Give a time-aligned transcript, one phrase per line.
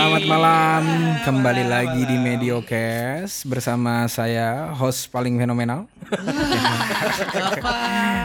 [0.00, 0.84] Selamat malam,
[1.28, 5.92] kembali lagi di Mediocast bersama saya host paling fenomenal.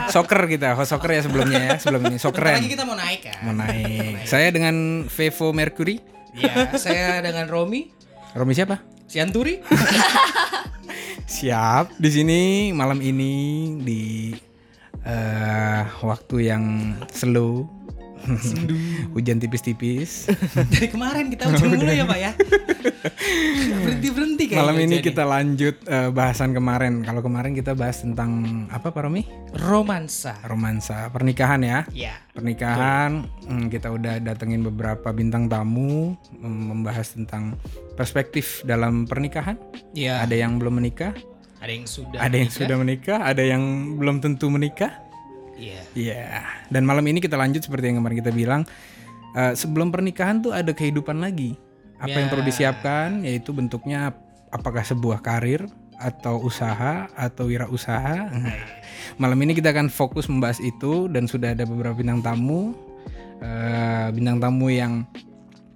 [0.07, 3.35] Soccer kita, host soccer ya sebelumnya ya, sebelum ini soccer lagi kita mau naik kan?
[3.43, 4.23] mau naik.
[4.23, 5.99] Saya dengan Vevo Mercury.
[6.39, 7.91] Ya, saya dengan Romi,
[8.31, 8.79] Romi siapa?
[9.11, 9.59] Sianturi.
[11.35, 11.99] Siap.
[11.99, 13.35] Di sini malam ini
[13.83, 14.31] di
[15.03, 17.74] eh, waktu yang slow.
[19.13, 20.27] Hujan tipis-tipis.
[20.73, 22.31] Dari kemarin kita hujan mulu ya Pak ya.
[23.85, 27.05] berhenti berhenti kayak Malam ini kita lanjut eh, bahasan kemarin.
[27.05, 29.23] Kalau kemarin kita bahas tentang apa Pak Romi?
[29.55, 30.35] romansa.
[30.43, 31.79] Romansa, pernikahan ya.
[31.95, 32.19] Ya.
[32.35, 37.55] Pernikahan, hmm, kita udah datengin beberapa bintang tamu membahas tentang
[37.95, 39.55] perspektif dalam pernikahan.
[39.95, 40.19] Ya.
[40.19, 41.15] Ada yang belum menikah,
[41.63, 42.19] Ada yang sudah.
[42.19, 45.04] ada yang sudah menikah, ada yang belum tentu menikah.
[45.55, 45.81] Iya.
[45.93, 46.25] Iya.
[46.67, 48.63] Dan malam ini kita lanjut seperti yang kemarin kita bilang.
[49.33, 51.59] eh, sebelum pernikahan tuh ada kehidupan lagi.
[51.97, 52.31] Apa yang Ya.
[52.31, 54.15] perlu disiapkan yaitu bentuknya
[54.47, 58.31] apakah sebuah karir atau usaha atau wirausaha.
[59.21, 62.75] malam ini kita akan fokus membahas itu dan sudah ada beberapa bintang tamu.
[63.35, 65.03] eh, bintang tamu yang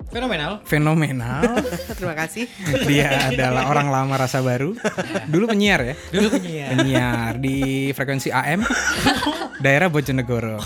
[0.10, 0.66] Fenomenal.
[0.66, 1.42] fenomenal.
[1.98, 2.50] Terima kasih.
[2.90, 4.74] Dia adalah orang lama rasa baru.
[5.30, 5.96] Dulu penyiar ya.
[6.10, 6.70] Dulu penyiar.
[6.74, 8.66] Penyiar di frekuensi AM
[9.62, 10.58] daerah Bojonegoro.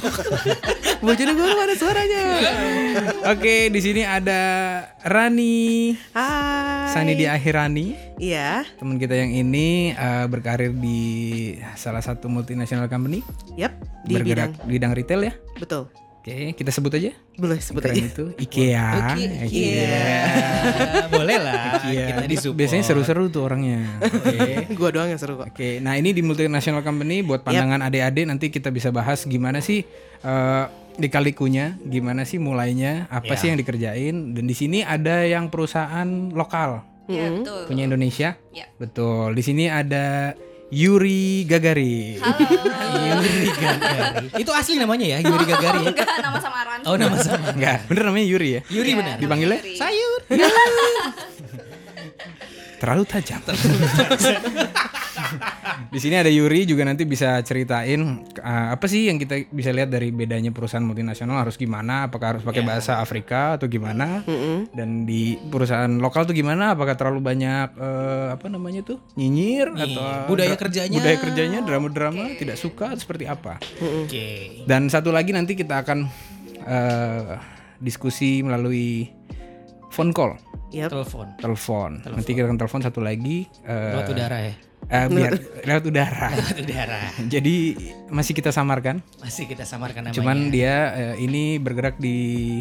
[1.04, 2.24] Bojonegoro ada suaranya.
[3.36, 4.42] Oke, di sini ada
[5.04, 6.96] Rani, Hai.
[6.96, 8.16] Sani di akhir Rani.
[8.24, 8.64] Iya.
[8.80, 11.00] Teman kita yang ini eh, berkarir di
[11.76, 13.20] salah satu multinational company,
[13.60, 13.76] Yap.
[14.08, 14.64] Di bergerak bidang.
[14.64, 15.34] di bidang retail ya.
[15.60, 15.92] Betul.
[16.24, 17.12] Oke, kita sebut aja.
[17.36, 18.08] Boleh sebut Keren aja.
[18.08, 18.88] itu IKEA.
[19.12, 19.76] Oke, IKEA.
[19.84, 20.08] Iya.
[21.20, 21.84] Boleh lah.
[21.84, 22.56] Iya, Kita disupport.
[22.56, 24.00] biasanya seru-seru tuh orangnya.
[24.00, 24.40] Oke.
[24.80, 25.52] Gua doang yang seru kok.
[25.52, 29.84] Oke, nah ini di multinational company buat pandangan adik-adik nanti kita bisa bahas gimana sih
[30.22, 33.36] eh di kalikunya, gimana sih mulainya, apa Ya.
[33.36, 37.68] sih yang dikerjain dan di sini ada yang perusahaan lokal Ya, betul.
[37.68, 38.40] punya Indonesia.
[38.50, 38.72] Ya.
[38.74, 39.36] Betul.
[39.36, 40.32] Di sini ada
[40.74, 42.18] Yuri Gagari.
[42.18, 44.26] Yuri Gagari.
[44.42, 45.86] Itu asli namanya ya, Yuri Gagari.
[45.86, 45.90] ya?
[45.94, 46.80] Enggak, nama samaran.
[46.90, 47.54] Oh, nama sama.
[47.54, 48.62] Enggak, bener namanya Yuri ya?
[48.74, 49.16] Yuri Iya, benar.
[49.22, 49.60] Dipanggilnya?
[49.62, 49.78] Yuri.
[49.78, 50.20] Sayur.
[52.82, 53.42] Terlalu tajam.
[55.94, 59.94] di sini ada Yuri juga nanti bisa ceritain uh, apa sih yang kita bisa lihat
[59.94, 64.26] dari bedanya perusahaan multinasional harus gimana, apakah harus pakai bahasa Afrika atau gimana?
[64.74, 66.74] Dan di perusahaan lokal tuh gimana?
[66.74, 70.98] Apakah terlalu banyak uh, apa namanya tuh nyinyir atau budaya kerjanya.
[70.98, 73.62] Budaya kerjanya drama-drama tidak suka seperti apa?
[73.78, 74.66] Oke.
[74.66, 76.10] Dan satu lagi nanti kita akan
[76.66, 77.38] uh,
[77.78, 79.14] diskusi melalui
[79.94, 80.42] phone call,
[80.74, 80.90] Yap.
[80.90, 81.38] Telepon.
[81.38, 82.02] telepon.
[82.02, 83.46] Nanti kita akan telepon satu lagi.
[83.70, 84.73] uh, Lewat udara ya.
[84.92, 85.34] Eh, biar
[85.64, 86.28] lewat udara.
[86.38, 87.02] Lewat udara.
[87.28, 87.56] Jadi
[88.12, 89.00] masih kita samarkan.
[89.24, 90.18] Masih kita samarkan namanya.
[90.20, 92.60] Cuman dia eh, ini bergerak di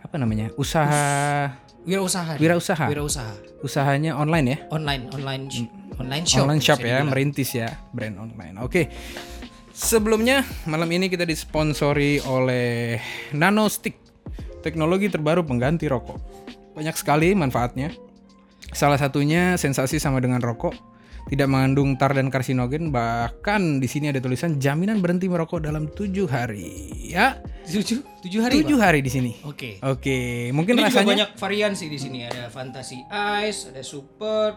[0.00, 0.48] apa namanya?
[0.56, 1.52] Usaha
[1.88, 2.36] wirausaha.
[2.36, 2.86] Wirausaha.
[2.88, 3.32] Wirausaha.
[3.58, 4.58] usahanya online ya.
[4.70, 6.46] Online, online, sh- online shop.
[6.46, 7.08] online shop ya, dibilang.
[7.10, 8.54] merintis ya, brand online.
[8.62, 8.86] Oke.
[9.74, 12.98] Sebelumnya malam ini kita disponsori oleh
[13.34, 13.94] Nanostick,
[14.62, 16.18] teknologi terbaru pengganti rokok.
[16.74, 17.94] Banyak sekali manfaatnya.
[18.74, 20.74] Salah satunya sensasi sama dengan rokok,
[21.28, 26.24] tidak mengandung tar dan karsinogen, bahkan di sini ada tulisan jaminan berhenti merokok dalam tujuh
[26.24, 26.88] hari.
[27.08, 28.64] Ya, Tujuh, tujuh hari.
[28.64, 29.32] tujuh hari di sini.
[29.44, 29.76] Oke.
[29.84, 32.24] Oke, mungkin Ini juga rasanya banyak varian sih di sini.
[32.24, 33.04] Ada Fantasy
[33.44, 34.56] Ice, ada Super,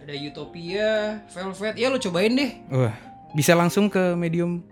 [0.00, 1.76] ada Utopia, Velvet.
[1.76, 2.50] Ya lo cobain deh.
[2.72, 2.96] Wah,
[3.36, 4.64] bisa langsung ke medium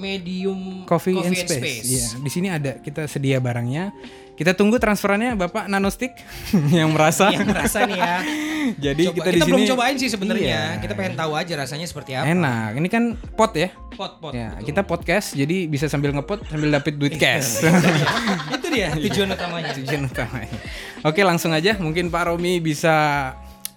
[0.00, 1.84] Medium Coffee, and Space.
[1.84, 3.92] Iya, di sini ada kita sedia barangnya.
[4.40, 6.16] Kita tunggu transferannya Bapak Nanostick
[6.80, 7.28] yang merasa.
[7.28, 8.16] Yang merasa nih ya.
[8.88, 10.48] Jadi Coba- kita, kita, di sini belum cobain sih sebenarnya.
[10.48, 10.64] Iya.
[10.80, 12.24] Kita pengen tahu aja rasanya seperti apa.
[12.24, 12.70] enak.
[12.80, 13.04] Ini kan
[13.36, 13.68] pot ya.
[13.92, 14.32] Pot pot.
[14.32, 17.60] Ya, kita podcast jadi bisa sambil ngepot sambil dapet duit cash.
[18.56, 19.76] Itu dia tujuan utamanya.
[19.76, 20.56] Tujuan utamanya.
[21.04, 22.96] Oke, langsung aja mungkin Pak Romi bisa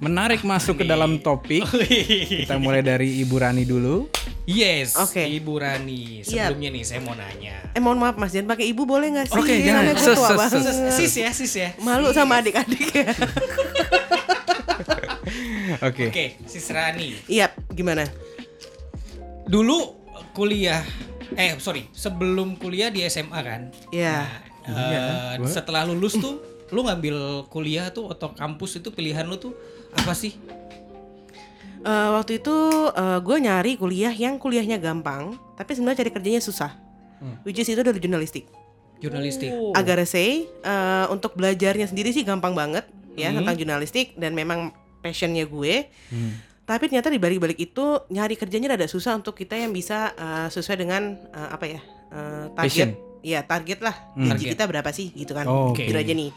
[0.04, 1.64] menarik masuk ke dalam topik.
[2.44, 4.12] Kita mulai dari Ibu Rani dulu.
[4.44, 5.00] yes.
[5.00, 5.24] Oke.
[5.24, 6.20] Ibu Rani.
[6.22, 6.52] Iya.
[6.52, 7.56] Sebelumnya nih saya mau nanya.
[7.72, 9.40] Eh mohon maaf Mas, jangan pakai ibu boleh nggak sih?
[9.40, 9.88] Oke, jangan.
[9.88, 10.60] Soalnya gue Sus, tua sus, banget.
[10.60, 10.78] sus.
[11.00, 11.70] Sis ya, sis ya.
[11.80, 13.08] Malu sama adik-adik ya.
[15.88, 16.12] Oke.
[16.12, 17.16] Oke, sis Rani.
[17.26, 18.06] Iya, gimana?
[19.48, 20.04] Dulu
[20.34, 20.82] kuliah
[21.34, 23.62] eh sorry, sebelum kuliah di SMA kan?
[23.90, 24.28] Iya.
[24.64, 26.40] Eh, setelah lulus tuh
[26.70, 29.54] lu ngambil kuliah tuh atau kampus itu pilihan lu tuh
[29.96, 30.34] apa sih?
[31.84, 32.56] Eh, waktu itu
[33.20, 36.72] gue nyari kuliah yang kuliahnya gampang, tapi sebenarnya cari kerjanya susah.
[37.44, 38.48] Which is itu dari jurnalistik.
[39.00, 39.52] Jurnalistik.
[39.74, 45.44] Agar say eh, untuk belajarnya sendiri sih gampang banget ya tentang jurnalistik dan memang passionnya
[45.44, 45.88] gue.
[46.64, 50.78] Tapi ternyata di balik-balik itu nyari kerjanya rada susah untuk kita yang bisa eh, sesuai
[50.80, 52.56] dengan eh, apa ya eh, target.
[52.56, 52.90] Passion.
[53.20, 54.28] Iya target lah Hmm.
[54.28, 54.52] gaji Target.
[54.56, 55.48] kita berapa sih gitu kan?
[55.48, 55.88] Oh, Oke.
[55.88, 56.32] Gitu aja nih.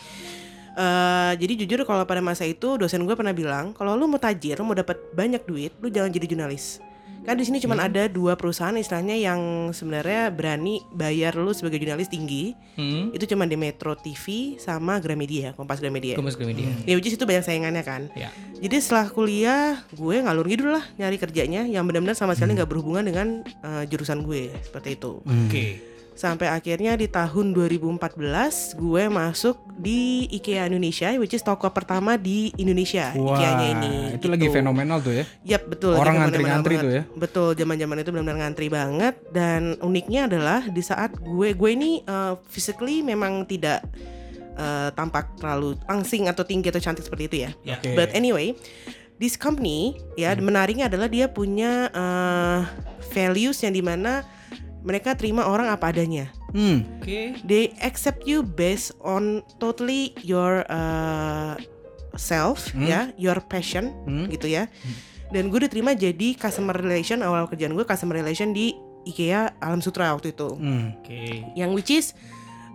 [0.76, 4.60] Eh, jadi jujur kalau pada masa itu dosen gue pernah bilang kalau lu mau tajir,
[4.60, 6.84] lu mau dapat banyak duit, lu jangan jadi jurnalis.
[7.26, 12.06] Kan di sini cuma ada dua perusahaan istilahnya yang sebenarnya berani bayar lu sebagai jurnalis
[12.06, 12.54] tinggi.
[12.78, 13.10] Hmm.
[13.10, 16.14] Itu cuma di Metro TV sama Gramedia, Kompas Gramedia.
[16.14, 16.70] Kompas Gramedia.
[16.86, 18.12] Ya which is itu banyak saingannya kan.
[18.14, 18.30] Ya.
[18.62, 23.02] Jadi setelah kuliah gue ngalur ngidul lah nyari kerjanya yang benar-benar sama sekali nggak berhubungan
[23.02, 25.18] dengan eh, jurusan gue seperti itu.
[25.26, 25.95] Oke.
[26.16, 32.48] Sampai akhirnya di tahun 2014 gue masuk di IKEA Indonesia which is toko pertama di
[32.56, 33.94] Indonesia Wah, IKEA-nya ini.
[34.16, 34.32] itu gitu.
[34.32, 35.24] lagi fenomenal tuh ya.
[35.44, 35.92] Yap, betul.
[35.92, 37.02] Orang ngantri-ngantri tuh ya.
[37.12, 42.40] Betul, zaman-zaman itu benar-benar ngantri banget dan uniknya adalah di saat gue gue ini uh,
[42.48, 43.84] physically memang tidak
[44.56, 47.50] uh, tampak terlalu angsing atau tinggi atau cantik seperti itu ya.
[47.62, 47.76] Ya.
[47.76, 47.92] Oke.
[47.92, 48.56] But anyway,
[49.20, 52.64] this company ya menariknya adalah dia punya uh,
[53.12, 54.24] values yang di mana
[54.86, 56.30] mereka terima orang apa adanya.
[56.54, 56.86] Hmm.
[57.02, 57.36] Oke.
[57.42, 61.58] They accept you based on totally your uh,
[62.14, 64.30] self ya, your passion Hmm.
[64.30, 64.70] gitu ya.
[65.34, 68.72] Dan gue diterima jadi customer relation awal kerjaan gue customer relation di
[69.04, 70.48] IKEA Alam Sutra waktu itu.
[70.54, 70.94] Hmm.
[71.02, 71.50] Oke.
[71.58, 72.06] Yang which is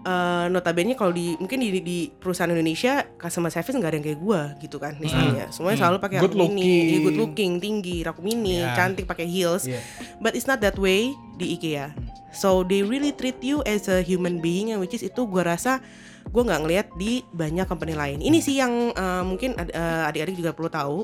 [0.03, 4.19] uh, notabene kalau di mungkin di, di perusahaan Indonesia customer service nggak ada yang kayak
[4.19, 5.49] gue gitu kan misalnya.
[5.53, 6.85] Semuanya selalu pakai Good mini, looking.
[6.85, 8.73] iya, good looking, tinggi, raku mini, Ya.
[8.73, 9.65] cantik pakai heels.
[9.65, 9.79] Iya.
[10.19, 11.93] But it's not that way di IKEA.
[12.31, 15.83] So they really treat you as a human being, which is itu gue rasa
[16.21, 18.19] gue nggak ngelihat di banyak company lain.
[18.21, 20.99] Ini sih yang uh, mungkin uh, adik-adik juga perlu tahu.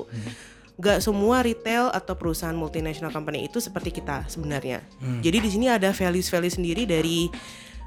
[0.78, 4.78] Gak semua retail atau perusahaan multinational company itu seperti kita sebenarnya.
[5.18, 7.26] Jadi di sini ada values-values sendiri dari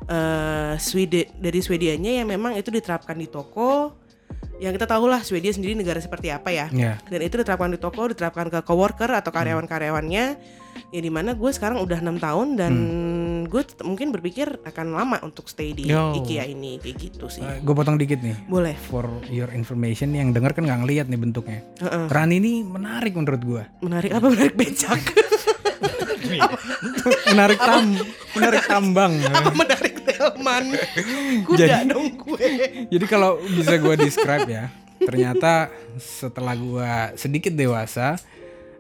[0.03, 4.00] uh, Sweden dari Swedianya yang memang itu diterapkan di toko.
[4.57, 7.01] Yang kita tahu lah Swedia sendiri negara seperti apa ya Ya.
[7.03, 10.25] dan itu diterapkan di toko diterapkan ke coworker atau karyawan-karyawannya
[10.88, 12.74] ya di mana gue sekarang udah enam tahun dan
[13.44, 16.13] gue tet- mungkin berpikir akan lama untuk stay di Yo.
[16.13, 18.38] IKEA ini kayak gitu sih gue potong dikit nih.
[18.45, 21.65] boleh For your information yang denger kan nggak ngeliat nih bentuknya.
[21.80, 22.06] Heeh.
[22.06, 23.63] Rani ini menarik menurut gue.
[23.81, 25.01] menarik apa menarik becak
[27.27, 27.86] menarik tam,
[28.33, 29.13] menarik tambang.
[29.25, 29.90] apa menarik
[31.47, 32.47] kuda Jadi- dong gue
[32.94, 34.69] Jadi kalau bisa gue describe ya,
[35.01, 38.19] ternyata setelah gue sedikit dewasa,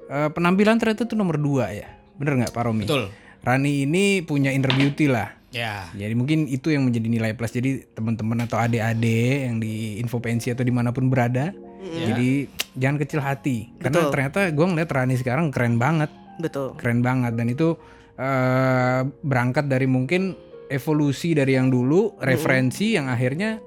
[0.07, 1.89] eh, penampilan ternyata tuh nomor dua ya.
[2.19, 2.85] Bener nggak Pak Romi?
[2.85, 3.09] Betul.
[3.41, 5.33] Rani ini punya inner beauty lah.
[5.51, 5.89] Ya.
[5.97, 7.51] Jadi mungkin itu yang menjadi nilai plus.
[7.51, 11.51] Jadi teman-teman atau adik-adik yang di info pensi atau di mana pun berada,
[11.81, 12.45] jadi
[12.77, 13.73] jangan kecil hati.
[13.81, 14.11] Karena Betul.
[14.13, 16.07] ternyata gue ngeliat Rani sekarang keren banget,
[16.37, 17.33] betul keren banget.
[17.35, 17.75] Dan itu
[18.15, 20.37] eh, berangkat dari mungkin
[20.71, 23.59] evolusi dari yang dulu, referensi yang akhirnya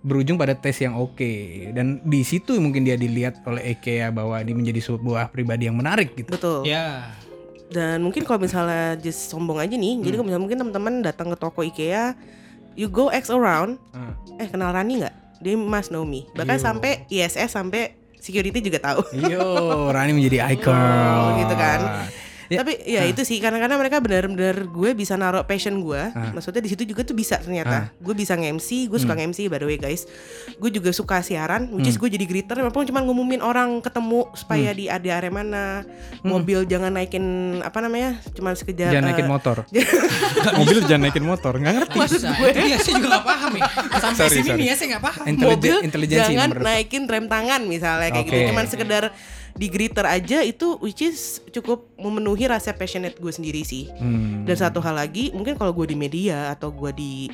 [0.00, 1.32] berujung pada tes yang oke.
[1.72, 6.12] Dan di situ mungkin dia dilihat oleh IKEA bahwa dia menjadi sebuah pribadi yang menarik
[6.14, 6.30] gitu.
[6.30, 7.16] betul Ya.
[7.70, 11.38] dan mungkin kalau misalnya just sombong aja nih jadi kalau misalnya mungkin teman-teman datang ke
[11.38, 12.18] toko IKEA
[12.74, 14.10] you go X around Ah.
[14.36, 16.66] eh kenal Rani nggak dia must know me bahkan Yo.
[16.66, 19.38] sampai ISS sampai security juga tahu Yo,
[19.86, 20.74] Rani menjadi icon.
[20.74, 22.10] Oh, gitu kan.
[22.50, 26.02] Ya, Tapi ya itu sih karena-karena mereka benar-benar gue bisa naruh passion gue.
[26.34, 27.94] Maksudnya di situ juga tuh bisa ternyata.
[28.02, 30.02] Gue bisa nge-MC, gue suka nge-MC by the way guys.
[30.58, 34.74] Gue juga suka siaran, which is gue jadi greeter walaupun cuma ngumumin orang ketemu supaya
[34.74, 35.86] di ada area mana.
[36.20, 37.22] Mobil jangan naikin
[37.62, 38.18] apa namanya?
[38.34, 39.56] Cuma sekedar jangan eh, naikin motor.
[40.60, 41.96] Mobil jangan naikin motor, nggak ngerti.
[42.02, 42.34] Bisa.
[42.34, 43.62] Itu dia saya juga gak paham ya.
[44.02, 44.58] Sampai Sorry, sini sorry.
[44.58, 45.24] nih ya saya gak paham.
[45.30, 45.76] Intelligen- mobil
[46.10, 48.34] jangan naikin rem tangan misalnya kayak Oke.
[48.34, 49.04] gitu cuman sekedar
[49.60, 51.18] di greeter aja itu which is
[51.50, 54.42] cukup memenuhi rasa passionate gue sendiri sih Hmm.
[54.42, 57.28] dan satu hal lagi mungkin kalau gue di media atau gue di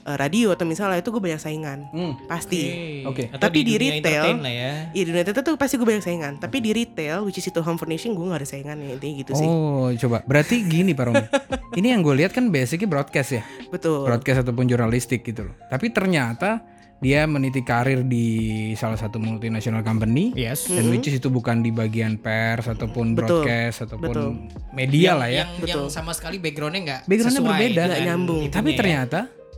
[0.00, 2.18] eh, radio atau misalnya itu gue banyak saingan Hmm.
[2.24, 2.62] pasti
[3.04, 3.30] Oke.
[3.30, 4.72] Atau Tapi di dunia retail- lah ya.
[4.90, 7.76] Iya di retail tuh pasti gue banyak saingan Tapi di retail which is itu home
[7.76, 10.24] furnishing gue gak ada saingan ya intinya gitu sih Oh, coba.
[10.24, 11.24] Berarti gini Pak Romi.
[11.78, 13.42] Ini yang gue lihat kan basicnya broadcast ya.
[13.68, 15.54] Betul Broadcast ataupun jurnalistik gitu loh.
[15.68, 16.64] Tapi ternyata
[16.98, 18.26] dia meniti karir di
[18.74, 20.34] salah satu multinational company.
[20.34, 20.66] Yes.
[20.66, 23.46] Dan which is itu bukan di bagian pers ataupun Betul.
[23.46, 24.30] broadcast ataupun Betul.
[24.74, 25.46] media lah ya.
[25.46, 25.70] Yang, Betul.
[25.70, 27.82] yang sama sekali backgroundnya nggak Backgroundnya sesuai berbeda.
[27.86, 28.42] Nggak nyambung.
[28.50, 28.78] Tapi ya.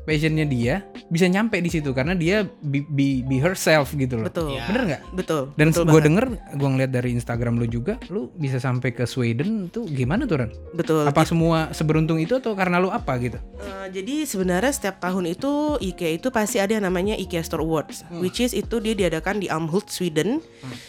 [0.05, 4.27] Passionnya dia bisa nyampe di situ karena dia be, be, be herself gitu loh.
[4.29, 4.67] Betul Ya.
[4.67, 5.03] Bener nggak?
[5.15, 6.27] Betul Dan gue denger,
[6.59, 10.51] gue ngeliat dari Instagram lu juga, lu bisa sampai ke Sweden tuh gimana tuh Ren?
[10.75, 13.39] Betul Apa semua seberuntung itu atau karena lu apa gitu?
[13.63, 18.03] Eh, jadi sebenarnya setiap tahun itu IKEA itu pasti ada yang namanya IKEA Store Awards,
[18.19, 20.43] which is itu dia diadakan di Amhult, Sweden.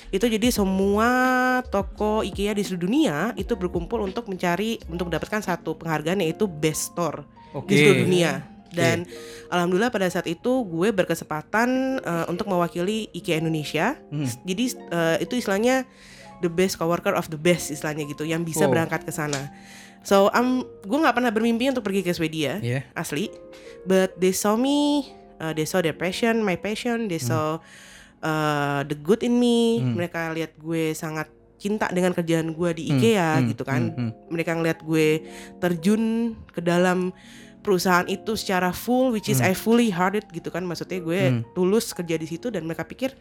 [0.10, 1.08] Itu jadi semua
[1.70, 6.94] toko IKEA di seluruh dunia itu berkumpul untuk mencari untuk mendapatkan satu penghargaan yaitu Best
[6.94, 7.72] Store Oke.
[7.72, 8.32] di seluruh dunia.
[8.72, 9.04] Dan
[9.48, 14.00] alhamdulillah pada saat itu gue berkesempatan eh, untuk mewakili IKEA Indonesia.
[14.42, 15.84] Jadi eh, itu istilahnya
[16.40, 18.74] the best coworker of the best istilahnya gitu yang bisa Wow.
[18.74, 19.52] berangkat ke sana.
[20.02, 22.90] So um, gue nggak pernah bermimpi untuk pergi ke Swedia Iya.
[22.92, 23.30] asli.
[23.84, 25.06] But they saw me
[25.38, 27.62] uh, they saw their passion, my passion, they saw
[28.20, 29.78] uh, the good in me.
[29.78, 33.94] Mereka lihat gue sangat cinta dengan kerjaan gue di IKEA gitu kan.
[34.28, 35.22] Mereka ngeliat gue
[35.58, 36.02] terjun
[36.50, 37.14] ke dalam
[37.62, 40.66] perusahaan itu secara full, which is I fully hearted gitu kan.
[40.66, 41.22] Maksudnya gue
[41.54, 43.14] tulus kerja di situ dan mereka pikir,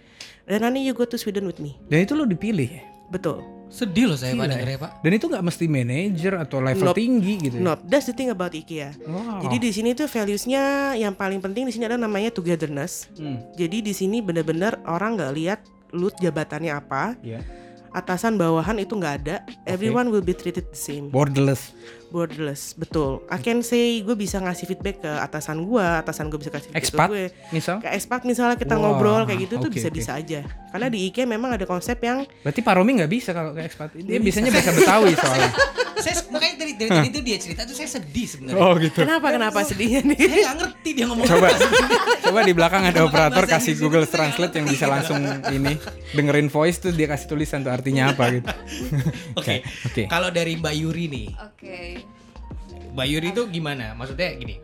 [0.44, 1.76] dan nanti you go to Sweden with me.
[1.86, 2.82] Dan itu lo dipilih ya?
[3.10, 3.42] Betul.
[3.70, 4.82] Sedih loh saya dengernya ya.
[4.82, 4.90] Pak.
[5.02, 6.98] Dan itu nggak mesti manajer atau level Nope.
[6.98, 7.62] tinggi gitu ya?
[7.62, 8.98] No, that's the thing about IKEA.
[9.06, 9.46] Wow.
[9.46, 13.06] Jadi di sini tuh valuesnya yang paling penting di sini adalah namanya togetherness.
[13.14, 13.38] Hmm.
[13.54, 15.60] Jadi di sini bener-bener orang nggak lihat
[15.94, 17.42] lu jabatannya apa, Ya.
[17.90, 19.42] atasan bawahan itu nggak ada.
[19.66, 21.10] Everyone will be treated the same.
[21.10, 21.70] Borderless.
[22.10, 23.22] Borderless, betul.
[23.30, 26.82] I can say gue bisa ngasih feedback ke atasan gue, atasan gue bisa kasih feedback
[26.82, 27.24] Expat ke gue.
[27.54, 27.76] misal?
[27.78, 30.42] Ke expat misalnya kita Wah, ngobrol kayak gitu tuh oke, bisa-bisa aja.
[30.74, 33.94] Karena di IKEA memang ada konsep yang Berarti Pak Romi nggak bisa kalau ke expat.
[33.94, 35.50] Dia biasanya bahasa Betawi soalnya.
[36.00, 38.60] saya makanya dari dari tadi itu dia cerita tuh saya sedih sebenarnya.
[38.60, 39.04] Oh gitu.
[39.04, 40.18] kenapa kenapa sedihnya nih?
[40.18, 41.48] Saya nggak ngerti dia ngomong Coba
[42.24, 45.20] coba di belakang ada operator kasih Google Translate yang bisa langsung
[45.52, 45.76] ini
[46.16, 48.48] dengerin voice tuh dia kasih tulisan tuh artinya apa gitu.
[49.40, 49.62] Oke.
[49.86, 50.02] Oke.
[50.08, 51.99] Kalau dari Mbak Yuri nih, Oke.
[52.94, 53.94] Mbak Yuri itu gimana?
[53.94, 54.58] Maksudnya gini,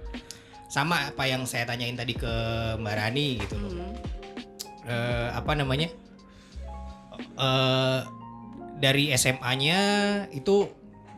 [0.66, 2.32] sama apa yang saya tanyain tadi ke
[2.78, 3.70] Mbak Rani gitu loh.
[3.72, 3.94] Hmm.
[4.86, 5.88] Eh, apa namanya?
[7.36, 8.00] Eh
[8.76, 9.80] dari SMA-nya
[10.36, 10.68] itu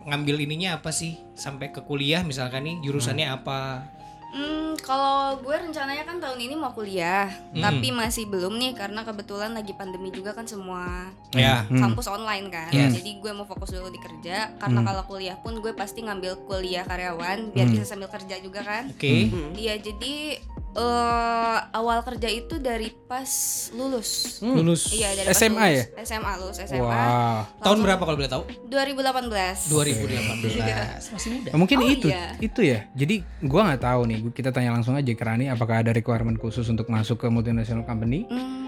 [0.06, 3.82] ngambil ininya apa sih sampai ke kuliah misalkan nih jurusannya apa?
[4.28, 7.64] Hmm, kalau gue rencananya kan tahun ini mau kuliah, Hmm.
[7.64, 11.64] tapi masih belum nih karena kebetulan lagi pandemi juga kan semua Ya.
[11.66, 12.68] kampus online kan.
[12.68, 12.92] Yes.
[12.92, 16.84] Jadi gue mau fokus dulu di kerja karena kalau kuliah pun gue pasti ngambil kuliah
[16.84, 18.92] karyawan biar bisa sambil kerja juga kan.
[18.92, 19.32] Oke.
[19.54, 20.36] Iya, jadi
[20.70, 23.28] eh awal kerja itu dari pas
[23.72, 24.38] lulus.
[24.40, 25.74] Lulus Iya, dari pas SMA lulus.
[25.74, 25.84] ya?
[26.04, 26.80] SMA lulus SMA.
[26.80, 27.42] Wah.
[27.58, 28.42] tahun berapa kalau boleh tahu?
[28.66, 29.68] 2018.
[29.68, 31.14] 2018.
[31.14, 31.50] Masih muda.
[31.54, 32.36] Mungkin Oh, itu iya.
[32.38, 32.78] itu ya.
[32.92, 34.18] Jadi gua nggak tahu nih.
[34.30, 38.28] Kita tanya langsung aja ke Rani apakah ada requirement khusus untuk masuk ke multinational company?
[38.28, 38.67] Hmm, iya.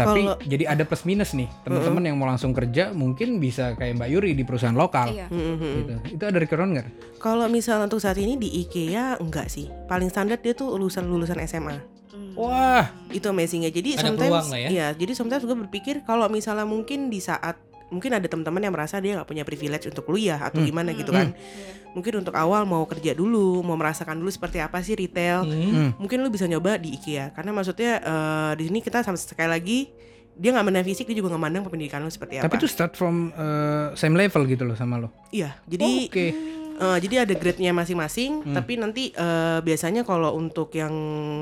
[0.00, 1.48] Tapi Kalau- jadi ada plus minus nih.
[1.62, 5.12] Teman-teman yang mau langsung kerja mungkin bisa kayak Mbak Yuri di perusahaan lokal.
[5.12, 5.28] Iya.
[5.28, 6.16] Gitu.
[6.16, 6.86] Itu ada requirement nggak?
[7.20, 9.68] Kalau misalnya untuk saat ini di IKEA enggak sih.
[9.86, 11.76] Paling standar dia tuh lulusan lulusan SMA.
[12.10, 12.32] Hmm.
[12.34, 12.88] Wah.
[13.12, 13.68] Itu amazingnya.
[13.68, 14.68] Jadi Ada sometimes ya.
[14.72, 19.02] iya, jadi sometimes gue berpikir kalau misalnya mungkin di saat mungkin ada teman-teman yang merasa
[19.02, 21.34] dia nggak punya privilege untuk kuliah atau gimana gitu kan.
[21.90, 25.42] Mungkin untuk awal mau kerja dulu, mau merasakan dulu seperti apa sih retail.
[25.42, 25.90] Hmm.
[25.98, 29.78] Mungkin lu bisa nyoba di IKEA karena maksudnya eh, di sini kita sama sekali lagi
[30.40, 32.48] dia nggak mandang fisik dia juga nggak mandang pendidikan lu seperti apa.
[32.48, 35.12] Tapi itu start from uh, same level gitu loh sama lo.
[35.28, 36.26] Iya, jadi Oke.
[36.80, 38.48] Eh, jadi ada grade-nya masing-masing.
[38.50, 40.90] Tapi nanti eh, biasanya kalau untuk yang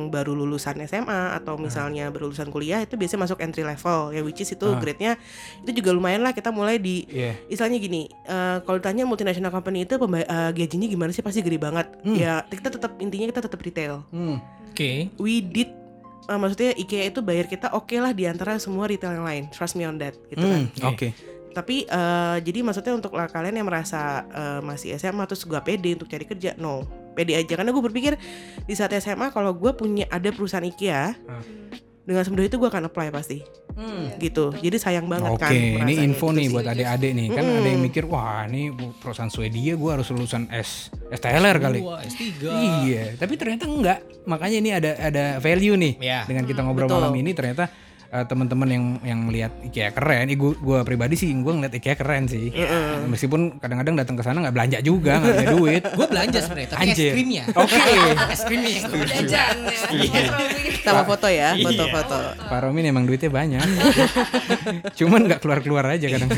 [0.09, 4.50] baru lulusan SMA atau misalnya berlulusan kuliah itu biasanya masuk entry level ya which is
[4.50, 4.76] itu Ah.
[4.76, 5.14] grade-nya
[5.61, 7.38] itu juga lumayan lah kita mulai di Iya.
[7.47, 11.57] istilahnya gini eh, kalau ditanya multinational company itu pemba- eh, gajinya gimana sih pasti gede
[11.57, 11.87] banget.
[12.04, 14.02] Ya kita tetap intinya kita tetap retail.
[14.09, 14.42] Hmm.
[14.68, 15.09] Oke.
[15.16, 15.71] We did
[16.25, 19.45] eh, maksudnya IKEA itu bayar kita oke lah di antara semua retail yang lain.
[19.49, 20.66] Trust me on that gitu kan.
[20.66, 21.14] Hmm, Oke.
[21.48, 25.94] Tapi eh, jadi maksudnya untuk lah kalian yang merasa eh, masih SMA terus gak pede
[25.94, 28.14] untuk cari kerja, no, pede aja karena gue berpikir
[28.62, 31.42] di saat SMA kalau gue punya ada perusahaan IKEA Ah.
[32.04, 33.44] dengan semudah itu gue akan apply pasti,
[34.16, 34.48] gitu.
[34.54, 35.52] Jadi sayang banget Oke, kan.
[35.52, 36.54] ini merasanya info gitu nih sih.
[36.56, 37.26] buat adik-adik nih.
[37.28, 38.62] Kan ada yang mikir, wah ini
[38.96, 41.84] perusahaan Swedia gue harus lulusan S STLR kali.
[41.84, 42.48] Wah, S3.
[42.88, 43.98] Iya, tapi ternyata enggak.
[44.24, 45.92] Makanya ini ada ada value nih.
[46.00, 46.20] Iya.
[46.24, 46.96] Dengan kita ngobrol betul.
[46.96, 47.68] malam ini ternyata
[48.08, 52.24] eh, teman-teman yang yang melihat IKEA keren, gue gua pribadi sih gue ngeliat IKEA keren
[52.24, 52.48] sih.
[53.08, 55.82] Meskipun kadang-kadang datang ke sana nggak belanja juga, nggak punya duit.
[55.92, 57.08] Gue belanja sebenarnya, tapi Anjir.
[57.10, 57.44] es krimnya.
[57.52, 57.80] Oke.
[58.32, 59.78] es krimnya yang gue Jajan ya.
[60.84, 61.64] Sama foto ya, Iya.
[61.68, 62.16] foto-foto.
[62.48, 63.64] Pak Romi emang duitnya banyak.
[64.96, 66.30] Cuman nggak keluar-keluar aja kadang.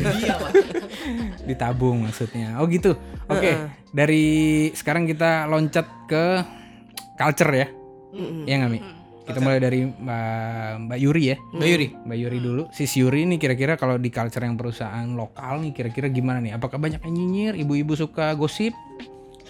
[1.46, 2.58] Ditabung maksudnya.
[2.58, 2.98] Oh gitu.
[3.30, 3.54] Oke.
[3.90, 4.26] Dari
[4.74, 6.24] sekarang kita loncat ke
[7.14, 7.66] culture ya.
[8.46, 8.99] Iya nggak Mi?
[9.30, 11.36] Kita mulai dari Mbak, Mbak Yuri ya.
[11.54, 11.88] Mbak Yuri.
[12.06, 12.62] Mbak Yuri dulu.
[12.74, 16.58] Sis Yuri ini kira-kira kalau di culture yang perusahaan lokal nih kira-kira gimana nih?
[16.58, 17.54] Apakah banyak yang nyinyir?
[17.62, 18.74] Ibu-ibu suka gosip?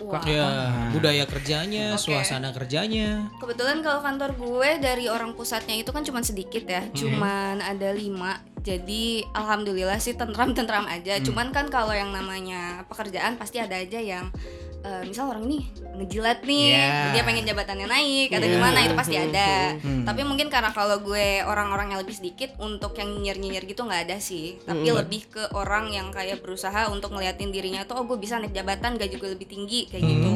[0.01, 2.09] Suka Ya, budaya kerjanya, Oke.
[2.09, 3.29] suasana kerjanya.
[3.37, 8.41] Kebetulan kalau kantor gue dari orang pusatnya itu kan cuma sedikit ya, cuman ada lima.
[8.65, 11.21] Jadi alhamdulillah sih tentram-tentram aja.
[11.21, 14.33] Cuman kan kalau yang namanya pekerjaan pasti ada aja yang
[14.81, 17.13] eh, misal orang ini ngejilat nih, Iya.
[17.13, 18.55] dia pengen jabatannya naik atau Iya.
[18.55, 19.77] gimana itu pasti ada.
[19.77, 20.03] Hmm.
[20.03, 24.17] Tapi mungkin karena kalau gue orang-orang yang lebih sedikit untuk yang nyinyir-nyinyir gitu nggak ada
[24.17, 24.57] sih.
[24.61, 28.51] Tapi lebih ke orang yang kayak berusaha untuk ngeliatin dirinya tuh oh gue bisa naik
[28.51, 30.33] jabatan gaji gue lebih tinggi kayak gitu.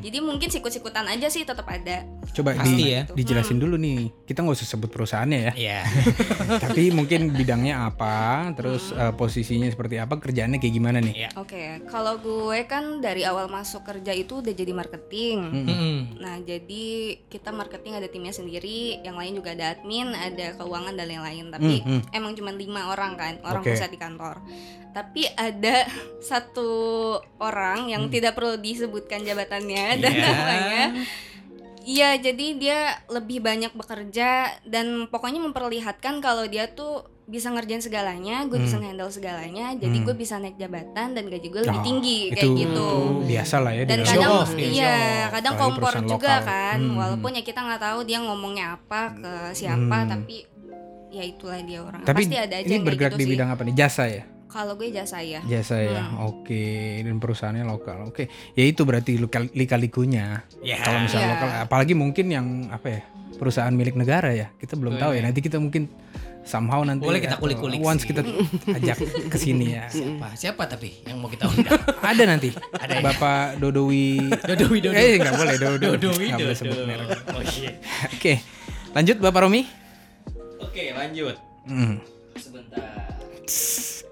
[0.00, 2.06] Jadi mungkin sikut-sikutan aja sih tetap ada.
[2.30, 3.02] Coba Pasti di- ya.
[3.08, 4.14] dijelasin dulu nih.
[4.22, 5.52] Kita nggak usah sebut perusahaannya ya.
[5.56, 5.80] Iya.
[6.62, 11.14] Tapi mungkin bidangnya apa, terus eh, posisinya seperti apa, kerjaannya kayak gimana nih?
[11.16, 11.30] Iya.
[11.34, 15.38] Oke, kalau gue kan dari awal masuk kerja itu udah jadi marketing.
[15.40, 15.96] Mm-mm.
[16.18, 16.84] Nah, jadi
[17.24, 21.48] kita marketing ada timnya sendiri, yang lain juga ada admin, ada keuangan dan lain-lain.
[21.48, 23.72] Tapi Hmm, emang cuma lima orang kan, orang Oke.
[23.72, 24.44] pusat di kantor.
[24.92, 25.88] Tapi ada
[26.30, 26.70] satu
[27.38, 30.22] orang yang tidak perlu disebutkan jabatannya dan Iya.
[30.22, 30.84] namanya.
[31.88, 32.78] Iya, jadi dia
[33.08, 34.28] lebih banyak bekerja
[34.62, 40.04] dan pokoknya memperlihatkan kalau dia tuh bisa ngerjain segalanya, gue bisa handle segalanya, jadi Hmm.
[40.04, 42.88] gue bisa naik jabatan dan gaji gue lebih Oh, tinggi itu kayak gitu.
[43.22, 46.40] biasa lah ya di Dan kadang Show off iya, show kadang Apalagi kompor juga lokal.
[46.46, 46.96] kan, Hmm.
[46.96, 50.08] walaupun ya kita nggak tahu dia ngomongnya apa ke siapa, Hmm.
[50.08, 50.36] tapi
[51.08, 52.00] ya itulah dia orang.
[52.02, 53.32] Tapi Pasti ada aja ini bergerak gitu di sih.
[53.32, 53.74] bidang apa nih?
[53.74, 54.24] Jasa ya?
[54.48, 55.44] Kalau gue jasa ya.
[55.44, 56.02] Jasa ya.
[56.02, 56.24] Hmm.
[56.26, 56.64] Oke,
[57.00, 58.08] dan perusahaannya lokal.
[58.08, 58.26] Oke.
[58.52, 60.40] Ya itu berarti luka- lika-likunya.
[60.58, 60.80] Ya.
[60.80, 61.34] Kalau misalnya Iya.
[61.36, 63.00] lokal apalagi mungkin yang apa ya?
[63.30, 64.48] Perusahaan milik negara ya.
[64.50, 65.22] Kita belum tahu ya.
[65.22, 65.86] Nanti kita mungkin
[66.42, 68.08] somehow nanti Boleh kita kulik-kulik once sih.
[68.08, 68.24] kita
[68.72, 68.96] ajak
[69.28, 69.84] ke sini ya.
[69.86, 70.32] Siapa?
[70.32, 71.76] Siapa tapi yang mau kita undang?
[72.00, 72.48] Ada nanti.
[72.72, 73.02] Ada ya?
[73.04, 74.32] Bapak Dodowi.
[74.32, 74.96] Dodo Widodo.
[74.96, 75.88] Eh nggak boleh Dodo.
[75.92, 77.08] Dodo Nggak boleh sebut merek.
[77.30, 77.70] Oh iya.
[78.08, 78.34] Oke.
[78.90, 79.62] Lanjut Bapak Romi.
[80.58, 81.36] Oke, lanjut.
[81.68, 82.00] Hmm.
[82.34, 82.96] Sebentar.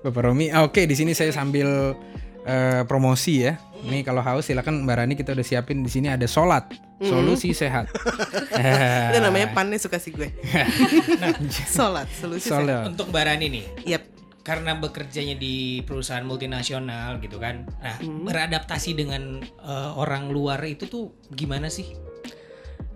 [0.06, 0.54] Bapak Romi.
[0.54, 1.98] Ah, Oke, di sini saya sambil
[2.46, 3.58] eh, promosi ya.
[3.76, 7.90] Ini kalau haus silakan Mbak Rani kita udah siapin di sini ada solat, solusi sehat.
[9.12, 10.32] Itu namanya pannya suka sih gue.
[11.76, 12.48] Sholat, solusi.
[12.48, 12.88] Solat.
[12.88, 14.02] Untuk Mbak Rani nih, Yap.
[14.46, 17.66] karena bekerjanya di perusahaan multinasional gitu kan.
[17.82, 22.05] Nah, beradaptasi dengan eh, orang luar itu tuh gimana sih?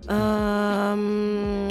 [0.03, 1.03] Em,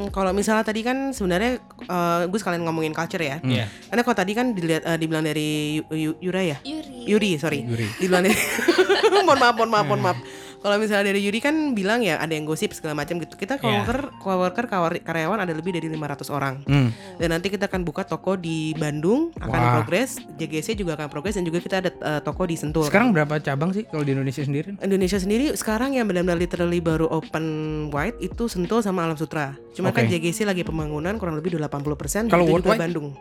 [0.09, 3.39] kalau misalnya tadi kan sebenarnya eh, gue sekalian ngomongin culture ya.
[3.41, 3.67] Iya.
[3.85, 6.59] Karena kalau tadi kan dilihat eh, dibilang dari Yu- Yu- Yura ya.
[6.63, 7.07] Yuri.
[7.07, 7.61] Yuri, sorry.
[7.63, 7.87] Yuri.
[7.97, 8.37] Dibilang dari
[9.17, 10.19] mohon maaf, mohon maaf, mohon maaf.
[10.61, 13.33] Kalau misalnya dari Yuri kan bilang ya ada yang gosip segala macam gitu.
[13.33, 13.81] Kita Iya.
[13.81, 16.61] coworker, coworker, kawar- karyawan ada lebih dari 500 orang.
[16.65, 16.93] Hmm.
[17.17, 19.73] Dan nanti kita akan buka toko di Bandung, akan Wah.
[19.75, 22.85] progres, JGC juga akan progres dan juga kita ada eh, toko di Sentul.
[22.85, 24.77] Sekarang berapa cabang sih kalau di Indonesia sendiri?
[24.77, 27.45] Indonesia sendiri sekarang yang benar-benar literally baru open
[27.89, 29.57] wide itu Sentul sama Alam Sutra.
[29.73, 30.13] Cuma kan Oke.
[30.13, 32.29] JGC lagi pembangunan kurang lebih udah 80%.
[32.29, 32.77] Kalau worldwide?
[32.77, 33.17] Bandung.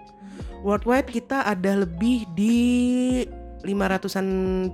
[0.59, 2.59] Worldwide kita ada lebih di
[3.59, 4.27] 500-an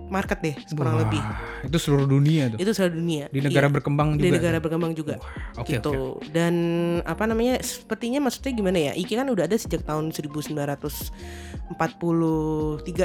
[0.07, 1.21] market deh, kurang Wah, lebih.
[1.65, 2.57] Itu seluruh dunia tuh.
[2.61, 3.25] Itu seluruh dunia.
[3.33, 4.35] Di negara Iya, berkembang di juga.
[4.37, 4.63] negara tuh?
[4.69, 5.15] berkembang juga.
[5.57, 6.21] Oke, gitu.
[6.29, 6.53] Dan
[7.01, 7.57] apa namanya?
[7.59, 8.91] Sepertinya maksudnya gimana ya?
[8.93, 11.09] IKEA kan udah ada sejak tahun 1943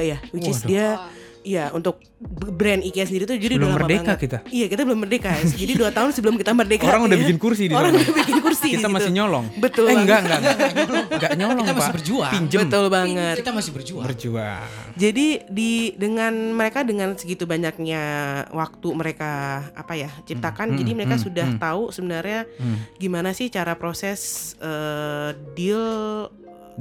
[0.05, 0.69] ya, which is Waduh.
[0.69, 0.87] dia
[1.41, 1.97] Iya untuk
[2.53, 4.21] brand IKEA sendiri tuh jadi udah lama merdeka banget.
[4.21, 4.39] kita.
[4.47, 5.33] Iya kita belum merdeka.
[5.57, 6.85] jadi dua tahun sebelum kita merdeka.
[6.85, 7.23] Orang udah ya.
[7.25, 8.69] bikin kursi di Orang udah bikin kursi.
[8.71, 9.45] Kita di masih nyolong.
[9.57, 10.59] Betul Eh, enggak, enggak, enggak.
[11.17, 11.97] Enggak nyolong, Kita masih Pak.
[11.97, 12.33] berjuang.
[12.33, 12.61] Pinjem.
[12.61, 13.35] Betul banget.
[13.41, 14.05] Kita masih berjuang.
[14.05, 14.69] Berjuang.
[14.95, 18.03] Jadi di dengan mereka dengan segitu banyaknya
[18.51, 19.31] waktu mereka
[19.73, 21.59] apa ya ciptakan, Hmm, jadi hmm, mereka hmm, sudah hmm.
[21.59, 22.77] tahu sebenarnya Hmm.
[22.97, 26.29] gimana sih cara proses eh, deal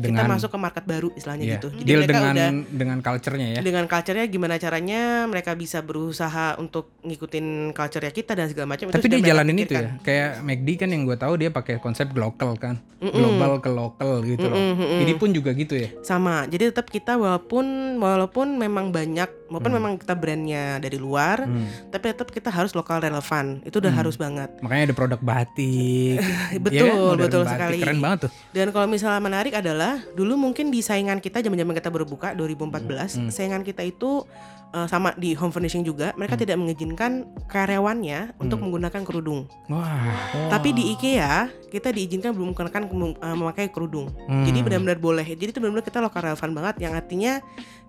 [0.02, 1.54] kita Dengan- masuk ke market baru istilahnya Iya.
[1.56, 1.68] gitu.
[1.74, 3.60] Jadi Deal mereka dengan udah dengan culture-nya ya.
[3.60, 8.88] dengan culture-nya gimana caranya mereka bisa berusaha untuk ngikutin culture-nya kita dan segala macam.
[8.88, 9.96] Tapi dia jalanin itu ya.
[10.00, 12.80] Kayak McD kan yang gue tahu dia pakai konsep global kan.
[13.00, 14.58] Global ke lokal gitu loh.
[14.58, 15.00] Mm-mm.
[15.02, 15.90] Ini pun juga gitu ya.
[16.02, 17.66] sama jadi tetap kita walaupun
[17.98, 19.78] walaupun memang banyak walaupun Hmm.
[19.78, 21.42] memang kita brandnya dari luar
[21.88, 24.00] tapi tetap kita harus lokal relevan itu udah Hmm.
[24.00, 26.20] harus banget Makanya ada produk batik.
[26.60, 26.98] Betul, Iya kan?
[27.00, 27.54] Modern betul batik.
[27.56, 27.78] sekali.
[27.80, 28.32] Keren banget tuh.
[28.52, 32.34] dan kalau misalnya menarik adalah dulu mungkin di saingan kita zaman zaman kita baru buka
[32.34, 33.30] 2014 Hmm.
[33.30, 34.26] saingan kita itu
[34.70, 36.44] uh, sama di home furnishing juga mereka Hmm.
[36.44, 37.12] tidak mengizinkan
[37.48, 40.14] karyawannya untuk menggunakan kerudung Wah.
[40.50, 42.82] tapi di IKEA kita diizinkan belum menggunakan
[43.18, 44.46] uh, memakai kerudung Hmm.
[44.46, 47.34] jadi benar-benar boleh jadi itu benar-benar kita lokal relevan banget yang artinya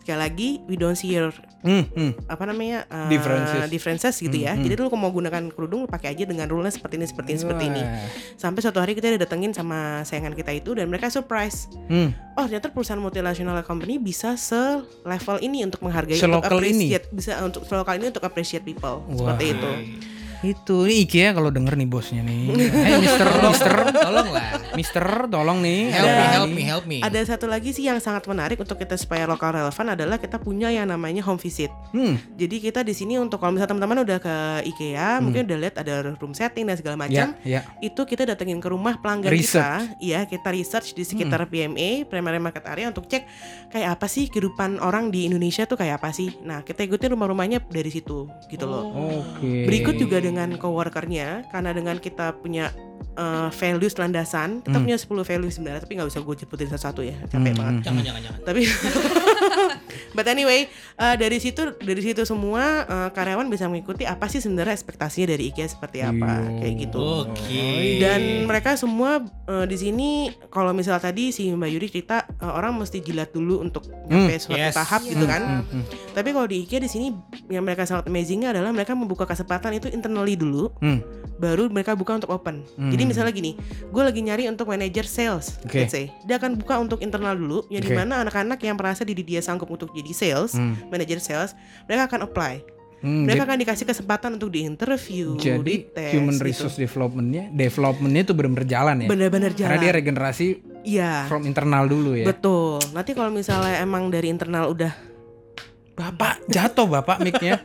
[0.01, 2.17] sekali lagi we don't see your Hmm, hmm.
[2.25, 3.69] apa namanya uh, Differences.
[3.69, 4.57] differences gitu ya.
[4.57, 4.65] Hmm, hmm.
[4.65, 7.65] Jadi dulu kalau mau gunakan kerudung pakai aja dengan rule seperti ini seperti ini seperti
[7.69, 7.83] ini.
[7.85, 8.09] Wah.
[8.33, 11.69] Sampai suatu hari kita didatengin sama sayangan kita itu dan mereka surprise.
[11.87, 12.17] Hmm.
[12.33, 14.57] Oh ternyata perusahaan multinational company bisa se
[15.05, 16.97] level ini untuk menghargai untuk Selokal ini?
[16.97, 19.37] appreciate bisa untuk selokal ini untuk appreciate people Wah.
[19.37, 19.71] seperti itu.
[20.41, 22.49] Itu ini IKEA kalau denger nih bosnya nih.
[22.73, 24.49] Hey Mister, Mister, Tolong lah.
[24.73, 25.93] Mister, tolong nih.
[25.93, 26.99] Help me, Ada help me, help me.
[27.05, 30.73] Ada satu lagi sih yang sangat menarik untuk kita supaya lokal relevan adalah kita punya
[30.73, 31.69] yang namanya home visit.
[31.93, 32.17] Hmm.
[32.41, 34.37] Jadi kita di sini untuk kalau misalnya teman-teman udah ke
[34.73, 37.37] IKEA, mungkin udah lihat ada room setting dan segala macam.
[37.45, 37.61] Ya, ya.
[37.85, 39.93] itu kita datengin ke rumah pelanggan Research.
[39.93, 43.29] kita, iya kita research di sekitar PMA primary market area untuk cek
[43.71, 46.33] kayak apa sih kehidupan orang di Indonesia tuh kayak apa sih.
[46.41, 48.89] Nah kita ikutin rumah-rumahnya dari situ gitu loh.
[49.21, 49.69] Oke.
[49.69, 52.71] Berikut juga dengan coworkernya karena dengan kita punya
[53.17, 54.63] uh, values landasan.
[54.63, 57.75] Kita punya 10 values sebenarnya, tapi nggak usah gue sebutin satu-satu ya, capek banget.
[57.87, 58.41] Jangan jangan jangan.
[58.45, 58.61] Tapi
[60.17, 60.69] but anyway,
[61.01, 65.51] uh, dari situ dari situ semua uh, karyawan bisa mengikuti apa sih sebenarnya ekspektasinya dari
[65.51, 66.59] IKEA seperti apa, Iya.
[66.63, 67.01] kayak gitu.
[67.27, 67.69] Oke.
[67.99, 72.77] Dan mereka semua uh, di sini kalau misal tadi si Mbak Yuri cerita uh, orang
[72.79, 74.77] mesti jilat dulu untuk nyampe suatu yes.
[74.77, 75.65] tahap gitu kan.
[75.65, 75.85] Hmm, hmm.
[76.15, 77.09] Tapi kalau di IKEA di sini
[77.49, 79.89] yang mereka sangat amazingnya adalah mereka membuka kesempatan itu
[80.21, 81.01] internally dulu, Hmm.
[81.37, 82.61] baru mereka buka untuk open.
[82.77, 82.93] Hmm.
[82.93, 85.81] Jadi misalnya gini, gue lagi nyari untuk manager sales, Oke.
[85.81, 87.89] let's say, dia akan buka untuk internal dulu, yang Oke.
[87.89, 90.77] di mana anak-anak yang merasa diri dia sanggup untuk jadi sales, Hmm.
[90.93, 91.57] manager sales,
[91.89, 92.55] mereka akan apply.
[93.01, 96.45] Hmm, Mereka jadi- akan dikasih kesempatan untuk diinterview, Jadi dites, human gitu.
[96.45, 99.09] resource developmentnya, developmentnya itu benar-benar jalan ya.
[99.09, 99.97] benar-benar Karena dia jalan.
[99.97, 100.47] regenerasi
[100.85, 102.29] Iya, from internal dulu ya.
[102.29, 102.77] betul.
[102.93, 104.93] Nanti kalau misalnya emang dari internal udah
[106.01, 107.61] Bapak jatuh bapak mic-nya.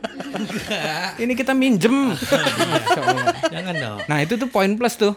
[1.16, 2.12] Ini kita minjem.
[2.12, 3.26] Masya Allah.
[3.48, 3.98] Jangan dong.
[4.04, 5.16] Nah itu tuh poin plus tuh.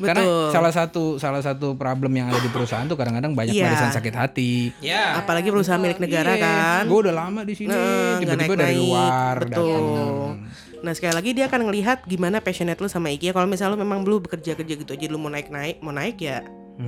[0.00, 0.50] Karena Betul.
[0.50, 3.70] salah satu salah satu problem yang ada di perusahaan tuh kadang-kadang banyak Iya.
[3.70, 4.52] barisan sakit hati.
[4.80, 5.14] Ya.
[5.16, 6.82] apalagi perusahaan milik negara kan.
[6.84, 8.82] Gue udah lama di sini, Nah, tiba-tiba dari naik-naik.
[8.82, 9.54] luar Betul.
[9.54, 10.34] datang.
[10.76, 13.30] Nah sekali lagi dia akan ngelihat gimana passionate lu sama IKEA.
[13.30, 16.18] Kalau misalnya lu memang belum bekerja kerja gitu aja lu mau naik naik mau naik
[16.18, 16.42] ya,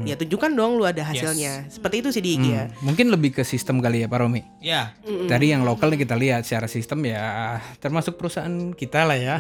[0.05, 1.67] ya tunjukkan dong lu ada hasilnya.
[1.73, 2.69] Seperti itu sih di IKEA.
[2.69, 4.45] Hmm, Mungkin lebih ke sistem kali ya Pak Romi.
[4.61, 4.93] Ya.
[5.03, 9.37] Tadi yang lokal nih kita lihat secara sistem ya termasuk perusahaan kita lah ya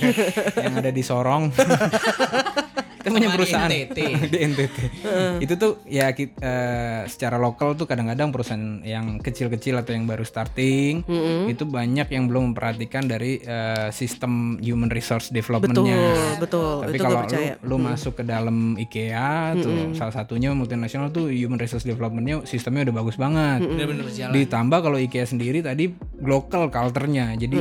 [0.64, 1.50] yang ada di Sorong.
[3.00, 3.98] kita punya perusahaan NTT.
[4.32, 4.76] di NTT.
[5.40, 10.22] Itu tuh ya ki- eh, secara lokal tuh kadang-kadang perusahaan yang kecil-kecil atau yang baru
[10.22, 11.02] starting
[11.46, 15.96] itu banyak yang belum memperhatikan dari eh, sistem human resource Betul, developmentnya.
[16.36, 16.74] betul.
[16.82, 17.52] Tapi itu gue kalau lu, percaya.
[17.58, 22.96] lu masuk ke dalam IKEA tuh salah satunya multinasional tuh human resource developmentnya sistemnya udah
[22.96, 23.64] bagus banget.
[23.64, 24.32] Benar-benar berjalan.
[24.34, 25.88] Ditambah kalau IKEA sendiri tadi
[26.20, 27.32] local culture-nya.
[27.34, 27.56] Jadi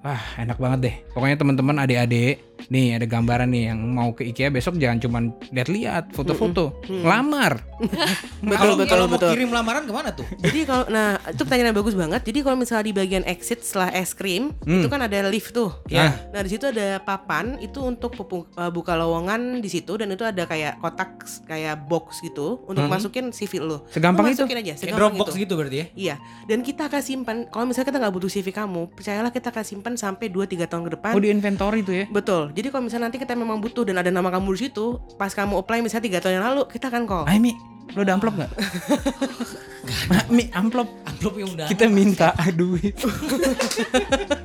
[0.00, 0.94] wah enak banget deh.
[1.10, 6.14] Pokoknya teman-teman adik-adik nih ada gambaran nih yang mau ke IKEA besok jangan cuman lihat-lihat
[6.16, 6.80] foto-foto.
[6.88, 7.60] Lamar.
[8.44, 9.30] Kalau betul, kalau mau betul.
[9.34, 10.24] kirim lamaran ke mana tuh?
[10.40, 12.20] Jadi kalau nah itu pertanyaan yang bagus banget.
[12.22, 15.72] Jadi kalau misalnya di bagian exit setelah es krim itu kan ada lift tuh.
[15.88, 16.12] Ya.
[16.30, 20.44] Nah di situ ada papan itu untuk uh, buka lowongan di situ dan itu ada
[20.44, 23.88] kayak kotak kayak box gitu untuk masukin CV lo.
[23.88, 24.44] Segampang Lu itu?
[24.44, 24.72] masukin aja.
[24.76, 25.40] Kayak segampang Dropbox itu.
[25.48, 25.86] gitu berarti ya?
[25.94, 27.36] Iya, dan kita akan simpan.
[27.48, 30.90] Kalau misalnya kita nggak butuh CV kamu, percayalah kita akan simpan sampai 2-3 tahun ke
[31.00, 31.12] depan.
[31.16, 32.06] Oh di inventory tuh ya.
[32.12, 32.43] Betul.
[32.52, 35.56] Jadi kalau misalnya nanti kita memang butuh dan ada nama kamu di situ, pas kamu
[35.62, 37.24] apply misalnya tiga tahun yang lalu, kita akan call.
[37.24, 37.56] Ay Mi,
[37.96, 38.50] lo ada amplop nggak?
[40.10, 40.88] Ma, Mi, amplop.
[41.04, 41.66] Amplop yang udah.
[41.68, 42.96] Kita minta duit.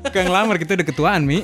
[0.10, 1.43] Kayak ngelamar kita udah ketuaan Mi.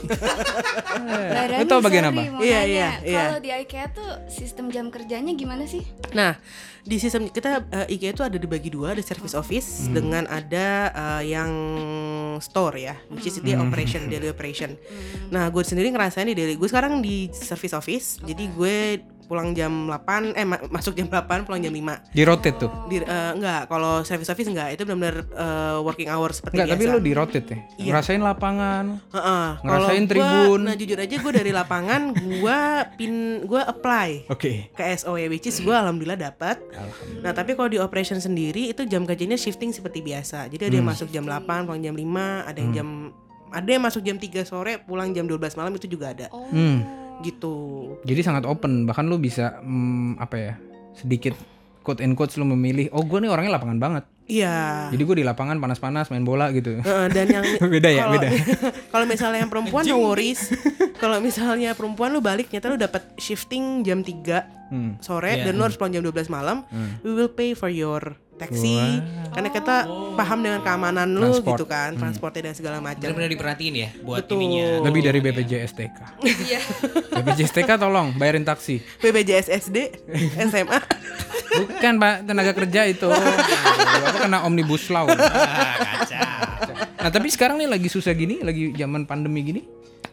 [1.60, 2.42] Lu tau bagian sorry, apa?
[2.42, 3.24] Iya, iya, iya.
[3.30, 5.84] Kalau di IKEA tuh sistem jam kerjanya gimana sih?
[6.16, 6.40] Nah,
[6.86, 11.34] di sistem kita eh, IKEA itu ada dibagi dua, ada service office dengan ada eh,
[11.34, 11.52] yang
[12.42, 14.76] store ya, which is dia operation, daily operation.
[15.30, 18.78] Nah, gue sendiri ngerasain di daily, gue sekarang di service office, jadi gue
[19.26, 22.02] pulang jam 8, eh ma- masuk jam 8, pulang jam 5.
[22.08, 22.70] Di rotate tuh.
[22.86, 26.84] Di, eh, enggak, kalau service office enggak, itu benar-benar eh, working hour seperti Enggak, tapi
[26.84, 26.94] biasa.
[26.94, 27.58] lo di rotate ya.
[27.76, 27.86] Iya.
[27.88, 28.86] Ngerasain lapangan.
[29.12, 29.48] Heeh.
[29.60, 30.60] Ngerasain Kalau gua- tribun.
[30.62, 32.60] Nah jujur aja gue dari lapangan gue
[32.96, 34.70] pin gue apply Oke.
[34.72, 36.62] ke SOE which is gue alhamdulillah dapat.
[37.20, 40.48] Nah tapi kalau di operation sendiri itu jam kerjanya shifting seperti biasa.
[40.48, 42.06] Jadi ada yang masuk jam 8 pulang jam 5
[42.46, 42.90] ada yang jam
[43.48, 46.44] ada yang masuk jam 3 sore pulang jam 12 malam itu juga ada Oh.
[46.46, 46.84] Hmm.
[47.22, 47.56] Gitu.
[48.04, 50.54] Jadi sangat open, bahkan lu bisa mm, apa ya?
[50.94, 51.36] Sedikit
[51.82, 54.04] quote and quotes lu memilih, oh gue nih orangnya lapangan banget.
[54.26, 54.90] Iya.
[54.90, 56.82] Jadi gue di lapangan panas-panas main bola gitu.
[56.82, 57.46] Heeh, dan yang
[57.78, 58.28] Beda ya, kalau- beda.
[58.94, 60.50] kalau misalnya yang perempuan no worries.
[60.98, 64.98] kalau misalnya perempuan lu balik nyata lu dapat shifting jam 3 Hmm.
[64.98, 65.46] sore Iya.
[65.46, 66.66] dan lu harus pulang jam 12 malam.
[67.06, 68.76] We will pay for your taxi
[69.32, 69.76] karena kita
[70.14, 71.56] paham dengan keamanan lu Transport.
[71.56, 73.00] gitu kan, transportnya dan segala macam.
[73.02, 74.38] Benar-benar diperhatiin ya buat Betul.
[74.40, 74.68] ininya.
[74.84, 75.98] Lebih dari BPJS TK.
[76.22, 76.60] Iya.
[77.16, 78.80] BPJS TK tolong bayarin taksi.
[79.00, 79.78] BPJS SD,
[80.46, 80.80] SMA.
[81.56, 83.08] Bukan Pak, tenaga kerja itu.
[84.08, 85.08] Apa kena omnibus law.
[85.08, 86.04] Ah.
[86.98, 89.62] Nah, tapi sekarang nih lagi susah gini, lagi zaman pandemi gini,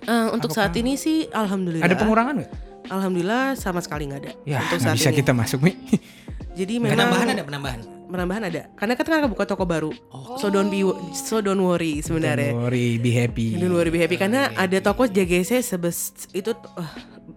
[0.03, 1.83] Eh, untuk saat ini sih alhamdulillah.
[1.83, 2.51] ada pengurangan nggak?
[2.89, 4.33] Alhamdulillah sama sekali nggak ada.
[4.43, 5.17] Ya, untuk saat bisa ini.
[5.17, 5.79] kita masuk nih.
[6.53, 7.81] Jadi memang Penambahan ada penambahan.
[8.12, 8.68] Penambahan ada.
[8.77, 9.90] Karena kita kan buka toko baru.
[10.37, 10.85] So don't be
[11.16, 12.53] so don't worry sebenarnya.
[12.53, 13.57] Don't worry, be happy.
[13.57, 16.92] Don't worry, be happy karena ada toko JGC sebes itu uh,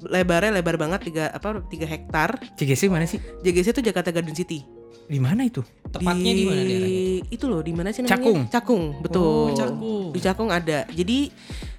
[0.05, 2.35] lebarnya lebar banget tiga apa tiga hektar.
[2.59, 3.23] CGC mana sih?
[3.41, 4.61] JGC itu Jakarta Garden City.
[5.05, 5.61] Di mana itu?
[5.85, 7.01] Tepatnya di mana daerahnya?
[7.29, 8.17] Itu loh, di mana sih namanya?
[8.17, 8.39] Cakung.
[8.49, 9.53] Cakung, betul.
[9.53, 10.05] Oh, Cakung.
[10.09, 10.79] Di Cakung ada.
[10.89, 11.29] Jadi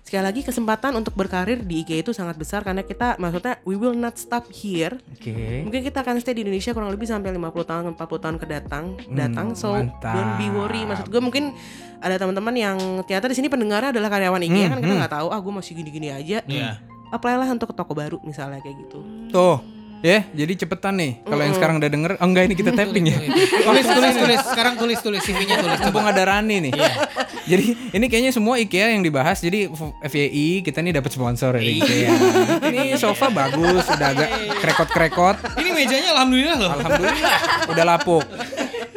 [0.06, 3.90] sekali lagi kesempatan untuk berkarir di IKEA itu sangat besar karena kita maksudnya we will
[3.92, 4.94] not stop here.
[5.10, 5.66] Oke.
[5.66, 8.84] Mungkin kita akan stay di Indonesia kurang lebih sampai 50 tahun 40 tahun ke datang
[9.10, 9.46] datang.
[9.52, 10.14] So Hmm, mantap.
[10.14, 10.86] don't be worry.
[10.86, 11.50] Maksud gue mungkin
[11.98, 15.40] ada teman-teman yang ternyata di sini pendengarnya adalah karyawan IKEA kan kita nggak tahu ah
[15.42, 16.38] gue masih gini-gini aja.
[16.46, 16.78] Iya.
[17.06, 18.98] apply lah untuk toko baru misalnya kayak gitu.
[19.30, 19.58] Tuh,
[20.06, 21.26] ya, jadi cepetan nih.
[21.26, 23.18] Kalau yang sekarang udah denger, oh enggak ini kita tapping ya.
[23.66, 25.78] tulis tulis tulis sekarang tulis tulis CV-nya tulis.
[25.82, 26.72] Mumpung ada Rani nih.
[27.50, 29.42] jadi ini kayaknya semua IKEA yang dibahas.
[29.42, 29.66] Jadi
[30.06, 32.14] FYI kita nih dapat sponsor dari IKEA.
[32.70, 34.30] ini sofa bagus, udah agak
[34.62, 35.36] krekot-krekot.
[35.58, 36.70] Ini mejanya alhamdulillah loh.
[36.78, 37.38] Alhamdulillah,
[37.74, 38.24] udah lapuk.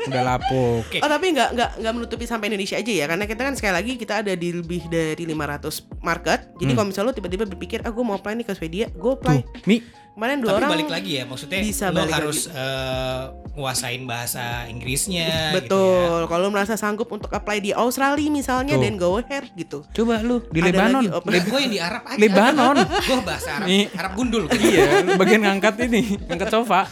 [0.10, 0.84] Udah lapuk.
[0.90, 0.98] Oke.
[1.00, 3.92] Oh tapi nggak nggak nggak menutupi sampai Indonesia aja ya karena kita kan sekali lagi
[3.96, 6.40] kita ada di lebih dari 500 market.
[6.60, 9.38] Jadi kalau misalnya lo tiba-tiba berpikir, ah gue mau apply nih ke Swedia, gue apply.
[9.46, 9.78] Tuh, Mi,
[10.20, 13.24] Kemarin dua Tapi orang balik lagi ya, maksudnya bisa lo balik harus eh,
[13.60, 15.52] nguasain bahasa Inggrisnya gitu ya.
[15.54, 16.20] Betul.
[16.26, 18.82] Kalau merasa sanggup untuk apply di Australia misalnya, Tuh.
[18.82, 19.84] dan go ahead gitu.
[19.92, 21.04] coba lu di Ada Lebanon.
[21.04, 21.42] ya.
[21.44, 22.16] Gue yang di Arab aja.
[22.18, 22.76] Lebanon.
[22.80, 23.84] gue bahasa Arab, Nih.
[23.92, 24.44] Arab gundul.
[24.56, 26.88] iya, bagian ngangkat ini, ngangkat sofa.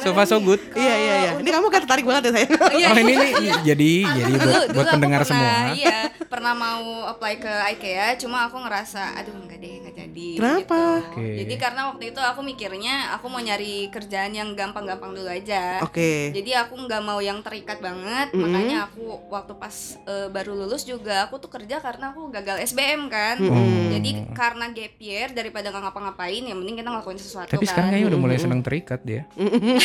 [0.00, 0.60] sofa so good.
[0.72, 1.32] Iya iya iya.
[1.36, 2.46] Ini kamu kan tertarik banget ya saya.
[2.70, 3.30] Oh ini nih
[3.64, 5.74] jadi jadi buat, Dulu- buat dulu aku pendengar pernah, semua.
[5.74, 10.28] Iya, pernah mau apply ke IKEA, cuma aku ngerasa, aduh enggak deh, enggak jadi.
[10.36, 10.60] Kenapa?
[11.00, 11.10] gitu.
[11.10, 11.26] Oke.
[11.36, 15.49] Jadi karena waktu itu aku mikirnya aku mau nyari kerjaan yang gampang-gampang dulu aja.
[15.82, 16.30] Oke.
[16.30, 18.42] Jadi aku nggak mau yang terikat banget, Mm-mm.
[18.46, 23.10] makanya aku waktu pas eh, baru lulus juga aku tuh kerja karena aku gagal SBM
[23.10, 23.36] kan.
[23.40, 23.90] Mm-mm.
[23.96, 27.70] Jadi karena gap year daripada nggak ngapa-ngapain, yang penting kita ngelakuin sesuatu Tapi kan.
[27.74, 29.22] sekarang kayaknya udah mulai senang terikat dia.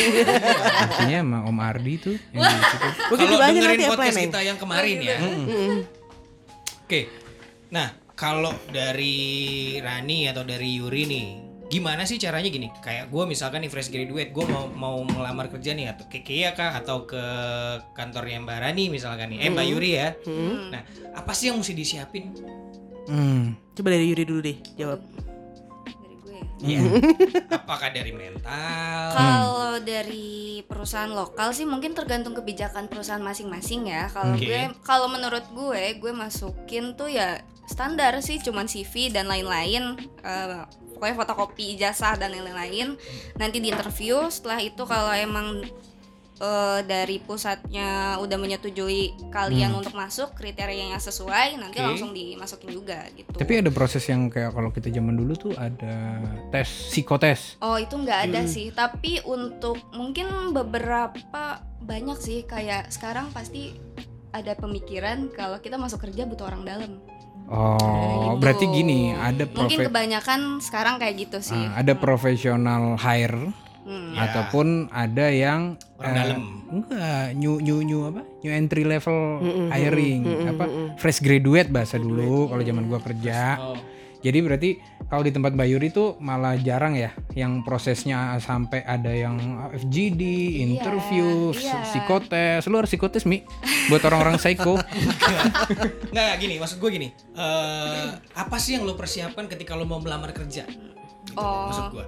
[0.86, 2.44] Artinya sama Om Ardi tuh yang.
[3.10, 5.18] Mungkin Kalau dengerin nanti podcast kita yang kemarin ya.
[6.86, 7.10] Oke.
[7.74, 9.18] Nah, kalau dari
[9.84, 11.28] Rani atau dari Yuri nih,
[11.66, 12.70] gimana sih caranya gini?
[12.82, 16.54] Kayak gue misalkan nih fresh graduate, gue mau mau melamar kerja nih atau ke IKEA
[16.54, 17.24] kah atau ke
[17.98, 20.10] kantornya Mbak Rani misalkan nih, eh Mbak Yuri ya.
[20.26, 20.70] Hmm.
[20.70, 20.82] Nah,
[21.18, 22.32] apa sih yang mesti disiapin?
[23.10, 23.58] Hmm.
[23.74, 25.02] Coba dari Yuri dulu deh jawab.
[25.86, 26.40] Dari gue.
[26.66, 26.82] Iya.
[27.62, 29.10] Apakah dari mental?
[29.14, 34.10] Kalau dari perusahaan lokal sih mungkin tergantung kebijakan perusahaan masing-masing ya.
[34.14, 34.46] Kalau Oke.
[34.50, 39.98] gue, kalau menurut gue, gue masukin tuh ya standar sih, cuman CV dan lain-lain.
[40.22, 40.64] Eh,
[40.96, 42.96] pokoknya fotokopi ijazah dan lain-lain.
[43.36, 44.30] Nanti di interview.
[44.32, 45.66] Setelah itu kalau emang
[46.36, 51.88] eh, dari pusatnya udah menyetujui kalian untuk masuk kriteria yang sesuai, nanti Oke.
[51.88, 53.36] langsung dimasukin juga gitu.
[53.36, 56.20] Tapi ada proses yang kayak kalau kita zaman dulu tuh ada
[56.52, 57.60] tes psikotes.
[57.64, 63.78] Oh itu nggak ada sih, tapi untuk mungkin beberapa banyak sih kayak sekarang pasti
[64.36, 66.92] ada pemikiran kalau kita masuk kerja butuh orang dalam.
[67.48, 68.42] Oh, Gitu.
[68.42, 71.54] berarti gini, ada Mungkin profe kebanyakan sekarang kayak gitu sih.
[71.56, 74.18] ah, ada profesional hire Hmm.
[74.18, 74.26] Ya.
[74.26, 76.42] ataupun ada yang Orang eh, dalam.
[76.68, 80.66] enggak new new new apa new entry level Mm-mm, hiring mm-mm, apa
[80.98, 83.78] fresh graduate bahasa dulu kalau zaman gua kerja Oh.
[84.20, 84.70] jadi berarti
[85.06, 89.38] kalau di tempat Mbak Yuri tuh malah jarang ya yang prosesnya sampai ada yang
[89.74, 90.22] FGD
[90.66, 91.86] interview iya.
[91.86, 93.46] psikotes lu harus psikotes mi
[93.88, 94.78] buat orang-orang psycho
[96.16, 97.08] Nggak, nggak, gini, maksud gue gini.
[97.36, 98.08] eh
[98.40, 100.64] apa sih yang lo persiapkan ketika lo mau melamar kerja?
[100.66, 100.96] Gitu,
[101.36, 101.68] Oh.
[101.68, 102.06] Maksud gue.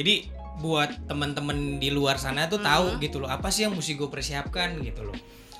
[0.00, 0.14] Jadi
[0.58, 3.30] buat teman-teman di luar sana tuh tahu gitu loh.
[3.30, 5.16] Apa sih yang mesti gue persiapkan gitu loh.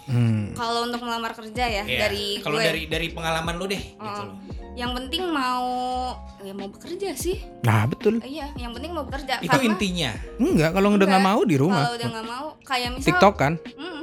[0.07, 0.53] Hmm.
[0.53, 1.99] Kalau untuk melamar kerja ya Iya.
[2.01, 4.27] dari kalau dari dari pengalaman lo deh gitu Oh.
[4.27, 4.37] loh.
[4.75, 5.71] yang penting mau
[6.41, 7.39] ya mau bekerja sih.
[7.63, 9.39] nah betul Iya, yang penting mau bekerja.
[9.39, 10.11] Itu Karena intinya.
[10.37, 13.55] enggak kalau udah nggak mau di rumah Kalau udah nggak mau, kayak misal TikTok kan
[13.75, 14.03] Mm.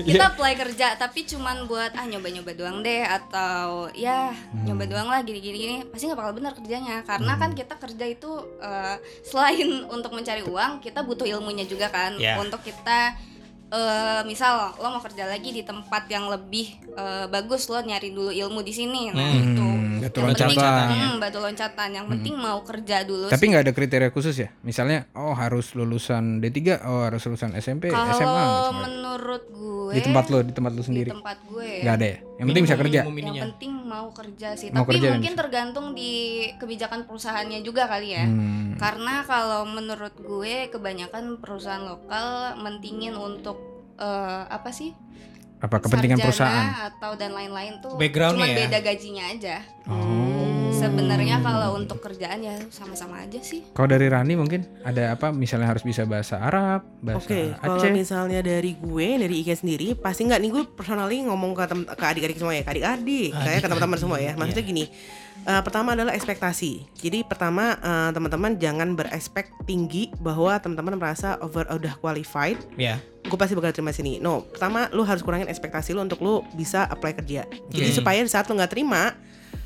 [0.00, 0.16] Iya.
[0.16, 4.64] kita apply kerja tapi cuman buat ah nyoba-nyoba doang deh atau ya Hmm.
[4.64, 8.30] nyoba doang lah gini-gini gini pasti nggak bakal benar kerjanya karena kan kita kerja itu
[8.58, 12.34] eh, selain untuk mencari uang kita butuh ilmunya juga kan Ya.
[12.36, 13.14] untuk kita
[13.70, 18.28] eh, misal lo mau kerja lagi di tempat yang lebih eh, bagus lo nyari dulu
[18.28, 19.66] ilmu di sini nah Hmm, itu
[20.00, 20.86] batu Yang penting- loncatan.
[20.90, 24.48] Hmm, batu loncatan yang penting mau kerja dulu Tapi nggak ada kriteria khusus ya?
[24.60, 28.00] Misalnya, oh harus lulusan D3, oh harus lulusan SMP, SMA.
[28.10, 28.24] gitu.
[28.24, 31.08] kalau menurut gue Di tempat lo, di tempat lo di sendiri.
[31.10, 32.18] tempat gue Nggak ada ya?
[32.40, 33.00] Yang penting bisa kerja.
[33.04, 36.12] Yang penting mau kerja sih Mau tapi kerja mungkin tergantung di
[36.56, 38.74] kebijakan perusahaannya juga kali ya Hmm.
[38.76, 42.26] karena kalau menurut gue kebanyakan perusahaan lokal
[42.56, 43.60] mentingin untuk
[43.94, 44.96] eh, apa sih
[45.58, 46.68] Apa kepentingan sarjana perusahaan?
[46.88, 48.56] atau dan lain-lain tuh cuma ya?
[48.58, 50.59] beda gajinya aja Oh.
[50.80, 55.28] Sebenarnya kalau untuk kerjaan ya sama-sama aja sih Kalau dari Rani mungkin ada apa?
[55.30, 60.24] Misalnya harus bisa bahasa Arab, bahasa Oke, kalau misalnya dari gue, dari IKEA sendiri, pasti
[60.24, 63.68] nggak nih gue personally ngomong ke, tem- ke adik-adik semua ya, ke adik-adik, kayak ke
[63.68, 64.32] teman-teman semua ya.
[64.34, 64.84] Maksudnya gini,
[65.42, 66.72] eh, pertama adalah ekspektasi.
[66.96, 72.98] Jadi pertama eh, teman-teman jangan berespek tinggi bahwa teman-teman merasa over udah qualified, Ya.
[73.20, 74.18] gue pasti bakal terima sini.
[74.18, 77.44] No, pertama lu harus kurangin ekspektasi lu untuk lu bisa apply kerja.
[77.68, 77.96] Jadi Hmm.
[77.96, 79.14] supaya di saat lu nggak terima,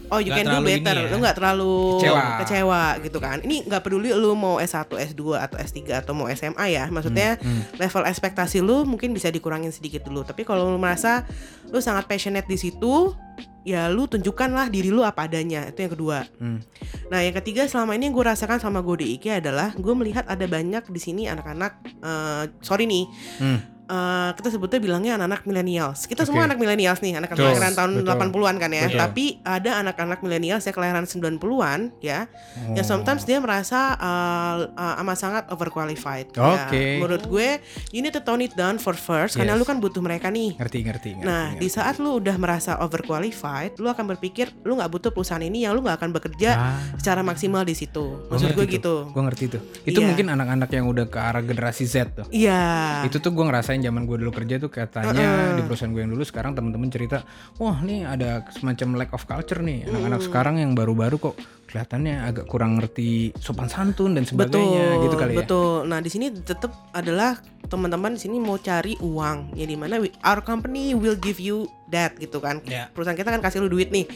[0.06, 1.08] oh you Nggak can do better ya.
[1.08, 2.22] lu nggak terlalu Kecewa.
[2.40, 6.66] kecewa gitu kan ini nggak peduli lu mau S1 S2 atau S3 atau mau SMA
[6.70, 11.24] ya maksudnya Hmm, level ekspektasi lu mungkin bisa dikurangin sedikit dulu tapi kalau lu merasa
[11.66, 13.16] lu sangat passionate di situ
[13.62, 16.60] ya lu tunjukkanlah diri lu apa adanya itu yang kedua Hmm.
[17.04, 20.24] Nah, yang ketiga selama ini yang gue rasakan sama gue di IKEA adalah gue melihat
[20.24, 23.04] ada banyak di sini anak-anak eh, sorry nih.
[23.38, 23.58] Hmm.
[23.86, 26.04] Eh, kita sebutnya bilangnya anak-anak millennials.
[26.04, 26.28] Kita Oke.
[26.28, 28.10] semua anak millennials nih, anak kelahiran tahun betul.
[28.10, 28.84] 80-an kan ya.
[28.86, 29.00] Betul.
[29.00, 32.74] Tapi ada anak-anak millennials yang kelahiran 90-an ya, Oh.
[32.74, 36.32] yang sometimes dia merasa eh, eh, amat sangat overqualified.
[36.32, 36.74] Oke.
[36.74, 37.48] Ya, menurut gue,
[37.90, 39.60] you need to tone it down for first karena Yes.
[39.60, 40.56] lu kan butuh mereka nih.
[40.56, 41.26] Ngerti, ngerti, ngerti.
[41.26, 41.68] Nah, di ngerti.
[41.70, 45.80] saat lu udah merasa overqualified, lu akan berpikir lu nggak butuh perusahaan ini yang lu
[45.80, 46.78] nggak akan bekerja Ah.
[46.96, 48.26] secara maksimal di situ.
[48.28, 48.94] Maksud gue gitu.
[49.10, 49.62] Gua ngerti tuh.
[49.82, 50.06] Itu Iya.
[50.08, 52.26] mungkin anak-anak yang udah ke arah generasi Z tuh.
[52.30, 53.04] Iya.
[53.04, 53.44] Itu tuh gue
[53.74, 57.26] ngerasain zaman gue dulu kerja tuh katanya di perusahaan gue yang dulu sekarang temen-temen cerita,
[57.58, 61.34] wah nih ada semacam lack of culture nih anak-anak sekarang yang baru-baru kok
[61.66, 65.38] kelihatannya agak kurang ngerti sopan santun dan sebagainya betul, gitu kali ya.
[65.42, 65.74] betul.
[65.90, 67.34] Nah di sini tetap adalah
[67.66, 71.66] teman-teman di sini mau cari uang, ya di mana we- our company will give you
[71.90, 72.62] that gitu kan.
[72.70, 72.86] Ya.
[72.94, 74.06] Perusahaan kita kan kasih lu duit nih.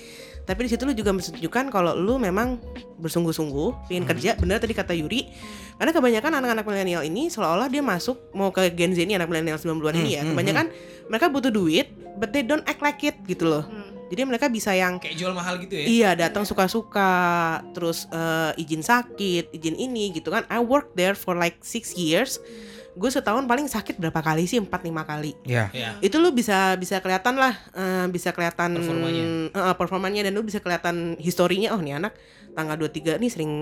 [0.49, 2.57] Tapi di situ lu juga menunjukkan kalau lu memang
[2.97, 4.33] bersungguh-sungguh pengen kerja.
[4.41, 5.29] Bener tadi kata Yuri.
[5.77, 9.61] Karena kebanyakan anak-anak milenial ini seolah-olah dia masuk mau ke Gen Z ini anak milenial
[9.61, 10.25] 90-an ini ya.
[10.25, 10.73] Kebanyakan
[11.13, 13.69] mereka butuh duit, but they don't act like it gitu loh.
[13.69, 13.93] Hmm.
[14.09, 15.85] Jadi mereka bisa yang Kayak jual mahal gitu ya.
[15.85, 17.13] Iya datang suka-suka
[17.77, 22.41] terus eh, izin sakit izin ini gitu kan I work there for like six years
[22.99, 25.71] gue setahun paling sakit berapa kali sih empat lima kali Ya.
[25.71, 25.95] Ya.
[26.01, 29.25] itu lu bisa bisa kelihatan lah eh, bisa kelihatan Performanya.
[29.49, 32.13] eh, performanya dan lu bisa kelihatan historinya oh nih anak
[32.59, 33.53] tanggal 23 nih sering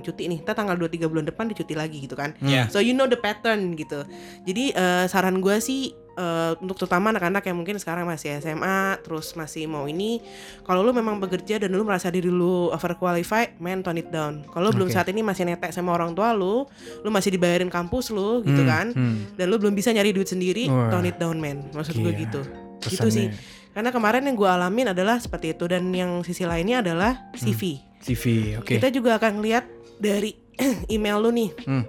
[0.00, 2.70] cuti nih kita tanggal 23 bulan depan dicuti lagi gitu kan Ya.
[2.70, 4.06] So you know the pattern gitu.
[4.44, 9.32] Jadi eh, saran gue sih eh, untuk terutama anak-anak yang mungkin sekarang masih SMA, terus
[9.34, 10.22] masih mau ini,
[10.62, 14.46] kalau lu memang bekerja dan lu merasa diri lu overqualified, man tone it down.
[14.46, 16.62] Kalau lu belum saat ini masih netek sama orang tua lu,
[17.02, 19.34] lu masih dibayarin kampus lu gitu Hmm, kan, hmm.
[19.34, 20.94] dan lu belum bisa nyari duit sendiri, Wah.
[20.94, 21.66] tone it down man.
[21.74, 22.22] Maksud gue Gila.
[22.22, 22.40] gitu.
[22.84, 23.26] Gitu Pesannya sih.
[23.74, 27.82] Karena kemarin yang gue alamin adalah seperti itu dan yang sisi lainnya adalah CV.
[28.04, 28.24] CV,
[28.56, 28.68] oke.
[28.70, 29.64] Kita juga akan lihat
[29.96, 30.36] dari
[30.92, 31.84] email lu nih Hmm.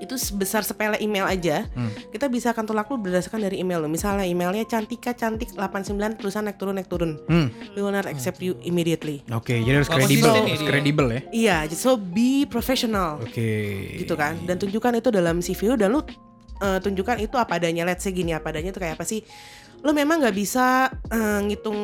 [0.00, 1.92] itu sebesar sepele email aja Hmm.
[2.08, 6.42] kita bisa akan tolak lu berdasarkan dari email lo misalnya emailnya cantika cantik 89 tulisan
[6.42, 7.52] naik turun naik turun Hmm.
[7.70, 10.70] we will not accept you immediately Oke, jadi harus Oh, kredibel, ya harus dia.
[10.70, 11.20] kredibel ya.
[11.30, 13.92] iya so be professional Oke.
[13.94, 16.00] gitu kan dan tunjukkan itu dalam CV lu dan lu
[16.58, 19.20] eh, tunjukkan itu apa adanya let's say gini apa adanya itu kayak apa sih
[19.80, 21.76] lu memang nggak bisa eh, ngitung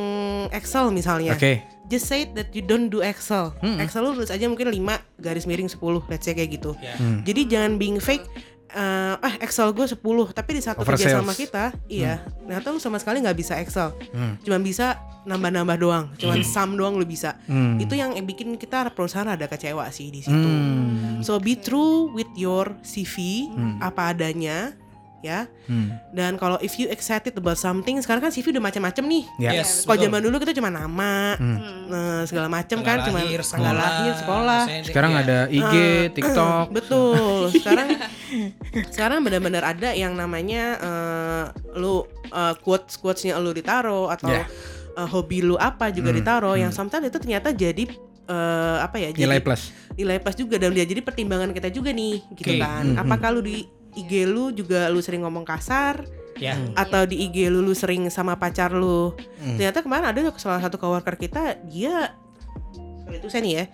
[0.50, 1.60] Excel misalnya Oke.
[1.86, 3.78] Just say that you don't do Excel Hmm.
[3.78, 4.78] Excel lu tulis aja mungkin 5
[5.16, 6.94] garis miring 10 let's say kayak gitu Ya.
[6.94, 7.22] Hmm.
[7.22, 8.26] Jadi jangan being fake.
[8.68, 12.98] eh ah Excel gue 10 tapi di satu kerja sama kita iya ternyata lu sama
[12.98, 14.36] sekali nggak bisa Excel Hmm.
[14.42, 17.78] cuman bisa nambah-nambah doang cuman sum doang lu bisa Hmm.
[17.78, 21.22] itu yang bikin kita perusahaan ada kecewa sih di situ Hmm.
[21.22, 23.78] so be true with your CV Hmm.
[23.78, 24.74] apa adanya
[25.18, 25.96] ya Hmm.
[26.10, 29.50] dan kalau if you excited about something sekarang kan CV udah macam-macam nih Ya.
[29.56, 31.58] Yes, kalau zaman dulu kita cuma nama Hmm.
[31.86, 35.20] nah, segala macam kan cuma lahir, tanggal lahir sekolah Sekarang ya.
[35.20, 35.74] ada IG,
[36.12, 36.64] TikTok.
[36.70, 37.50] Betul.
[37.56, 37.88] Sekarang
[38.86, 44.44] sekarang benar-benar ada yang namanya eh, lu uh, quotes quotesnya lu ditaro atau Ya.
[44.92, 46.78] eh, hobi lu apa juga Hmm, ditaro yang hmm.
[46.78, 47.84] sometimes itu ternyata jadi
[48.26, 49.62] eh, apa ya Nilai jadi plus.
[49.94, 52.60] nilai plus juga dan dia jadi pertimbangan kita juga nih gitu Oke.
[52.60, 53.64] kan Hmm, apakah lu di
[53.96, 56.04] IG lu juga lu sering ngomong kasar
[56.36, 56.52] Ya.
[56.76, 59.56] atau di IG lu lu sering sama pacar lu Hmm.
[59.56, 62.12] ternyata kemarin ada salah satu coworker kita dia
[63.02, 63.64] sorry itu saya nih ya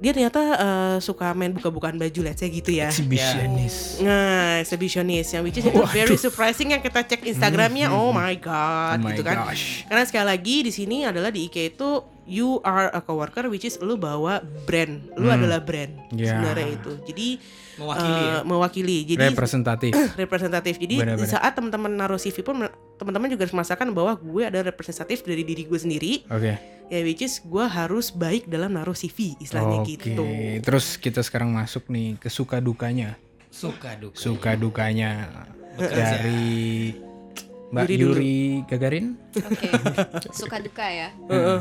[0.00, 4.00] dia ternyata eh, suka main buka-bukaan baju let's say gitu ya Exhibitionist.
[4.00, 7.92] Nah, exhibitionist yang which is itu very surprising yang kita cek Instagramnya.
[7.92, 9.44] Oh my god, Oh my gitu kan.
[9.44, 9.84] gosh.
[9.84, 13.74] Karena sekali lagi di sini adalah di IKEA itu you are a coworker which is
[13.78, 15.02] lu bawa brand.
[15.14, 15.36] Lu Hmm.
[15.36, 16.38] adalah brand Ya.
[16.38, 16.92] sebenarnya itu.
[17.04, 17.28] Jadi
[17.76, 18.38] Mewakili eh, ya.
[18.42, 18.96] mewakili.
[19.04, 19.92] Jadi Representatif.
[20.22, 20.74] representatif.
[20.76, 21.26] Jadi di Benar-benar.
[21.28, 22.62] saat teman-teman naruh CV pun
[22.96, 26.12] teman-teman juga harus merasakan bahwa gue ada representatif dari diri gue sendiri.
[26.26, 26.54] Oke.
[26.86, 29.96] Ya which is gue harus baik dalam naruh CV istilahnya Oke.
[29.96, 30.22] gitu.
[30.60, 33.16] Terus kita sekarang masuk nih ke suka dukanya.
[33.48, 34.14] Suka duka.
[34.14, 35.26] Suka dukanya
[35.74, 36.04] Bekerja.
[36.14, 36.92] dari
[37.70, 37.96] Mbak Yuri.
[37.96, 39.06] Yuri Gagarin.
[39.32, 39.70] Oke,
[40.36, 41.08] suka duka ya.
[41.24, 41.58] Heeh.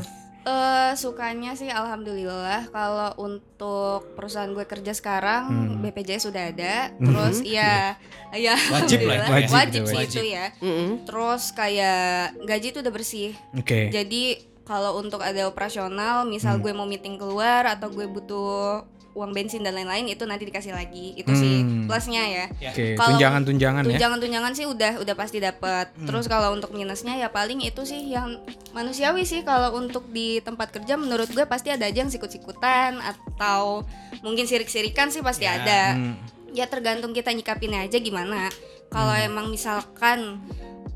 [0.49, 5.81] Eh sukanya sih alhamdulillah kalau untuk perusahaan gue kerja sekarang Hmm.
[5.81, 6.89] BPJS sudah ada.
[6.97, 7.93] Terus iya
[8.33, 10.09] iya Wajib lah, wajib wajib, itu, sih wajib.
[10.15, 10.45] itu ya.
[10.59, 10.89] Mm-mm.
[11.05, 12.09] Terus kayak
[12.41, 13.31] gaji itu udah bersih.
[13.53, 13.89] Oke.
[13.89, 14.23] Jadi
[14.63, 16.63] kalau untuk ada operasional, misal Hmm.
[16.63, 21.13] gue mau meeting keluar atau gue butuh uang bensin dan lain-lain itu nanti dikasih lagi.
[21.13, 21.68] Itu sih Hmm.
[21.89, 22.45] Plusnya ya.
[22.69, 23.97] Oke, Kalau tunjangan-tunjangan ya.
[23.97, 25.89] Tunjangan-tunjangan sih udah udah pasti dapat.
[25.97, 28.37] Terus kalau untuk minusnya ya paling itu sih yang
[28.71, 33.81] manusiawi sih kalau untuk di tempat kerja menurut gue pasti ada aja yang sikut-sikutan atau
[34.21, 35.57] mungkin sirik-sirikan sih pasti Ya.
[35.57, 35.81] ada.
[35.97, 36.13] Hmm.
[36.53, 38.53] Ya tergantung kita nyikapinnya aja gimana.
[38.89, 40.41] Kalau emang misalkan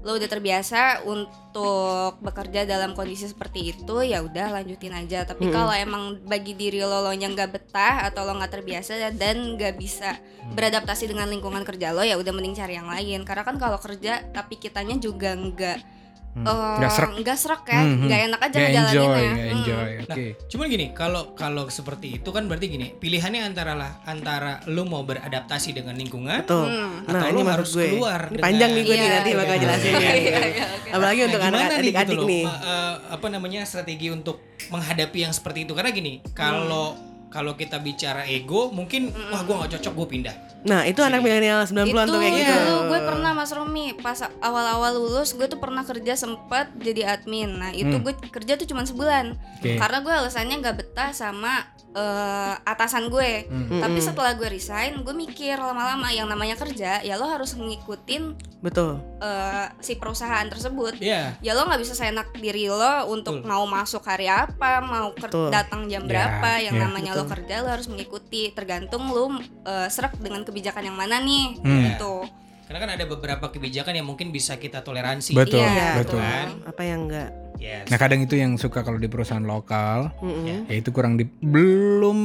[0.03, 5.23] lo udah terbiasa untuk bekerja dalam kondisi seperti itu ya udah lanjutin aja.
[5.23, 9.55] Tapi kalau emang bagi diri lo lo yang nggak betah atau lo nggak terbiasa dan
[9.55, 10.19] nggak bisa
[10.53, 13.23] beradaptasi dengan lingkungan kerja lo ya udah mending cari yang lain.
[13.23, 16.02] Karena kan kalau kerja tapi kitanya juga nggak
[16.33, 16.43] Hmm.
[16.43, 17.09] eh, Nggak srek.
[17.15, 18.03] nggak srek ya Hmm, hmm.
[18.03, 19.53] nggak enak aja enjoy, ngejalaninnya nggak Hmm.
[19.53, 19.89] enjoy.
[20.03, 20.25] Nah, Oke.
[20.47, 25.01] cuman gini, kalau kalau seperti itu kan berarti gini, pilihannya antara lah antara lu mau
[25.01, 26.65] beradaptasi dengan lingkungan Betul.
[26.65, 27.05] Hmm.
[27.05, 27.85] Nah, Atau ini lu harus gue.
[27.87, 29.85] keluar Ini dengan- panjang nih gue nih Iya, nanti bakal iya, jelasin.
[29.85, 30.15] iya, kan.
[30.15, 30.89] iya, iya, oke.
[30.91, 32.43] Apalagi untuk Nah, gimana nih gitu adik-adik loh, nih.
[32.43, 36.97] ma- eh, apa namanya strategi untuk menghadapi yang seperti itu karena gini, kalau
[37.33, 40.35] kalau kita bicara ego, mungkin wah gua nggak cocok gue pindah.
[40.63, 42.53] Nah, itu anak milenial 90-an tuh kayak itu gitu.
[42.55, 47.49] dulu gue pernah Mas Romi pas awal-awal lulus gue tuh pernah kerja sempat jadi admin
[47.51, 47.99] nah itu Hmm.
[48.01, 49.75] gue kerja tuh cuma sebulan Oke.
[49.75, 53.77] karena gue alasannya nggak betah sama eh, atasan gue Hmm.
[53.77, 54.07] tapi Mm-mm.
[54.07, 58.97] setelah gue resign gue mikir lama-lama yang namanya kerja ya lo harus ngikutin Betul.
[59.19, 61.37] eh, si perusahaan tersebut Iya.
[61.37, 63.45] ya lo nggak bisa seenak diri lo untuk Betul.
[63.45, 65.49] mau masuk hari apa mau ker- Betul.
[65.49, 66.81] datang jam Ya, berapa yang ya.
[66.81, 67.33] namanya lo Betul.
[67.33, 69.31] kerja lo harus mengikuti tergantung lo
[69.63, 71.83] eh, serak dengan kebijakan yang mana nih Hmm.
[71.89, 72.15] gitu
[72.63, 75.31] Karena kan ada beberapa kebijakan yang mungkin bisa kita toleransi.
[75.31, 76.17] Betul, Iya, betul.
[76.17, 76.63] Kan?
[76.63, 77.29] Apa yang enggak?
[77.55, 77.85] Yes.
[77.85, 80.65] Nah kadang itu yang suka kalau di perusahaan lokal, Mm-mm.
[80.65, 82.19] ya itu kurang di, belum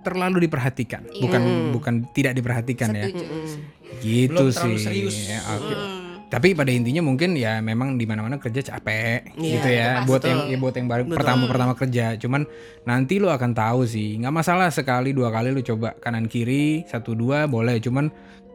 [0.00, 1.20] terlalu diperhatikan, Iya.
[1.20, 1.68] bukan Mm.
[1.72, 3.44] bukan tidak diperhatikan ya, setuju Mm-mm.
[4.00, 4.74] gitu Belum sih.
[4.78, 5.16] serius.
[5.26, 5.74] Ya, oke.
[5.74, 6.03] Hmm.
[6.34, 9.88] Tapi pada intinya mungkin ya memang di mana-mana kerja capek Iya, gitu ya.
[10.02, 12.18] Buat yang ya buat yang baru pertama-pertama kerja.
[12.18, 12.42] Cuman
[12.82, 14.18] nanti lu akan tahu sih.
[14.18, 17.78] nggak masalah sekali dua kali lu coba kanan kiri satu dua boleh.
[17.78, 18.10] Cuman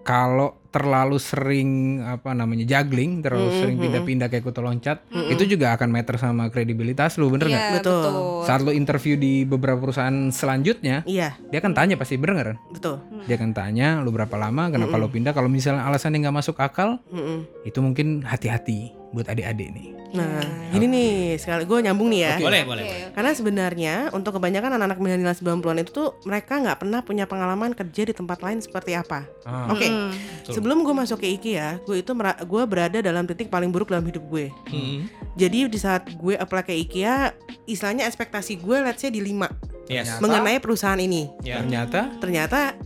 [0.10, 1.70] kalau terlalu sering
[2.02, 6.50] apa namanya juggling, terlalu Mm-mm, sering pindah-pindah kayak kutu loncat, itu juga akan matter sama
[6.50, 7.62] kredibilitas lu, bener nggak?
[7.62, 8.02] Iya, Betul.
[8.02, 8.14] betul.
[8.46, 12.48] Saat lu interview di beberapa perusahaan selanjutnya, Iya, dia akan tanya pasti bener nggak?
[12.50, 12.58] Ren?
[12.74, 12.96] betul.
[13.26, 15.34] Dia akan tanya lu berapa lama, kenapa lu pindah.
[15.34, 17.46] Kalau misalnya alasannya nggak masuk akal, Mm-mm.
[17.66, 19.88] itu mungkin hati-hati buat adik-adik nih.
[20.10, 20.42] Nah,
[20.74, 22.34] ini nih sekali gue nyambung nih ya.
[22.42, 22.82] Boleh, boleh.
[22.82, 23.14] Boleh.
[23.14, 28.10] Karena sebenarnya untuk kebanyakan anak-anak milenial 90-an itu tuh mereka nggak pernah punya pengalaman kerja
[28.10, 29.30] di tempat lain seperti apa.
[29.46, 29.70] Ah.
[29.70, 30.10] Oke, Hmm.
[30.10, 30.54] Betul.
[30.58, 32.12] sebelum gue masuk ke IKEA, gue itu
[32.46, 34.50] gue berada dalam titik paling buruk dalam hidup gue.
[34.74, 35.06] Hmm.
[35.38, 37.38] Jadi di saat gue apply ke IKEA,
[37.70, 40.22] istilahnya ekspektasi gue let's say di 5 Yes.
[40.22, 41.34] Mengenai perusahaan ini.
[41.42, 41.62] Ya.
[41.62, 42.78] Ternyata Ternyata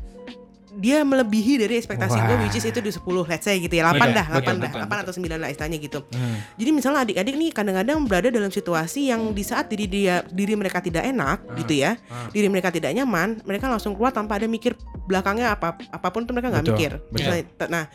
[0.76, 3.88] dia melebihi dari ekspektasi gue which is itu di 10 let's say gitu ya.
[3.88, 6.00] 8 Iya, dah, 8 betul, dah, betul, 8 atau 9 lah istilahnya gitu.
[6.04, 10.54] hmm, Jadi misalnya adik-adik nih kadang-kadang berada dalam situasi yang di saat diri dia diri
[10.54, 12.30] mereka tidak enak Ah, gitu ya, ah.
[12.30, 16.32] diri mereka tidak nyaman, mereka langsung keluar tanpa ada mikir belakangnya apa apa pun tuh
[16.32, 16.92] mereka nggak mikir.
[17.10, 17.86] Misalnya, t- Nah,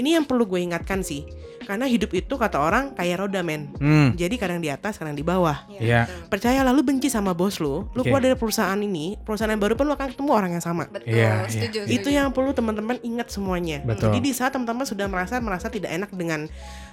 [0.00, 1.28] ini yang perlu gue ingatkan sih,
[1.62, 3.70] karena hidup itu kata orang kayak roda men.
[3.76, 5.68] hmm, Jadi kadang di atas, kadang di bawah.
[5.70, 6.08] Iya.
[6.08, 6.26] betul.
[6.32, 8.08] Percayalah lu benci sama bos lu, lu Oke.
[8.08, 10.88] keluar dari perusahaan ini, perusahaan yang baru pun lu akan ketemu orang yang sama.
[10.88, 11.94] Betul, Iya, setuju, iya.
[12.00, 13.84] Itu yang perlu teman-teman ingat semuanya.
[13.84, 14.10] Betul.
[14.10, 16.48] Jadi di saat teman-teman sudah merasa merasa tidak enak dengan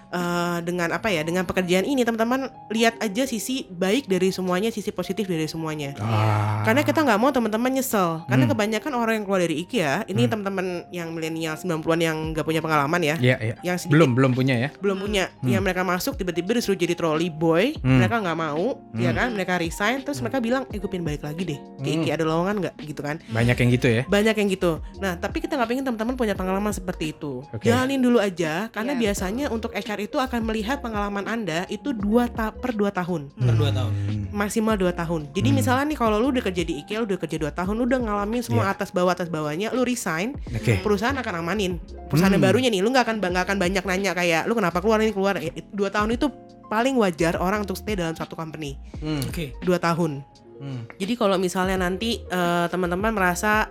[0.09, 4.89] eh, dengan apa ya, dengan pekerjaan ini, teman-teman lihat aja sisi baik dari semuanya, sisi
[4.89, 5.93] positif dari semuanya.
[5.97, 6.63] Ah.
[6.63, 8.23] Karena kita nggak mau teman-teman nyesel.
[8.25, 8.53] Karena Hmm.
[8.53, 13.01] kebanyakan orang yang keluar dari IKEA, ini teman-teman yang milenial 90-an yang nggak punya pengalaman
[13.01, 13.55] ya, Iya, iya.
[13.61, 14.69] yang sedikit Belum, belum punya ya.
[14.77, 15.49] belum punya Hmm.
[15.49, 17.99] yang mereka masuk tiba-tiba disuruh jadi trolley boy Hmm.
[17.99, 19.17] mereka nggak mau ya Hmm.
[19.17, 21.95] kan mereka resign terus mereka bilang eh gue pengen balik lagi deh ke Hmm.
[21.99, 24.01] IKEA ada lowongan nggak gitu kan Banyak yang gitu ya.
[24.05, 27.63] banyak yang gitu nah tapi kita nggak pengen teman-teman punya pengalaman seperti itu Oke.
[27.63, 32.25] jalanin dulu aja karena Iya, biasanya untuk HR itu akan melihat pengalaman anda itu dua
[32.25, 33.91] ta per dua tahun Per dua tahun.
[33.91, 34.23] Hmm.
[34.31, 35.57] maksimal dua tahun jadi Hmm.
[35.57, 37.99] misalnya nih kalau lu udah kerja di IKEA lu udah kerja dua tahun lu udah
[37.99, 38.73] ngalamin semua Iya.
[38.73, 40.77] atas bawah atas bawahnya lu resign Oke.
[40.79, 42.47] perusahaan akan amanin perusahaan yang Hmm.
[42.47, 45.35] barunya nih lu nggak akan nggak akan banyak nanya kayak lu kenapa keluar ini keluar
[45.37, 46.29] Ya, it- dua tahun itu
[46.67, 49.23] paling wajar orang untuk stay dalam satu company Hmm.
[49.23, 49.57] Oke.
[49.61, 50.21] dua tahun
[50.57, 50.85] Hmm.
[50.95, 53.69] jadi kalau misalnya nanti eh, teman-teman merasa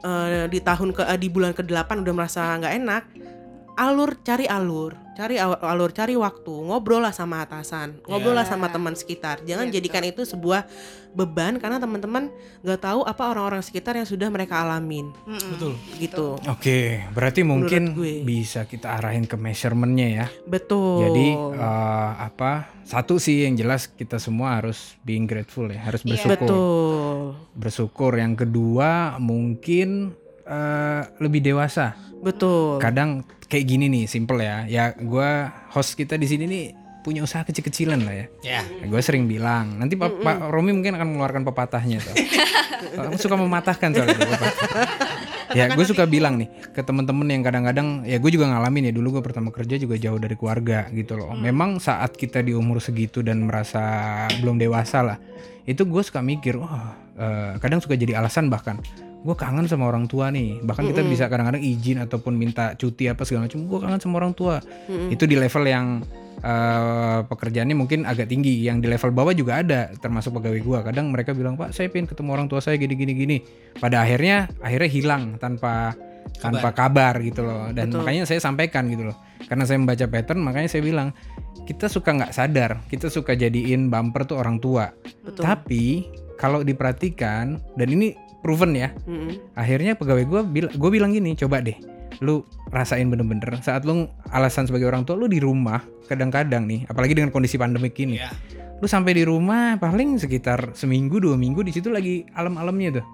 [0.00, 3.02] eh, di tahun ke eh, di bulan ke 8 udah merasa nggak enak
[3.74, 8.52] alur cari alur cari al- alur cari waktu ngobrol lah sama atasan ngobrol lah Iya.
[8.52, 10.64] sama teman sekitar jangan Iya, jadikan itu sebuah
[11.10, 15.12] beban karena teman-teman nggak tahu apa orang-orang sekitar yang sudah mereka alamin.
[15.26, 15.76] Betul.
[15.98, 17.92] gitu Oke, berarti mungkin
[18.22, 20.26] bisa kita arahin ke measurementnya ya.
[20.42, 22.72] betul Jadi eh, apa?
[22.82, 26.16] Satu sih yang jelas kita semua harus being grateful ya, harus Iya.
[26.16, 26.32] bersyukur.
[26.34, 27.16] betul
[27.54, 28.12] Bersyukur.
[28.14, 31.92] Yang kedua mungkin eh, lebih dewasa.
[32.18, 33.20] betul Kadang
[33.52, 34.64] kayak gini nih, simple ya.
[34.64, 36.64] Ya gua host kita di sini nih
[37.04, 38.26] punya usaha kecil-kecilan lah ya.
[38.46, 38.62] Ya.
[38.86, 42.14] gue sering bilang, nanti Pak, Pak Romi mungkin akan mengeluarkan pepatahnya tuh.
[42.94, 44.86] Kamu suka mematahkan soalnya pepatah.
[45.58, 49.20] ya gue suka bilang nih ke temen-temen yang kadang-kadang ya gue juga ngalamin ya dulu
[49.20, 53.20] gue pertama kerja juga jauh dari keluarga gitu loh memang saat kita di umur segitu
[53.20, 55.18] dan merasa belum dewasa lah
[55.68, 58.80] itu gue suka mikir wah eh, kadang suka jadi alasan bahkan
[59.22, 60.58] gue kangen sama orang tua nih.
[60.66, 64.34] Bahkan kita bisa kadang-kadang izin ataupun minta cuti apa segala macam gue kangen sama orang
[64.34, 64.58] tua.
[65.08, 66.02] Itu di level yang
[66.42, 68.66] eh, pekerjaannya mungkin agak tinggi.
[68.66, 70.78] Yang di level bawah juga ada termasuk pegawai gua.
[70.82, 73.36] Kadang mereka bilang pak saya pengen ketemu orang tua saya gini gini gini
[73.78, 75.94] pada akhirnya akhirnya hilang tanpa
[76.42, 77.22] tanpa kabar.
[77.22, 77.70] gitu loh.
[77.70, 79.16] Dan makanya saya sampaikan gitu loh.
[79.46, 81.14] Karena saya membaca pattern makanya saya bilang
[81.62, 82.82] kita suka nggak sadar.
[82.90, 84.90] Kita suka jadiin bumper tuh orang tua.
[85.38, 88.90] Tapi kalau diperhatikan dan ini proven ya.
[89.06, 89.54] Mm-mm.
[89.54, 91.78] akhirnya pegawai gue bilang gue bilang gini coba deh
[92.22, 93.58] lu rasain bener-bener.
[93.62, 97.94] Saat lu alasan sebagai orang tua lu di rumah kadang-kadang nih apalagi dengan kondisi pandemik
[97.98, 98.30] ini Iya.
[98.78, 103.04] lu sampai di rumah paling sekitar seminggu dua minggu di situ lagi alam-alamnya tuh.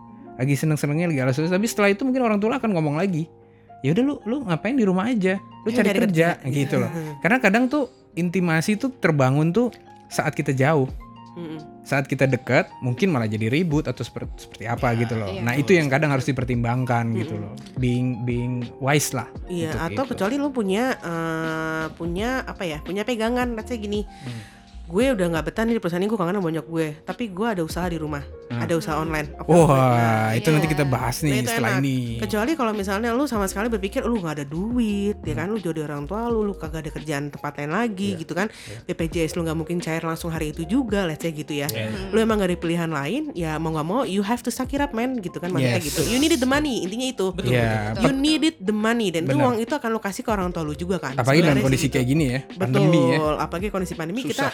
[0.40, 3.28] Lagi seneng-senengnya lagi alas tapi setelah itu mungkin orang tua akan ngomong lagi
[3.84, 5.38] ya udah lu lu ngapain di rumah aja?
[5.62, 6.90] Lu cari cari kerja gitu loh.
[7.22, 9.70] Karena kadang tuh intimasi tuh terbangun tuh
[10.10, 10.88] saat kita jauh.
[11.38, 11.77] Mm-mm.
[11.88, 15.32] Saat kita dekat mungkin malah jadi ribut atau seperti seperti apa gitu loh.
[15.32, 15.40] iya.
[15.40, 17.56] Nah, itu yang kadang harus dipertimbangkan gitu loh.
[17.80, 19.24] Being being wise lah.
[19.48, 20.12] Iya, atau itu.
[20.12, 22.84] kecuali lu punya eh, punya apa ya?
[22.84, 24.04] Punya pegangan, let's say gini.
[24.04, 24.57] Hmm.
[24.88, 27.44] Gue udah nggak betah nih di perusahaan ini gue kangen sama banyak gue, tapi gue
[27.46, 29.36] ada usaha di rumah, ada usaha online.
[29.36, 29.44] Hmm.
[29.44, 30.32] Wah, oke.
[30.34, 30.54] itu iya.
[30.56, 31.82] nanti kita bahas Nah, nih itu setelah enak.
[31.84, 31.96] ini.
[32.16, 35.70] Kecuali kalau misalnya lu sama sekali berpikir lu nggak ada duit, ya kan lu jauh
[35.70, 38.20] dari orang tua lu, lu kagak ada kerjaan tempat lain lagi Iya.
[38.24, 38.48] gitu kan.
[38.82, 41.68] BPJS lu nggak mungkin cair langsung hari itu juga, let's say gitu ya.
[41.68, 42.08] Iya.
[42.08, 44.80] Lu emang gak ada pilihan lain, ya mau nggak mau you have to suck it
[44.80, 45.92] up man gitu kan maksudnya Yes.
[45.92, 46.00] gitu.
[46.08, 47.26] You needed the money, intinya itu.
[47.44, 50.64] Iya, You needed the money dan itu uang itu akan lu kasih ke orang tua
[50.64, 51.12] lu juga kan.
[51.12, 52.58] apalagi dalam kondisi kayak gini ya, Betul,
[52.88, 53.18] pandemi ya.
[53.36, 54.48] apalagi kondisi pandemi kita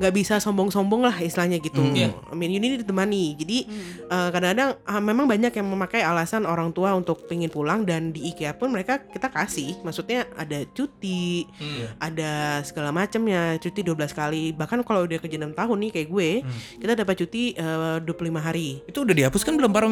[0.00, 1.84] nggak bisa sombong-sombong lah istilahnya gitu.
[1.84, 1.92] Hmm.
[1.92, 2.08] Iya.
[2.16, 3.36] I mean you need the money.
[3.36, 3.68] Jadi
[4.08, 8.32] eh, kadang-kadang ah, memang banyak yang memakai alasan orang tua untuk pingin pulang dan di
[8.32, 9.76] IKEA pun mereka kita kasih.
[9.84, 11.92] Maksudnya ada cuti, Hmm.
[12.00, 14.56] ada segala macamnya, cuti 12 kali.
[14.56, 16.58] Bahkan kalau udah kerja 6 tahun nih kayak gue, Hmm.
[16.80, 19.82] kita dapat cuti eh, 25 hari Itu udah dihapuskan belum Pak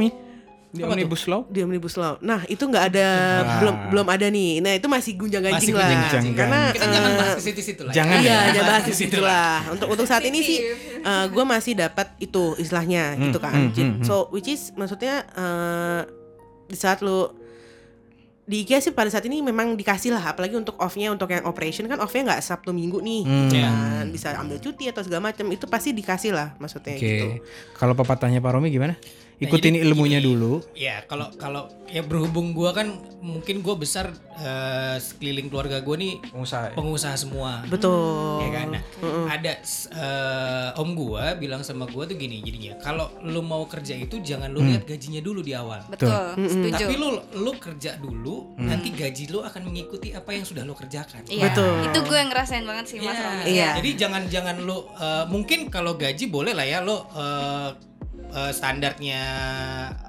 [0.68, 1.48] Di Omnibus Law?
[1.48, 2.20] di omnibus law.
[2.20, 3.08] Nah itu nggak ada
[3.40, 3.56] Wah.
[3.58, 4.60] belum belum ada nih.
[4.60, 5.88] Nah itu masih gunjang ganjing Masih lah.
[5.88, 6.34] gunjang-ganjing.
[6.34, 7.92] Karena Kita jangan eh, bahas ke situ-situ lah.
[7.92, 8.38] jangan Iya, ya.
[8.52, 9.56] jangan bahas di situ lah.
[9.66, 10.58] Untuk untuk saat ini sih,
[11.26, 13.54] gue masih dapat itu istilahnya gitu kan.
[13.54, 16.00] hmm, Jadi- hmm, So which is maksudnya eh,
[16.64, 17.32] di saat lu
[18.44, 21.84] di IKEA sih pada saat ini memang dikasih lah, apalagi untuk off-nya untuk yang operation
[21.84, 23.44] kan off-nya nggak Sabtu Minggu nih, Hmm.
[23.44, 24.04] gitu kan.
[24.08, 27.04] bisa ambil cuti atau segala macam itu pasti dikasih lah maksudnya Oke.
[27.04, 27.26] gitu.
[27.72, 28.96] Kalau pepatahnya Pak Romi gimana?
[29.38, 30.52] Nah, Ikutin jadi ilmunya gini, dulu.
[30.74, 36.18] Ya kalau kalau ya berhubung gua kan mungkin gua besar eh, sekeliling keluarga gua nih
[36.26, 36.74] Pengusaha.
[36.74, 37.62] pengusaha semua.
[37.64, 38.42] Betul.
[38.42, 38.66] Ya kan.
[38.74, 38.82] Nah,
[39.30, 39.52] ada
[39.94, 42.82] eh, om gua bilang sama gua tuh gini jadinya.
[42.82, 45.86] Kalau lu mau kerja itu jangan lu lihat gajinya dulu di awal.
[45.86, 46.74] Betul, setuju.
[46.74, 47.08] Tapi lu
[47.38, 51.22] lu kerja dulu, nanti gaji lu akan mengikuti apa yang sudah lu kerjakan.
[51.30, 51.86] Iya, Betul.
[51.86, 53.22] Itu gue ngerasain banget sih Mas Iya.
[53.22, 53.42] Romi.
[53.46, 53.68] Iya.
[53.78, 57.70] Jadi jangan jangan lu eh, mungkin kalau gaji boleh lah ya lu eh,
[58.32, 59.22] eh, standarnya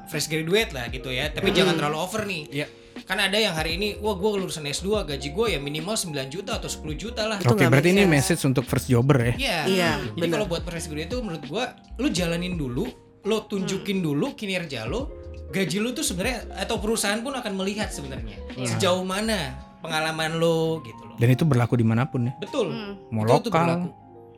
[0.08, 1.30] fresh graduate lah gitu ya.
[1.32, 2.44] Tapi jangan terlalu over nih.
[2.50, 2.68] Iya.
[3.08, 6.60] Kan ada yang hari ini wah gue lulusan S2 gaji gue ya minimal 9 juta
[6.60, 7.38] atau 10 juta lah.
[7.42, 9.34] Itu Oke, nggak berarti ini message untuk first jobber ya.
[9.34, 9.58] Iya.
[9.66, 10.34] Iya, Jadi benar.
[10.38, 11.66] kalau buat fresh graduate itu menurut gua
[11.98, 12.86] lu jalanin dulu,
[13.26, 15.10] lu tunjukin dulu kinerja lu,
[15.50, 21.02] gaji lu tuh sebenarnya atau perusahaan pun akan melihat sebenarnya sejauh mana pengalaman lu gitu
[21.08, 21.16] loh.
[21.18, 22.34] Dan itu berlaku di mana pun ya.
[22.38, 22.72] Betul.
[23.10, 23.88] Mau Betul tuh lokal, berlaku.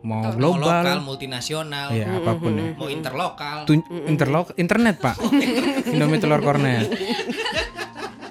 [0.02, 2.74] Mau Mau global, lokal, multinasional, ya apa pun ya.
[2.74, 3.58] mau interlokal.
[3.64, 5.16] Tun- interlok internet pak
[5.88, 6.90] Indomie telur kornet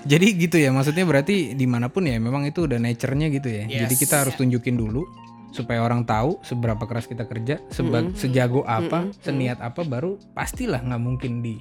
[0.02, 3.64] jadi gitu ya maksudnya berarti di mana pun ya memang itu udah nature-nya gitu ya
[3.66, 4.00] jadi Yes.
[4.00, 5.04] kita harus tunjukin dulu
[5.50, 10.98] supaya orang tahu seberapa keras kita kerja seba- sejago apa seniat apa baru pastilah nggak
[10.98, 11.58] mungkin di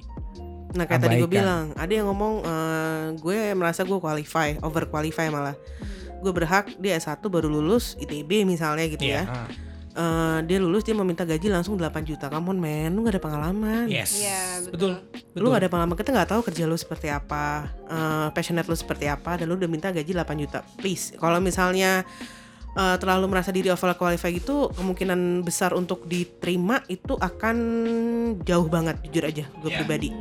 [0.70, 5.26] Nah kayak tadi gue bilang, ada yang ngomong eh, gue merasa gue qualify, over qualify
[5.26, 5.58] malah.
[6.16, 9.26] Gue berhak dia S1 baru lulus ITB misalnya gitu Iya.
[9.26, 9.50] ya.
[9.90, 12.30] Eh, dia lulus dia meminta gaji langsung 8 juta.
[12.30, 13.90] On man, lu gak ada pengalaman.
[13.90, 14.22] Yes.
[14.22, 15.02] Iya, betul.
[15.34, 19.10] Lu gak ada pengalaman, kita nggak tahu kerja lu seperti apa, eh, passionate lu seperti
[19.10, 20.62] apa, dan lu udah minta gaji 8 juta.
[20.78, 22.06] Please, kalau misalnya
[22.70, 27.56] eh, terlalu merasa diri over qualify gitu, kemungkinan besar untuk diterima itu akan
[28.46, 29.78] jauh banget, jujur aja, gue Iya.
[29.82, 30.14] pribadi.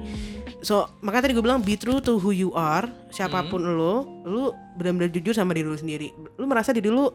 [0.66, 4.50] So, makanya tadi gue bilang be true to who you are, siapa pun lu, lu
[4.82, 6.10] benar-benar jujur sama diri lu sendiri.
[6.42, 7.06] Lu merasa diri lu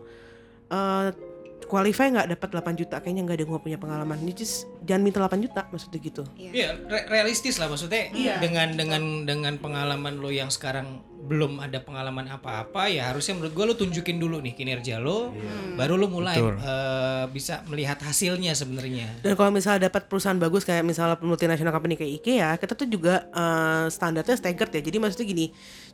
[0.71, 1.34] eh
[1.65, 4.19] qualify nggak dapat 8 juta, kayaknya nggak ada gue punya pengalaman.
[4.21, 6.23] You just jangan minta 8 juta maksudnya gitu.
[6.35, 8.39] Iya, re- realistis lah maksudnya Iya.
[8.39, 13.65] dengan dengan dengan pengalaman lo yang sekarang belum ada pengalaman apa-apa ya harusnya menurut gue
[13.65, 15.75] lu tunjukin dulu nih kinerja lo Iya.
[15.75, 16.61] baru lu mulai Betul.
[16.61, 21.97] eh, bisa melihat hasilnya sebenarnya Dan kalau misalnya dapat perusahaan bagus kayak misalnya multinational company
[21.97, 24.83] kayak IKEA, kita tuh juga eh, standarnya staggered ya.
[24.83, 25.47] Jadi maksudnya gini,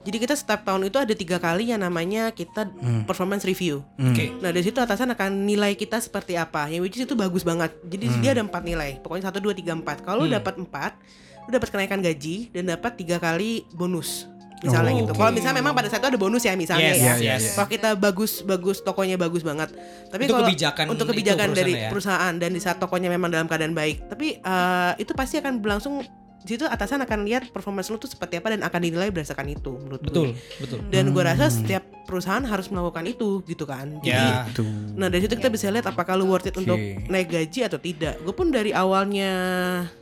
[0.03, 2.67] jadi kita setiap tahun itu ada tiga kali yang namanya kita
[3.05, 3.87] performance review.
[3.97, 6.67] oke Nah dari situ atasan akan nilai kita seperti apa.
[6.67, 7.71] Yang which is itu bagus banget.
[7.87, 8.99] Jadi dia ada empat nilai.
[8.99, 10.03] Pokoknya satu dua tiga empat.
[10.03, 10.99] Kalau lu dapat empat,
[11.47, 14.27] lu dapat kenaikan gaji dan dapat tiga kali bonus.
[14.61, 15.13] Misalnya Oh, gitu.
[15.13, 15.19] oke.
[15.19, 17.07] Kalau misalnya memang pada saat itu ada bonus ya misalnya Yes, ya.
[17.11, 17.43] yes, yes.
[17.57, 19.73] Kalau kita bagus bagus tokonya bagus banget.
[20.13, 21.91] Tapi Itu kalau kebijakan untuk kebijakan dari perusahaan ya?
[21.91, 24.13] perusahaan dan di saat tokonya memang dalam keadaan baik.
[24.13, 26.05] Tapi eh, itu pasti akan berlangsung
[26.41, 29.73] di situ atasan akan lihat performance lu tuh seperti apa dan akan dinilai berdasarkan itu
[29.75, 30.09] menurut gue.
[30.09, 30.29] betul
[30.59, 34.01] betul Dan gue rasa setiap perusahaan harus melakukan itu gitu kan.
[34.01, 34.65] Jadi ya Tuh.
[34.95, 36.61] Nah dari situ kita bisa lihat apakah lu worth it Oke.
[36.61, 38.19] untuk naik gaji atau tidak.
[38.19, 39.31] Gue pun dari awalnya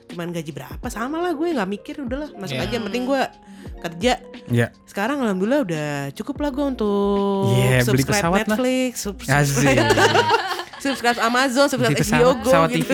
[0.08, 2.62] cuman gaji berapa sama lah gue nggak mikir udahlah masuk Ya.
[2.62, 2.72] aja.
[2.72, 3.22] Yang penting gue
[3.78, 4.12] kerja.
[4.48, 4.66] Ya.
[4.84, 8.56] Sekarang alhamdulillah udah cukup lah gue untuk Yeah, beli subscribe pesawat lah.
[8.56, 9.26] Netflix, Asik.
[9.26, 9.84] subscribe,
[10.78, 12.86] subscribe Amazon, subscribe pesawat, Go pesawat gitu.
[12.88, 12.90] TV.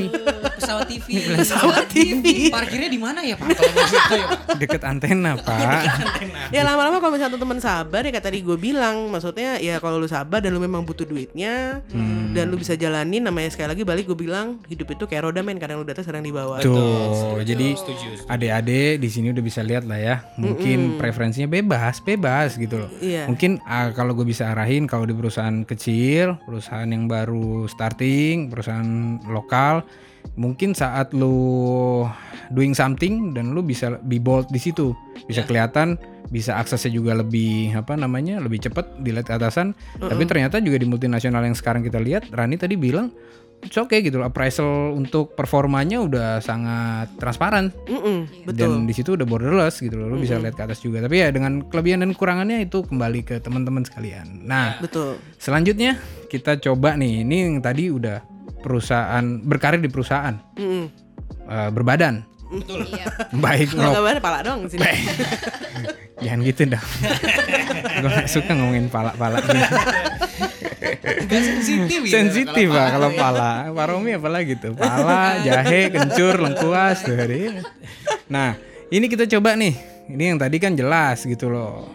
[0.55, 2.25] pesawat TV Pesawat TV.
[2.49, 5.83] parkirnya di mana ya pak kalau mau gitu ya pak Deket antena, Pak.
[6.49, 10.07] Ya lama-lama kalau misalnya teman sabar ya kayak tadi gue bilang maksudnya ya kalau lu
[10.07, 12.33] sabar dan lu memang butuh duitnya Hmm.
[12.33, 15.59] dan lu bisa jalanin namanya sekali lagi balik gue bilang hidup itu kayak roda men
[15.59, 16.59] kadang lu di atas kadang di bawah.
[16.59, 20.17] Tuh, jadi setuju adik-adik di sini udah bisa lihat lah ya.
[20.37, 22.91] Mungkin preferensinya bebas, bebas gitu loh.
[22.99, 23.27] Iya.
[23.27, 29.21] Mungkin ah, kalau gue bisa arahin kalau di perusahaan kecil, perusahaan yang baru starting, perusahaan
[29.29, 29.85] lokal,
[30.35, 32.07] mungkin saat lu
[32.51, 34.97] doing something dan lu bisa be bold di situ,
[35.29, 36.01] bisa kelihatan,
[36.33, 39.77] bisa aksesnya juga lebih apa namanya, lebih cepat dilihat atasan.
[40.01, 43.13] Tapi ternyata juga di multinasional yang sekarang kita lihat, Rani tadi bilang
[43.65, 48.61] It's okay gitu loh, appraisal untuk performanya udah sangat transparan Mm-mm, betul.
[48.61, 51.01] dan di situ udah borderless gitu loh, lu bisa lihat ke atas juga.
[51.01, 54.45] Tapi ya dengan kelebihan dan kekurangannya itu kembali ke teman-teman sekalian.
[54.45, 55.17] Nah, Betul.
[55.37, 55.97] selanjutnya
[56.29, 58.21] kita coba nih, ini yang tadi udah
[58.61, 60.85] perusahaan berkarir di perusahaan Mm-mm.
[61.49, 63.09] eh, berbadan, betul Iya.
[63.45, 64.85] baik nggak ada pala dong di sini.
[66.21, 66.87] Jangan gitu dong.
[68.01, 69.57] Gue gak suka ngomongin pala-pala gitu.
[71.05, 73.53] Gak sensitif ya Sensitif kalau pak kalau pala.
[73.71, 74.73] Pak Romi apalagi tuh.
[74.73, 77.15] Pala, jahe, kencur, lengkuas tuh.
[77.15, 77.61] Hari.
[78.27, 78.57] Nah,
[78.89, 79.75] ini kita coba nih.
[80.09, 81.89] Ini yang tadi kan jelas gitu loh.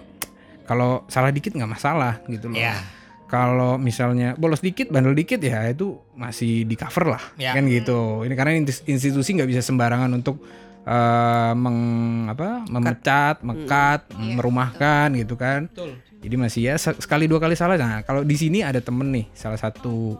[0.66, 2.57] Kalau salah dikit nggak masalah gitu loh.
[2.57, 2.78] Iya.
[3.30, 7.53] Kalau misalnya bolos dikit, bandel dikit ya itu masih di cover lah, Ya.
[7.53, 8.26] kan gitu.
[8.26, 8.57] Ini karena
[8.89, 10.41] institusi nggak bisa sembarangan untuk
[10.82, 11.78] eh, meng
[12.26, 15.70] apa memecat, mekat, merumahkan gitu kan.
[15.70, 17.80] betul Jadi masih ya se- sekali dua kali salah.
[17.80, 20.20] Nah kalau di sini ada temen nih, salah satu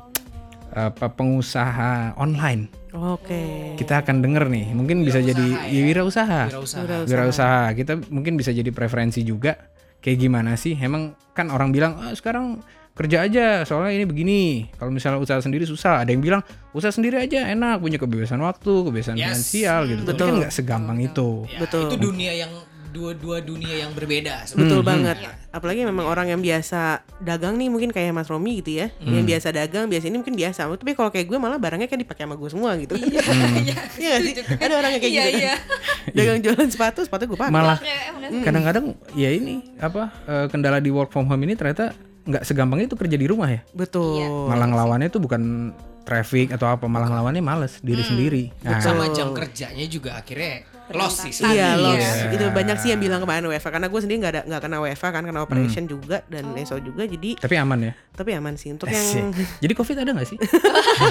[0.70, 2.70] apa pengusaha online.
[2.94, 3.74] Oke.
[3.76, 6.50] Kita akan denger nih, mungkin bisa jadi ya, wirausaha.
[6.50, 7.62] wirausaha Wirausaha.
[7.74, 9.58] Kita mungkin bisa jadi preferensi juga.
[10.00, 10.80] Kayak gimana sih?
[10.80, 12.64] Emang kan orang bilang ah, sekarang
[12.96, 14.42] kerja aja soalnya ini begini.
[14.76, 16.06] Kalau misalnya usaha sendiri susah.
[16.06, 16.42] Ada yang bilang
[16.72, 19.26] usaha sendiri aja enak, punya kebebasan waktu, kebebasan Yes.
[19.28, 20.02] finansial gitu.
[20.04, 20.28] Tapi Betul.
[20.28, 21.30] kan nggak segampang itu.
[21.52, 21.84] Ya, Betul.
[21.92, 22.52] itu dunia yang
[22.90, 25.18] dua-dua dunia yang berbeda Hmm, Betul banget.
[25.50, 28.88] Apalagi memang orang yang biasa dagang nih mungkin kayak Mas Romi gitu ya.
[28.98, 29.14] Hmm.
[29.14, 30.66] Yang biasa dagang biasa ini mungkin biasa.
[30.68, 32.94] Tapi kalau kayak gue malah barangnya kan dipakai sama gue semua gitu.
[32.96, 33.22] Iya
[34.00, 34.34] nggak sih?
[34.56, 35.32] Ada orang yang kayak Iya, gitu.
[35.32, 35.42] kan?
[35.42, 35.56] iya.
[36.18, 37.52] dagang jualan sepatu, sepatu gue pakai.
[37.52, 38.30] Malah Kayak bener.
[38.42, 41.94] kadang-kadang ya ini apa eh, kendala di work from home ini ternyata
[42.26, 43.62] nggak segampang itu kerja di rumah ya.
[43.72, 44.46] Betul.
[44.46, 48.50] Malah ngelawannya tuh bukan traffic atau apa, malah ngelawannya males diri sendiri.
[48.62, 52.32] Nah, sama jam kerjanya juga akhirnya loss sih Iya loh, Iya.
[52.32, 55.10] itu banyak sih yang bilang kemarin WFA karena gue sendiri nggak ada nggak kena WFA
[55.10, 57.94] kan kena operation juga dan ESO juga jadi tapi aman ya.
[58.12, 59.16] tapi aman sih untuk Asik.
[59.16, 59.30] yang
[59.60, 60.38] Jadi covid ada nggak sih?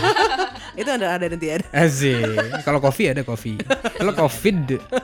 [0.80, 2.62] itu ada ada nanti ada Asik.
[2.62, 3.56] Kalau kopi ada kopi.
[3.94, 4.56] Kalau covid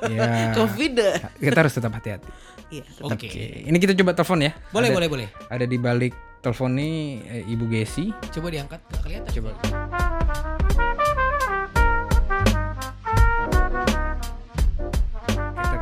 [0.06, 0.94] ya covid
[1.36, 2.28] kita harus tetap hati-hati.
[2.70, 3.62] iya oke Oke.
[3.62, 4.52] Ini kita coba telepon ya.
[4.68, 6.94] boleh Ada- boleh boleh Ada di balik telepon nih
[7.24, 8.12] eh, Ibu Gesi.
[8.30, 10.83] coba diangkat nggak kelihatan Coba.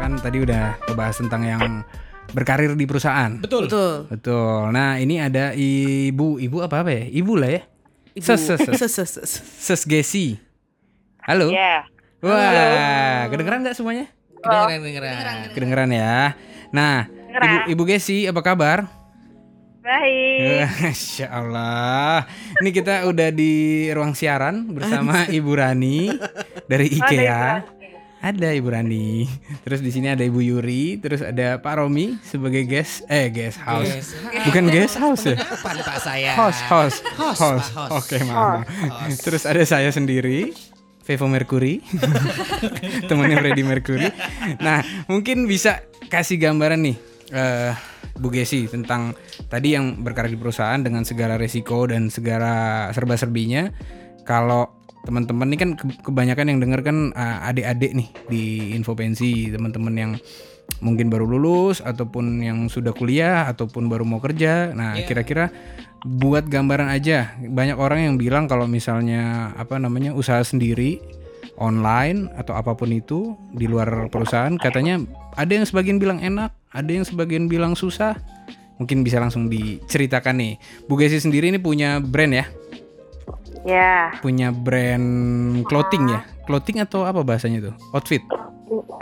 [0.03, 1.63] Kan tadi udah ngebahas tentang yang
[2.35, 3.39] berkarir di perusahaan.
[3.39, 4.75] betul betul Betul.
[4.75, 7.05] Nah, ini ada ibu, ibu apa apa ya?
[7.07, 7.63] Ibu lah ya.
[8.13, 8.75] Ibu- Ses, ses, ses.
[8.75, 9.31] ses, ses, ses.
[9.63, 10.43] Ses Gesi.
[11.23, 11.55] Halo.
[11.55, 11.87] Ya,
[12.19, 14.11] Wah, kedengeran nggak semuanya?
[14.43, 16.35] kedengeran kedengeran Kedengeran ya.
[16.75, 18.91] Nah, ibu, ibu Gesi, apa kabar?
[19.83, 20.67] baik.
[20.83, 22.27] Masya Allah.
[22.59, 23.55] Ini kita udah di
[23.91, 26.07] ruang siaran bersama Ibu Rani
[26.67, 27.67] dari IKEA.
[28.23, 29.27] Ada Ibu Rani.
[29.67, 33.83] Terus di sini ada Ibu Yuri, terus ada Pak Romi sebagai guest eh guest house.
[33.83, 34.11] Guest.
[34.47, 35.35] Bukan guest house ya.
[35.35, 37.43] apa nih pak saya Host, host, Host,
[37.75, 37.91] host.
[37.91, 38.63] Oke, maaf.
[39.19, 40.55] Terus ada saya sendiri,
[41.03, 41.83] Vevo Mercury,
[43.11, 44.07] temennya Freddie Mercury.
[44.63, 46.97] Nah, mungkin bisa kasih gambaran nih.
[47.33, 47.75] eh,
[48.13, 49.17] Bu Gesi tentang
[49.49, 53.73] tadi yang berkarir di perusahaan dengan segala resiko dan segala serba-serbinya.
[54.23, 58.43] Kalau teman-teman ini kan ke- kebanyakan yang denger kan uh, adik-adik nih di
[58.79, 60.13] Infopensi, teman-teman yang
[60.79, 64.71] mungkin baru lulus ataupun yang sudah kuliah ataupun baru mau kerja.
[64.73, 65.51] Nah, kira-kira
[66.07, 67.35] buat gambaran aja.
[67.39, 71.03] Banyak orang yang bilang kalau misalnya apa namanya usaha sendiri
[71.59, 75.03] online atau apa pun itu di luar perusahaan katanya
[75.37, 78.19] ada yang sebagian bilang enak, ada yang sebagian bilang susah.
[78.81, 80.55] Mungkin bisa langsung diceritakan nih.
[80.91, 82.47] Bu Gesi sendiri ini punya brand ya?
[83.63, 85.07] Ya, Punya brand
[85.71, 86.21] clothing ya?
[86.45, 87.75] Clothing atau apa bahasanya tuh?
[87.95, 88.23] Outfit.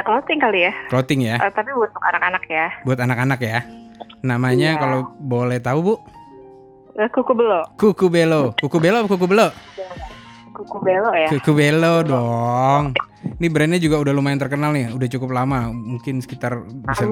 [0.03, 0.73] clothing kali ya.
[0.91, 1.39] Clothing ya.
[1.39, 2.67] Eh, tapi buat anak-anak ya.
[2.83, 3.63] Buat anak-anak ya.
[4.21, 4.81] Namanya Iya.
[4.83, 5.95] kalau boleh tahu, Bu?
[6.99, 7.63] Eh, Kuku belo.
[7.79, 8.53] Kuku Belo.
[8.59, 9.49] Kuku Belo apa Kuku Belo?
[10.51, 11.29] Kuku belo ya.
[11.31, 12.93] Kuku Belo dong.
[13.41, 17.05] Ini brandnya juga udah lumayan terkenal nih, udah cukup lama, mungkin sekitar bisa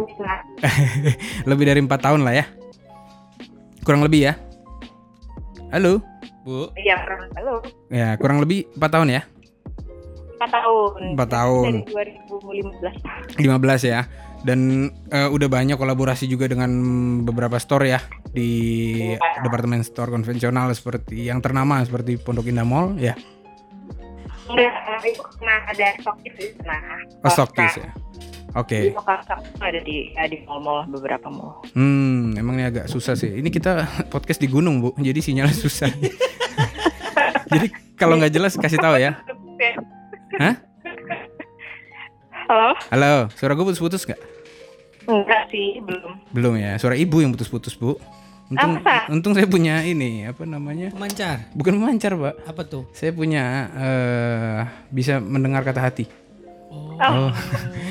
[1.49, 2.45] lebih dari empat tahun lah ya.
[3.81, 4.35] Kurang lebih ya.
[5.71, 6.01] Halo.
[6.49, 6.73] Bu.
[6.81, 6.97] Iya,
[7.37, 7.61] halo.
[7.93, 9.23] Ya, kurang lebih empat tahun ya.
[10.41, 11.01] 4 tahun.
[11.13, 11.85] Empat tahun.
[11.85, 13.37] Dari 2015.
[13.37, 14.09] 15 ya.
[14.47, 16.71] Dan eh, udah banyak kolaborasi juga dengan
[17.27, 18.01] beberapa store ya
[18.33, 18.97] di
[19.43, 23.19] departemen store konvensional seperti yang ternama seperti Pondok Indah Mall ya.
[24.49, 24.73] Enggak,
[25.05, 26.97] eh, itu pernah ada stokis di sana.
[27.27, 27.91] Oh, Stokis ya.
[28.57, 28.89] Oke.
[28.89, 29.03] Di itu
[29.61, 31.61] ada di ya, di mall-mall beberapa mall.
[31.77, 33.29] Hmm, emang ini agak susah sih.
[33.29, 34.97] Ini kita podcast di gunung, Bu.
[34.97, 35.93] Jadi sinyalnya susah.
[37.53, 37.67] Jadi
[38.01, 39.21] kalau nggak jelas kasih tahu ya.
[40.41, 40.55] Hah?
[42.49, 42.71] Halo?
[42.89, 44.21] Halo, suara gue putus-putus nggak?
[45.09, 46.13] Enggak sih, belum.
[46.33, 46.81] Belum ya.
[46.81, 47.97] Suara ibu yang putus-putus, Bu.
[48.49, 49.13] Untung, Apa?
[49.13, 50.89] untung saya punya ini, apa namanya?
[50.97, 51.53] Pemancar.
[51.53, 52.49] Bukan memancar, Pak.
[52.49, 52.89] Apa tuh?
[52.97, 56.09] Saya punya eh bisa mendengar kata hati.
[56.99, 57.31] Oh.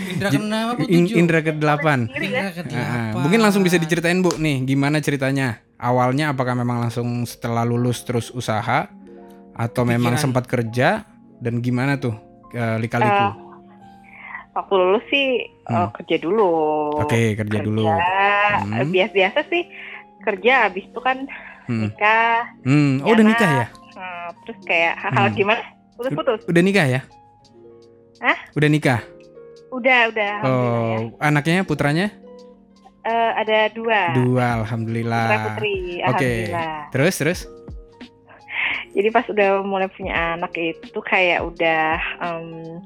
[0.09, 1.15] Indra keenam apa In- tujuh?
[1.15, 1.85] Indra ke-8.
[2.09, 4.35] Indra ke Nah, mungkin langsung bisa diceritain, Bu.
[4.35, 5.63] Nih, gimana ceritanya?
[5.75, 8.89] Awalnya apakah memang langsung setelah lulus terus usaha
[9.53, 11.05] atau memang sempat kerja
[11.37, 12.17] dan gimana tuh
[12.49, 13.45] eh, lika-liku?
[14.53, 16.49] Waktu lulus sih eh, kerja dulu.
[16.97, 17.85] Oke, kerja dulu.
[17.85, 18.89] Hmm.
[18.89, 19.69] Biasa-biasa sih
[20.19, 21.29] kerja habis itu kan
[21.67, 21.91] Hmm.
[21.91, 22.47] nikah.
[22.63, 23.67] Hmm, oh udah nikah ya?
[23.93, 25.35] Hmm, terus kayak hal-hal Hmm.
[25.35, 25.61] gimana?
[25.93, 26.41] Putus-putus.
[26.47, 27.01] Udah nikah ya?
[28.19, 28.37] Hah?
[28.53, 29.01] Udah nikah.
[29.69, 30.31] Udah, udah.
[30.41, 30.97] alhamdulillah ya.
[30.97, 32.07] Oh, anaknya putranya?
[33.03, 34.01] Eh, ada dua.
[34.13, 35.25] Dua, alhamdulillah.
[35.27, 35.75] Putra putri.
[36.01, 36.03] Oke.
[36.03, 36.75] Alhamdulillah.
[36.91, 37.39] Terus terus?
[38.91, 42.81] Jadi pas udah mulai punya anak itu kayak udah em,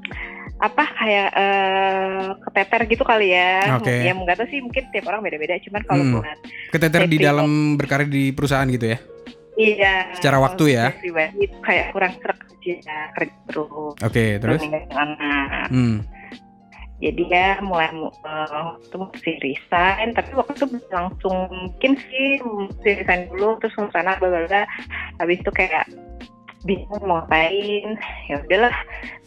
[0.60, 3.80] apa kayak eh, keteter gitu kali ya.
[3.80, 3.96] Oke.
[4.04, 5.56] Ya nggak tahu sih mungkin tiap orang beda-beda.
[5.64, 6.14] Cuman kalau Hmm.
[6.20, 6.38] buat
[6.76, 9.00] Keteter di dalam berkarir di perusahaan gitu ya?
[9.62, 9.96] Iya.
[10.18, 10.86] Secara waktu ya?
[10.98, 12.74] Pribadi kayak kurang serak kerja
[13.14, 13.94] kerja terus.
[14.02, 14.60] Oke, terus?
[14.62, 15.68] ninggalin anak.
[15.70, 15.98] Hmm.
[17.02, 22.90] Jadi ya mulai mu- eh, waktu mesti resign, tapi waktu itu langsung mungkin sih mesti
[23.02, 24.64] resign dulu terus bla bla bla.
[25.18, 25.90] Habis itu kayak
[26.62, 27.98] bingung mau ngapain,
[28.30, 28.76] ya udahlah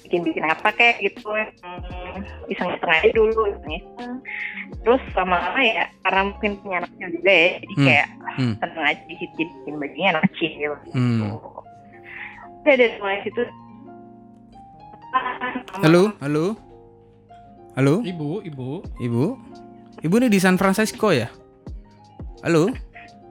[0.05, 4.13] bikin bikin apa kayak gitu hmm, iseng iseng aja dulu iseng iseng
[4.81, 7.85] terus lama-lama ya karena mungkin punya anaknya juga ya jadi Hmm.
[7.85, 8.55] kayak Hmm.
[8.59, 11.21] seneng aja jadi bikin bajunya anak kecil Hmm.
[11.35, 11.65] udah
[12.67, 13.43] dari mulai situ
[15.79, 16.59] Halo, halo.
[17.75, 18.83] Halo, Ibu, ibu.
[18.99, 19.25] Ibu.
[20.03, 21.31] Ibu nih di San Francisco ya?
[22.43, 22.71] Halo?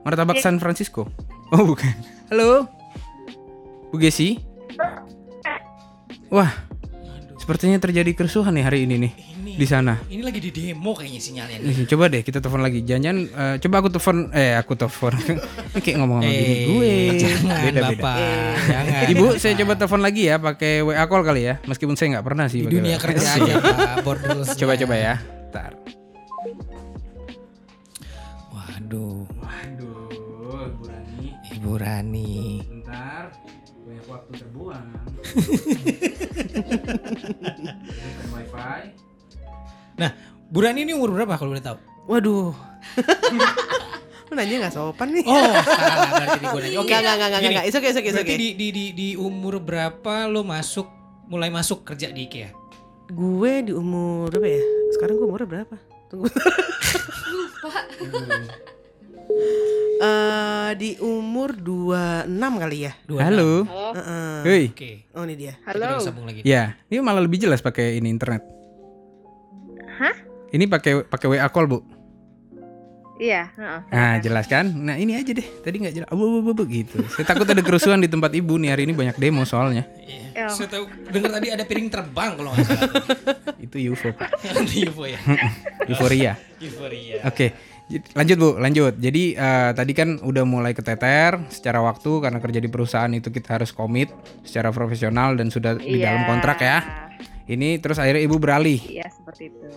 [0.00, 0.44] Martabak Iya.
[0.44, 1.04] San Francisco.
[1.48, 1.92] Oh, bukan.
[2.28, 2.64] Halo?
[3.88, 4.40] Bu Gesi?
[6.34, 6.50] Wah,
[7.36, 9.94] sepertinya terjadi kerusuhan nih hari ini nih Ini di sana.
[10.08, 11.56] ini lagi di demo kayaknya sinyalnya.
[11.62, 11.86] nih.
[11.86, 12.82] Coba deh kita telepon lagi.
[12.82, 15.14] Jangan eh, coba aku telepon eh aku telepon.
[15.84, 16.94] Kayak ngomong sama bini Eh, gue.
[17.20, 17.90] Jangan, Beda beda.
[17.94, 18.16] Bapak.
[18.66, 19.06] Jangan.
[19.08, 21.54] Ibu, saya coba telepon lagi ya pakai WA call kali ya.
[21.62, 23.02] Meskipun saya nggak pernah sih di dunia WA.
[23.06, 24.02] kerja aja, Pak.
[24.02, 24.42] Bordel.
[24.58, 25.14] Coba-coba ya.
[25.48, 25.72] Ntar.
[28.50, 30.10] Waduh, Waduh,
[30.72, 31.26] Bu Rani.
[31.52, 32.34] Ibu Rani.
[32.64, 33.30] Bentar,
[33.80, 34.86] banyak waktu terbuang.
[38.80, 38.90] wifi.
[39.94, 40.10] Nah,
[40.50, 41.78] Bu Rani ini umur berapa kalau boleh tahu?
[42.10, 42.52] Waduh.
[44.28, 45.24] Lu nanya gak sopan nih.
[45.28, 46.78] Oh, salah berarti gua nanya.
[46.80, 46.90] Oke.
[46.90, 47.66] Enggak, enggak, enggak, gini, enggak.
[47.68, 48.40] It's okay, it's okay, it's Berarti okay.
[48.40, 50.86] di, di, di, di umur berapa lo masuk
[51.28, 52.50] mulai masuk kerja di IKEA?
[53.12, 54.62] Gue di umur berapa ya?
[54.96, 55.76] Sekarang gue umurnya berapa?
[56.08, 56.28] Tunggu.
[60.04, 62.28] Eh di umur 26
[62.60, 62.92] kali ya.
[63.08, 63.64] Dua Halo.
[63.96, 64.36] Heeh.
[64.44, 64.64] Hei.
[64.74, 64.92] Oke.
[65.16, 65.56] Oh ini dia.
[65.64, 65.96] Halo.
[66.02, 66.44] sambung lagi.
[66.44, 68.44] Ya, ini malah lebih jelas pakai ini internet.
[69.96, 70.14] Hah?
[70.48, 71.78] Ini pakai pakai WA call, Bu.
[73.14, 73.80] iya heeh.
[73.88, 74.66] Nah, jelas kan?
[74.66, 75.46] Nah, ini aja deh.
[75.62, 76.08] Tadi nggak jelas.
[76.10, 76.98] Abu, abu, abu, gitu.
[77.08, 78.70] Saya takut ada kerusuhan di tempat Ibu nih.
[78.70, 79.86] Hari ini banyak demo soalnya.
[79.96, 80.50] Iya.
[80.50, 82.90] Saya tahu dengar tadi ada piring terbang kalau nggak salah.
[83.64, 84.28] Itu UFO, Pak.
[84.66, 85.18] Itu UFO ya.
[85.86, 86.32] Euforia.
[86.58, 87.22] Euforia.
[87.24, 87.54] Oke.
[87.84, 88.94] Jadi- Lanjut Bu, lanjut.
[88.96, 93.54] Jadi eh, tadi kan udah mulai keteter secara waktu karena kerja di perusahaan itu kita
[93.54, 94.10] harus komit
[94.42, 96.10] secara profesional dan sudah di Iya.
[96.10, 96.78] dalam kontrak ya.
[97.44, 98.80] Ini terus akhirnya Ibu beralih.
[98.88, 99.68] Iya seperti itu.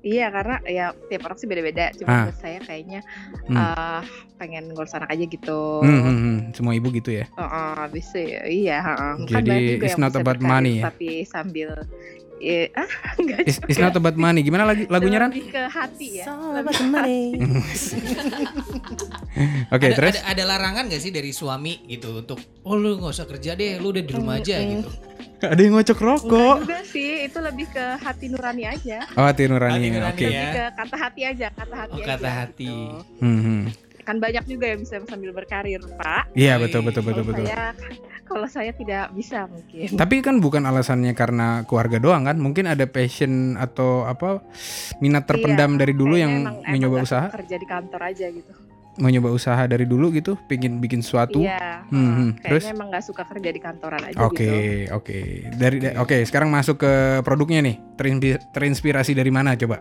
[0.00, 1.92] Iya karena ya tiap orang sih beda-beda.
[1.92, 2.32] Cuma Ah.
[2.32, 3.04] saya kayaknya
[3.44, 3.56] Hmm.
[3.60, 4.02] eh,
[4.40, 5.84] pengen ngurus anak aja gitu.
[5.84, 6.36] Hmm, hmm, hmm.
[6.56, 7.28] Semua ibu gitu ya.
[7.36, 8.40] Heeh, bisa ya.
[8.48, 9.12] Iya, heeh.
[9.28, 10.88] Kan Jadi, juga it's not about money ya?
[10.88, 11.76] Tapi sambil
[12.40, 14.40] eh, ah enggak It's, it's not about money.
[14.40, 15.30] Gimana lagi lagunya Ran?
[15.30, 16.24] Lebih ke hati ya.
[16.24, 17.22] So, Lebih about the money.
[19.70, 23.12] Oke, ada, terus ada, ada larangan gak sih dari suami gitu untuk oh lu nggak
[23.12, 24.90] usah kerja deh, lu udah di rumah aja gitu.
[25.40, 26.56] ada yang ngocok rokok.
[26.60, 28.98] Enggak juga sih, itu lebih ke hati nurani aja.
[29.16, 29.72] Oh, hati nurani.
[29.72, 29.96] Hati Oke.
[29.96, 30.28] nurani ya.
[30.28, 32.08] Lebih ke kata hati aja, kata hati Oh, aja.
[32.12, 32.68] kata hati.
[32.68, 33.24] gitu.
[33.24, 33.62] Hmm, hmm.
[34.00, 36.32] Kan banyak juga yang bisa sambil berkarir, Pak.
[36.32, 37.46] Iya, betul betul betul kalau betul.
[37.46, 37.68] saya
[38.24, 39.86] kalau saya tidak bisa mungkin.
[39.92, 42.38] Tapi kan bukan alasannya karena keluarga doang kan?
[42.38, 44.38] Mungkin ada passion atau apa
[44.98, 48.52] minat terpendam dari dulu yang emang- mencoba usaha, kerja di kantor aja gitu.
[49.00, 51.40] mencoba usaha dari dulu gitu, pingin bikin sesuatu.
[51.40, 51.88] Iya.
[51.88, 52.30] Hmm, hmm.
[52.36, 52.64] Kayaknya Terus?
[52.68, 54.92] emang nggak suka kerja di kantoran aja Oke, gitu.
[54.92, 55.18] oke.
[55.56, 56.92] Dari da- oke, sekarang masuk ke
[57.24, 57.76] produknya nih.
[58.52, 59.80] Terinspirasi dari mana coba?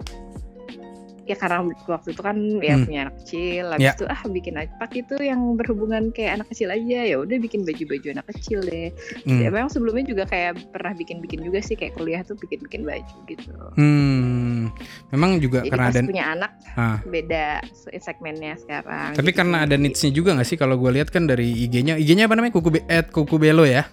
[1.29, 2.83] Ya karena waktu itu kan ya Hmm.
[2.83, 3.93] punya anak kecil, habis Ya.
[3.93, 7.61] itu ah bikin aja pak itu yang berhubungan kayak anak kecil aja ya udah bikin
[7.61, 8.89] baju-baju anak kecil deh.
[9.23, 9.37] Hmm.
[9.37, 13.53] Ya memang sebelumnya juga kayak pernah bikin-bikin juga sih kayak kuliah tuh bikin-bikin baju gitu.
[13.77, 14.73] Hmm,
[15.09, 16.97] memang juga Jadi karena ada punya anak Ah.
[16.99, 19.13] beda se- segmennya sekarang.
[19.13, 22.25] Tapi Jadi karena ada needs-nya juga nggak sih kalau gue lihat kan dari IG-nya, IG-nya
[22.25, 22.57] apa namanya?
[22.57, 23.85] Kuku Be- at Kuku Belo ya.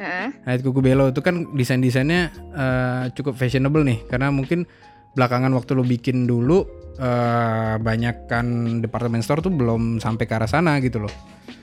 [0.00, 0.32] Heeh.
[0.48, 2.20] At Kuku Belo itu kan desain-desainnya
[2.50, 4.64] eh, cukup fashionable nih karena mungkin
[5.12, 6.64] belakangan waktu lo bikin dulu
[6.96, 8.46] eh banyak kan
[8.78, 11.12] department store tuh belum sampai ke arah sana gitu loh.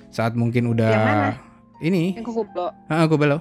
[0.09, 1.29] Saat mungkin udah Yang mana?
[1.77, 2.73] ini, yang kuku blo.
[2.87, 3.37] ah, Kuku Belo.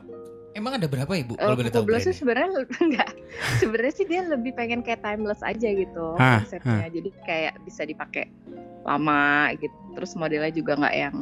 [0.53, 1.33] Emang ada berapa ibu?
[1.33, 1.85] Eh, Kalau boleh tahu.
[1.85, 2.49] blo sih sebenarnya
[2.85, 3.09] enggak.
[3.57, 6.89] sebenarnya sih dia lebih pengen kayak timeless aja gitu Hah, konsepnya.
[6.91, 8.29] Jadi kayak bisa dipakai
[8.83, 9.73] lama gitu.
[9.93, 11.17] Terus modelnya juga nggak yang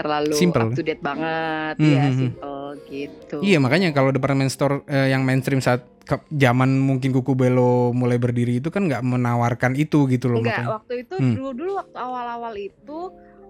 [0.00, 0.64] terlalu Simple.
[0.64, 1.74] up to date banget.
[1.76, 2.18] Hmm, ya hmm, hmm.
[2.18, 3.36] simple gitu.
[3.40, 8.16] Iya makanya kalau department store eh, yang mainstream saat ke- zaman mungkin Kuku Belo mulai
[8.16, 10.74] berdiri itu kan nggak menawarkan itu gitu loh Enggak, makanya.
[10.74, 11.34] waktu itu Hmm.
[11.34, 12.98] dulu dulu waktu awal-awal itu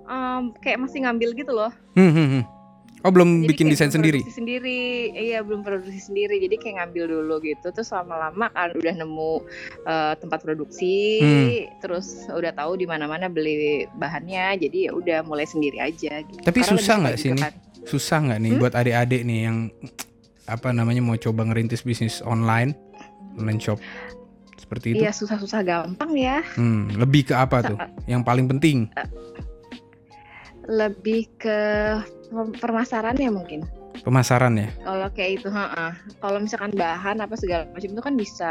[0.04, 1.70] em, kayak masih ngambil gitu loh.
[1.94, 2.42] Hmm, hmm, hmm.
[3.00, 4.20] Oh belum Jadi bikin desain sendiri.
[4.20, 4.80] produksi sendiri.
[5.10, 6.36] Iya, belum produksi sendiri.
[6.38, 7.66] Jadi kayak ngambil dulu gitu.
[7.66, 9.32] Terus lama-lama kan udah nemu
[9.82, 11.48] eh, tempat produksi, Hmm.
[11.78, 13.56] terus udah tahu di mana-mana beli
[13.94, 14.58] bahannya.
[14.58, 16.40] Jadi ya udah mulai sendiri aja gitu.
[16.40, 17.44] Tapi Karena susah nggak sih nih?
[17.82, 18.60] Susah nggak nih Hmm?
[18.60, 19.58] buat adik-adik nih yang
[20.44, 22.76] apa namanya mau coba ngerintis bisnis online,
[23.34, 23.80] online shop
[24.60, 25.00] seperti itu?
[25.00, 26.44] Iya, susah-susah gampang ya.
[26.52, 27.78] Hmm, lebih ke apa tuh?
[28.04, 28.92] Yang paling penting?
[30.70, 31.58] Lebih ke
[32.30, 33.66] pem- permasarannya mungkin.
[34.00, 34.70] Pemasaran ya.
[34.80, 35.92] Kalau kayak itu, heeh.
[36.22, 38.50] Kalau misalkan bahan apa segala macam itu kan bisa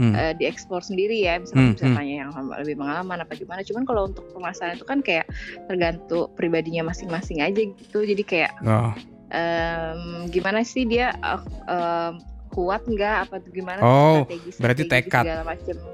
[0.00, 0.16] Hmm.
[0.16, 1.96] eh, diekspor sendiri ya Hmm, misalkan bisa hmm.
[1.96, 5.28] tanya yang lebih pengalaman apa gimana cuman kalau untuk pemasaran itu kan kayak
[5.68, 8.92] tergantung pribadinya masing-masing aja gitu jadi kayak Oh,
[9.28, 12.16] em, gimana sih dia eh, em,
[12.50, 15.24] kuat nggak apa tuh gimana Oh, strategi- berarti strategi tekad.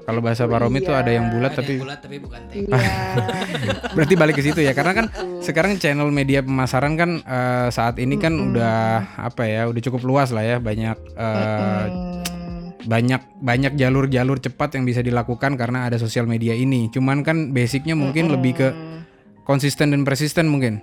[0.03, 0.51] Kalau bahasa gitu.
[0.51, 1.33] Pak Romi tuh ada yang Iya.
[1.33, 2.55] bulat Ada tapi yang bulat tapi bukan teh.
[2.59, 2.91] iya
[3.95, 5.45] berarti balik ke situ ya karena kan Gitu.
[5.45, 8.49] sekarang channel media pemasaran kan eh, saat ini kan Mm-mm.
[8.51, 8.77] udah
[9.21, 12.25] apa ya udah cukup luas lah ya banyak eh, Mm-mm.
[12.83, 17.93] banyak banyak jalur-jalur cepat yang bisa dilakukan karena ada sosial media ini cuman kan basicnya
[17.93, 18.67] mungkin lebih ke
[19.43, 20.79] konsisten dan persisten mungkin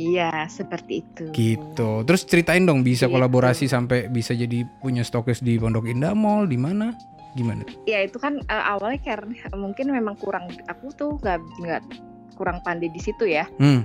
[0.00, 1.24] iya seperti itu.
[1.30, 1.90] Gitu.
[2.02, 3.12] Terus ceritain dong bisa Gitu.
[3.12, 6.96] kolaborasi sampai bisa jadi punya stokis di Pondok Indah Mall di mana?
[7.30, 7.62] Gimana?
[7.84, 11.82] Ya itu kan eh, awalnya karena mungkin memang kurang aku tuh nggak nggak
[12.34, 13.44] kurang pandai di situ ya.
[13.56, 13.84] Hmm.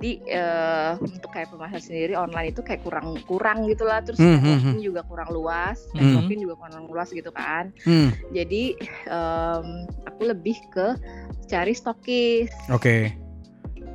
[0.00, 4.48] jadi eh, untuk kayak pemasaran sendiri online itu kayak kurang kurang gitulah terus Hmm, hmm,
[4.48, 6.00] networking juga kurang luas Hmm.
[6.00, 7.68] networking juga kurang luas gitu kan.
[7.84, 8.08] Hmm.
[8.32, 9.66] jadi em,
[10.08, 10.96] aku lebih ke
[11.44, 12.48] cari stokis.
[12.72, 13.12] Oke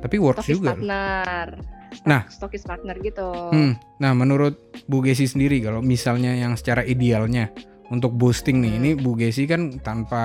[0.00, 1.48] tapi works stokis juga partner
[2.04, 2.28] Nah.
[2.28, 3.72] stokis partner gitu Hmm.
[3.96, 7.48] Nah, menurut Bu Gesi sendiri kalau misalnya yang secara idealnya
[7.88, 8.80] untuk boosting nih, Hmm.
[8.82, 10.24] ini Bu Gesi kan tanpa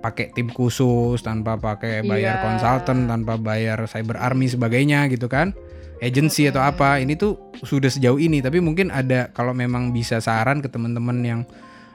[0.00, 2.44] pakai tim khusus, tanpa pakai bayar Iya.
[2.44, 5.52] konsultan, tanpa bayar cyber army sebagainya gitu kan.
[6.00, 6.72] Agency atau Mm-mm.
[6.76, 11.16] apa, ini tuh sudah sejauh ini, tapi mungkin ada kalau memang bisa saran ke teman-teman
[11.24, 11.40] yang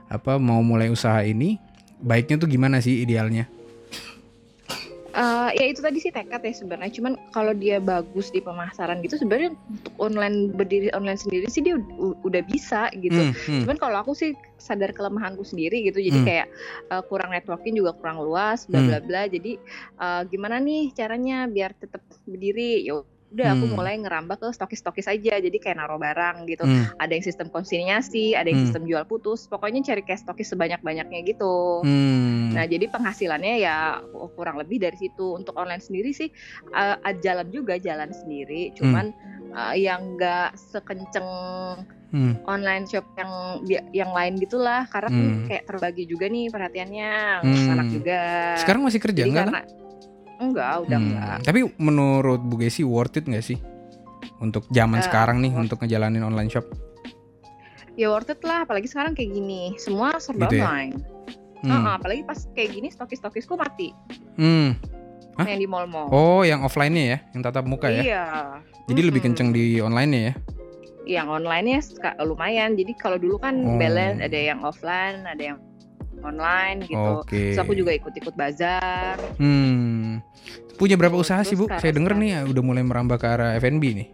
[0.09, 1.61] apa mau mulai usaha ini,
[2.01, 3.45] baiknya tuh gimana sih idealnya?
[5.19, 9.19] Eh, ya itu tadi sih tekad ya sebenarnya cuman kalau dia bagus di pemasaran gitu
[9.19, 11.75] sebenarnya untuk online berdiri online sendiri sih dia
[12.23, 13.61] udah bisa gitu Hmm, hmm.
[13.67, 16.27] Cuman kalau aku sih sadar kelemahanku sendiri gitu, jadi Hmm.
[16.27, 16.47] kayak
[16.87, 18.87] uh, kurang networking juga kurang luas, bla Hmm.
[18.87, 19.21] bla bla.
[19.27, 19.59] Jadi
[19.99, 22.87] uh, gimana nih caranya biar tetap berdiri?
[22.87, 23.75] Yo udah aku Hmm.
[23.77, 26.89] mulai ngerambah ke stokis-stokis aja jadi kayak naruh barang gitu Hmm.
[26.97, 28.65] ada yang sistem konsinyasi ada yang Hmm.
[28.65, 32.49] sistem jual putus pokoknya cari cash stokis sebanyak-banyaknya gitu Hmm.
[32.49, 34.01] Nah, jadi penghasilannya ya
[34.33, 35.37] kurang lebih dari situ.
[35.37, 36.33] Untuk online sendiri sih
[36.73, 39.13] uh, jalan juga jalan sendiri, cuman
[39.53, 41.29] uh, yang nggak sekenceng
[42.09, 42.33] Hmm.
[42.49, 43.61] online shop yang
[43.93, 44.89] yang lain gitulah.
[44.89, 45.45] Karena kan Hmm.
[45.45, 47.11] kayak terbagi juga nih perhatiannya,
[47.45, 47.73] Hmm.
[47.77, 48.21] anak juga.
[48.57, 49.69] Sekarang masih kerja jadi enggak?
[50.39, 51.07] Enggak, udah Hmm.
[51.09, 51.37] enggak.
[51.43, 53.59] Tapi menurut Bu Gesi worth it nggak sih?
[54.39, 56.63] Untuk zaman Eh, sekarang nih untuk ngejalanin online shop.
[57.93, 60.65] Ya worth it lah, apalagi sekarang kayak gini, semua serba Gitu ya?
[60.65, 60.95] online.
[61.59, 61.69] Hmm.
[61.69, 63.91] Heeh, apalagi pas kayak gini stokis-stokisku mati
[64.33, 64.79] Hmm.
[65.35, 65.43] Hah?
[65.45, 66.07] yang di mall-mall.
[66.09, 68.01] Oh, yang offline-nya ya, yang tatap muka ya.
[68.01, 68.23] Iya.
[68.87, 69.35] Jadi lebih Mm-mm.
[69.35, 70.35] kenceng di online-nya ya.
[71.09, 71.81] yang online-nya
[72.21, 72.77] lumayan.
[72.77, 73.81] Jadi kalau dulu kan Oh.
[73.81, 75.57] balance ada yang offline, ada yang
[76.21, 77.11] online gitu.
[77.21, 77.53] Oke.
[77.53, 79.15] Terus aku juga ikut-ikut bazar.
[79.37, 80.19] Hmm.
[80.75, 81.67] Punya berapa Terus usaha sih, Bu?
[81.67, 84.07] Saya denger nih ya udah mulai merambah ke arah F&B nih.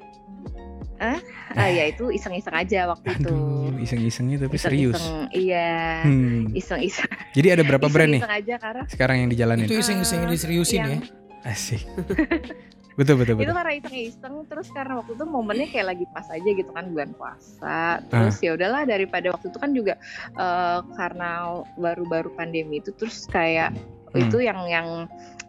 [1.55, 3.31] Ah ya itu iseng-iseng aja waktu itu.
[3.31, 4.99] Aduh, iseng-isengnya tapi serius.
[4.99, 5.71] Iseng-iseng, Iya.
[6.03, 6.41] Hmm.
[6.51, 7.09] Iseng-iseng.
[7.31, 9.65] Jadi ada berapa brand nih Iseng-iseng aja karena sekarang yang dijalanin?
[9.67, 11.47] Itu iseng-iseng diseriusin yang- ya.
[11.47, 11.85] Asik.
[12.95, 13.55] betul betul itu betul.
[13.55, 17.99] karena iseng-iseng terus karena waktu itu momennya kayak lagi pas aja gitu kan bulan puasa
[18.07, 19.93] terus ya udahlah daripada waktu itu kan juga
[20.33, 21.29] eh, karena
[21.75, 23.75] baru-baru pandemi itu terus kayak
[24.15, 24.31] Hmm.
[24.31, 24.87] itu yang yang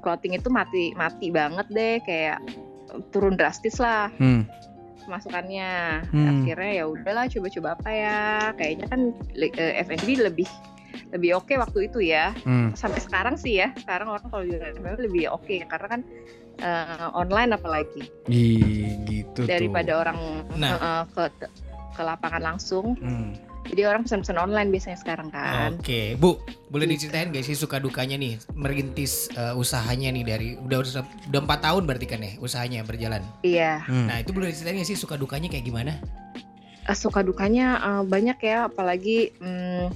[0.03, 2.43] clothing itu mati mati banget deh kayak
[3.15, 4.43] turun drastis lah Hmm.
[5.07, 6.27] pemasukannya Hmm.
[6.43, 8.19] akhirnya ya udahlah coba-coba apa ya
[8.59, 9.01] kayaknya kan
[9.39, 10.51] li- eh, F&B lebih
[11.11, 12.73] lebih oke waktu itu ya Hmm.
[12.73, 16.01] sampai sekarang sih ya sekarang orang kalau jualan F&B lebih oke karena kan
[16.57, 20.01] eh, online apalagi Ih, gitu daripada tuh.
[20.01, 20.19] orang
[20.55, 20.71] Nah.
[20.75, 21.25] eh, ke
[21.93, 23.33] ke lapangan langsung Hmm.
[23.67, 28.15] jadi orang pesan-pesan online biasanya sekarang kan Oke, Bu, boleh diceritain gak sih suka dukanya
[28.15, 30.93] nih merintis eh, usahanya nih dari udah udah
[31.27, 33.21] udah empat tahun berarti kan ya usahanya berjalan.
[33.43, 34.07] iya Hmm.
[34.07, 35.93] Nah itu boleh diceritain gak sih suka dukanya kayak gimana?
[36.85, 39.91] Eh, suka dukanya eh, banyak ya apalagi hmm,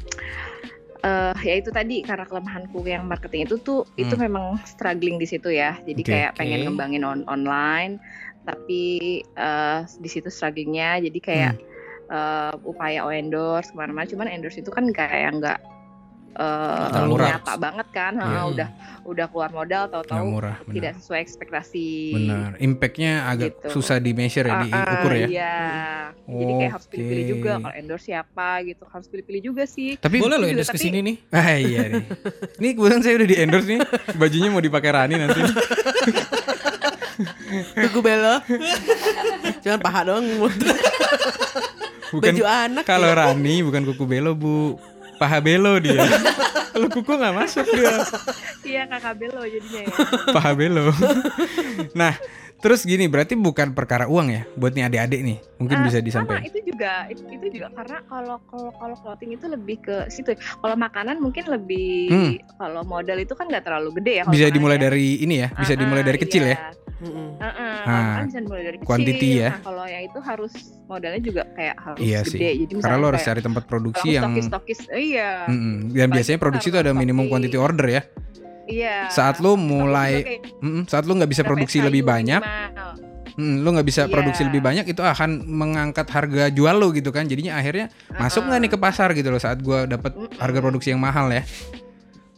[1.01, 4.25] eh ya itu tadi karena kelemahanku yang marketing itu tuh itu Hmm.
[4.29, 6.11] memang struggling di situ ya jadi Oke.
[6.13, 6.67] kayak pengen Oke.
[6.69, 7.97] ngembangin on online
[8.45, 8.85] tapi
[9.25, 12.13] eh, di situ strugglingnya jadi kayak Hmm.
[12.13, 15.59] eh, upaya endorse ke mana-mana cuman endorse itu kan kayak nggak
[16.33, 17.29] eh, murah.
[17.35, 18.43] nyata banget kan Ha, Iya.
[18.47, 18.69] udah
[19.03, 20.75] udah keluar modal tahu-tahu murah, benar.
[20.77, 22.51] tidak sesuai ekspektasi Benar.
[22.59, 23.67] Impactnya agak Gitu.
[23.73, 25.27] susah di measure ya, ah, diukur ya.
[25.27, 25.57] Iya.
[26.23, 28.83] Jadi kayak harus pilih-pilih juga kalau endorse siapa gitu.
[28.87, 29.91] Harus pilih-pilih juga sih.
[29.97, 31.17] Tapi boleh loh endorse tapi- ke sini nih.
[31.29, 32.05] Ah iya nih.
[32.57, 33.81] Ini kebetulan saya udah di endorse nih.
[34.15, 35.41] Bajunya mau dipakai Rani nanti.
[37.75, 38.35] Kuku belo.
[39.61, 40.25] Jangan paha doang.
[42.11, 42.85] Bukan Baju anak.
[42.85, 44.79] kalau Rani bukan kuku belo, Bu.
[45.21, 46.01] Paha belo dia.
[46.73, 48.01] kalau kuku nggak masuk dia.
[48.65, 49.93] Iya kakak Belo jadinya ya.
[50.33, 50.89] Paha belo.
[52.01, 52.17] nah,
[52.61, 55.39] terus gini berarti bukan perkara uang ya buat nih adik-adik nih.
[55.57, 56.45] Mungkin Ah, bisa Sama disampaikan.
[56.45, 60.31] itu juga itu, itu juga karena kalau kalau kalau clothing itu lebih ke situ.
[60.31, 60.39] ya.
[60.57, 62.33] Kalau makanan mungkin lebih Hmm.
[62.57, 64.25] kalau modal itu kan nggak terlalu gede ya.
[64.25, 64.83] Bisa dimulai ya.
[64.83, 66.53] dari ini ya, bisa Ah, dimulai ah, dari kecil iya.
[66.53, 66.59] ya.
[67.01, 67.29] Mm-mm.
[67.41, 68.87] Heeh, Ah, kalau makan bisa dimulai dari kecil.
[68.87, 69.49] quantity ya.
[69.49, 70.53] Nah, kalau yang itu harus
[70.85, 72.29] modalnya juga kayak harus Iya gede.
[72.29, 72.39] sih.
[72.61, 75.49] Jadi Karena lo harus cari tempat produksi yang stokis-stokis, iya.
[75.49, 75.89] Mm-mm.
[75.89, 77.33] dan Apalagi biasanya kita produksi itu ada minimum stokis.
[77.33, 78.03] quantity order ya.
[78.71, 78.97] Iya.
[79.09, 82.93] Saat juga mulai kayak Mm-mm, saat lo nggak bisa berapa produksi SKU lebih banyak, minimal.
[83.37, 84.11] mm, lo nggak bisa Iya.
[84.11, 87.25] produksi lebih banyak itu akan mengangkat harga jual lo gitu kan.
[87.25, 90.37] Jadinya akhirnya masuk nggak nih ke pasar gitu loh saat gua dapat Mm-mm.
[90.37, 91.43] harga produksi yang mahal ya.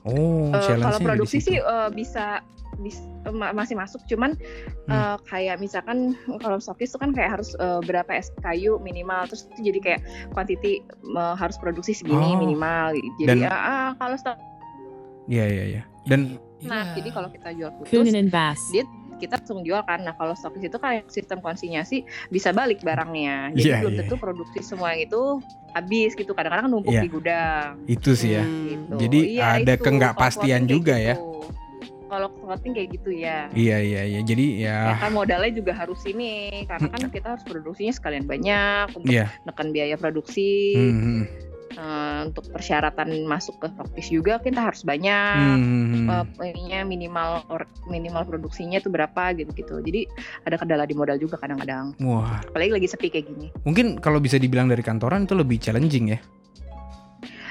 [0.02, 2.42] Oh, challenge-nya kalau produksi sih eh, bisa
[2.74, 4.34] bis- eh, ma- masih masuk cuman
[4.82, 4.90] Hmm.
[4.90, 9.70] eh, kayak misalkan kalau stokis itu kan kayak harus eh, berapa SKU minimal terus itu
[9.70, 12.34] jadi kayak quantity eh, harus produksi segini Oh.
[12.36, 14.34] minimal jadi Dan- ah, ah, kalau stok
[15.24, 15.82] Iya iya iya.
[16.04, 17.02] Dan nah Iya.
[17.02, 17.90] jadi kalau kita jual putus
[18.70, 18.84] dia
[19.18, 23.82] kita langsung jual kan nah kalau stokis itu kayak sistem konsinyasi bisa balik barangnya jadi
[23.82, 25.22] belum iya, tentu produksi semua yang itu
[25.72, 27.02] habis gitu kadang-kadang numpuk Iya.
[27.02, 28.44] di gudang itu sih ya.
[28.44, 28.66] Hmm.
[28.68, 28.94] gitu.
[29.08, 31.14] Jadi Iya, ada clothing juga ya.
[31.16, 31.30] gitu.
[32.12, 33.48] Kalau clothing kayak gitu ya.
[33.56, 34.20] Iya iya iya.
[34.20, 38.92] Jadi Ya ya kan modalnya juga harus ini karena kan kita harus produksinya sekalian banyak
[38.92, 39.32] untuk iya.
[39.48, 41.22] nekan biaya produksi, Hmm, hmm,
[41.72, 45.56] eh, untuk persyaratan masuk ke stokis juga kita harus banyak.
[45.58, 49.80] hmm, ininya minimal or- minimal produksinya itu berapa gitu-gitu.
[49.80, 50.00] Jadi
[50.42, 51.96] ada kendala di modal juga kadang-kadang.
[51.98, 53.46] Wah, Apalagi lagi sepi kayak gini.
[53.62, 56.20] mungkin kalau bisa dibilang dari kantoran itu lebih challenging ya.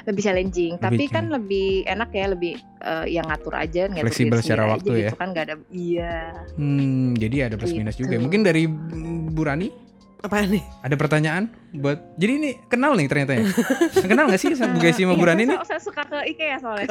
[0.02, 1.14] Lebih challenging, Lebih tapi challenging.
[1.14, 5.06] kan lebih enak ya, lebih eh, yang ngatur aja, ngatur Fleksibel secara waktu aja ya.
[5.06, 6.14] Gitu kan nggak ada iya.
[6.58, 8.18] Hmm, jadi ada plus minus juga.
[8.18, 8.24] Gitu.
[8.26, 9.70] Mungkin dari mm, Bu Rani
[10.22, 10.62] Apa nih?
[10.80, 11.98] ada pertanyaan buat.
[12.14, 13.42] Jadi ini kenal nih ternyata ya.
[14.06, 15.58] kenal nggak sih sama Bu Gesi sama Bu Iya, Rani nih?
[15.58, 16.88] saya, saya suka ke IKEA soalnya.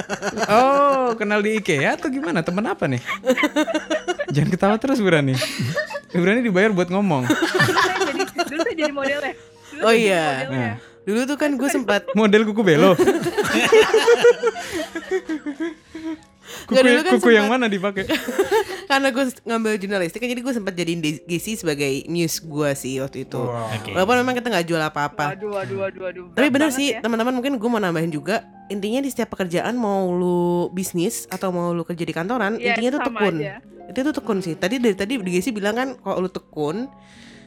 [0.49, 2.43] Oh, kenal di IKEA atau gimana?
[2.43, 2.99] Temen apa nih?
[4.31, 5.39] Jangan ketawa terus Bu Rani.
[6.11, 7.22] Dibayar buat ngomong.
[7.22, 7.39] dulu
[7.78, 9.33] saya jadi dulu saya jadi modelnya
[9.70, 10.24] Dulu Oh iya.
[10.43, 10.70] modelnya.
[11.01, 12.93] Dulu tuh kan gue sempat Model kuku belo.
[16.61, 18.05] kuku Nggak, dulu kan kuku yang sempat- mana dipakai?
[18.91, 23.25] karena gue ngambil jurnalistik kan jadi gue sempat jadiin Gesi sebagai muse gue sih waktu
[23.25, 23.39] itu.
[23.39, 23.91] Oke.
[23.91, 25.39] Walaupun memang kita nggak jual apa-apa.
[26.33, 27.01] Tapi banget sih ya.
[27.01, 30.41] teman-teman mungkin gue mau nambahin juga intinya di setiap pekerjaan mau lu
[30.71, 33.35] bisnis atau mau lu kerja di kantoran Iya, intinya sama tekun.
[33.37, 33.55] aja.
[33.87, 34.55] Itu tuh tekun sih.
[34.55, 36.87] Tadi dari tadi Gesi bilang kan kalau lu tekun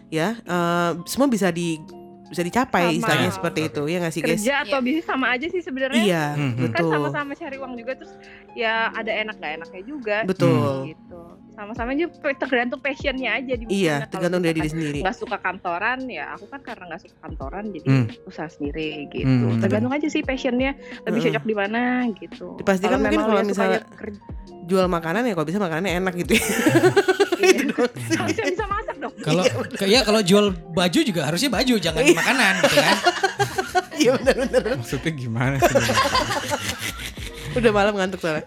[0.08, 1.80] ya eh, semua bisa di
[2.26, 2.98] bisa dicapai Sama.
[2.98, 3.36] istilahnya Iya.
[3.36, 4.42] seperti itu ya nggak sih guys?
[4.42, 6.50] kerja atau bisnis sama aja sih sebenarnya Iya Mhm.
[6.50, 8.12] kan betul sama-sama cari uang juga terus
[8.54, 10.88] ya ada enak gak enaknya juga betul.
[10.88, 11.22] gitu
[11.54, 13.96] sama-sama aja tergantung passionnya aja di Iya.
[14.00, 15.00] Kalau tergantung dari diri sendiri.
[15.02, 18.06] nggak suka kantoran ya aku kan karena nggak suka kantoran jadi Hmm.
[18.26, 19.62] usaha sendiri gitu Hmm.
[19.62, 20.74] tergantung aja sih passionnya
[21.04, 21.30] lebih Heeh.
[21.30, 21.82] cocok di mana
[22.12, 24.18] gitu Dipastikan mungkin memang kalau lu misalnya kerja,
[24.64, 26.34] Jual makanan ya kalau bisa makanannya enak gitu.
[26.34, 26.42] ya.
[27.44, 27.68] iya.
[28.16, 29.44] harusnya bisa masak dong Kalau
[29.84, 32.98] ya kalau jual baju juga harusnya baju jangan makanan gitu kan.
[33.94, 34.82] Iya benar-benar.
[34.82, 35.70] Maksudnya gimana sih?
[37.54, 38.44] Udah malam ngantuk soalnya.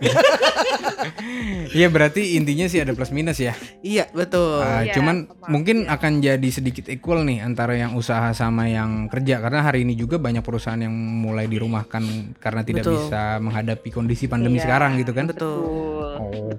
[1.71, 3.55] Iya berarti intinya sih ada plus minus ya.
[3.81, 4.59] iya betul.
[4.59, 5.95] Ah, Iya, cuman mungkin iya.
[5.95, 10.17] akan jadi sedikit equal nih antara yang usaha sama yang kerja karena hari ini juga
[10.17, 12.03] banyak perusahaan yang mulai dirumahkan
[12.37, 12.95] karena tidak Betul.
[13.01, 15.27] bisa menghadapi kondisi pandemi Iya, sekarang gitu kan.
[15.27, 16.09] Betul.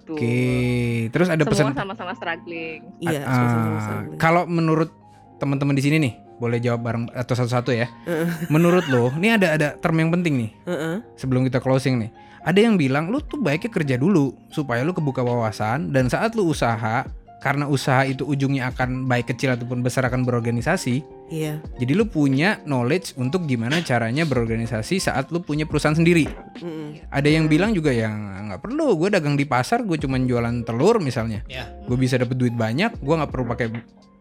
[0.07, 0.39] Oke.
[1.09, 3.21] Terus ada pesan semua sama-sama struggling Iya.
[3.23, 4.15] Sama-sama.
[4.17, 4.89] kalau menurut
[5.37, 7.87] teman-teman di sini nih, boleh jawab bareng atau satu-satu ya.
[8.47, 10.95] menurut lo, ini ada ada term yang penting nih Heeh.
[11.13, 12.09] sebelum kita closing nih.
[12.43, 16.49] Ada yang bilang lu tuh baiknya kerja dulu supaya lu kebuka wawasan dan saat lu
[16.49, 17.05] usaha
[17.37, 21.05] karena usaha itu ujungnya akan baik kecil ataupun besar akan berorganisasi.
[21.29, 21.61] Iya.
[21.77, 26.25] Jadi lu punya knowledge untuk gimana caranya berorganisasi saat lu punya perusahaan sendiri.
[26.59, 27.13] Mm-mm.
[27.13, 30.97] Ada yang bilang juga yang nggak perlu, gue dagang di pasar, gue cuman jualan telur
[30.97, 31.45] misalnya.
[31.45, 31.69] Ya.
[31.85, 33.67] Gue bisa dapet duit banyak, gue nggak perlu pakai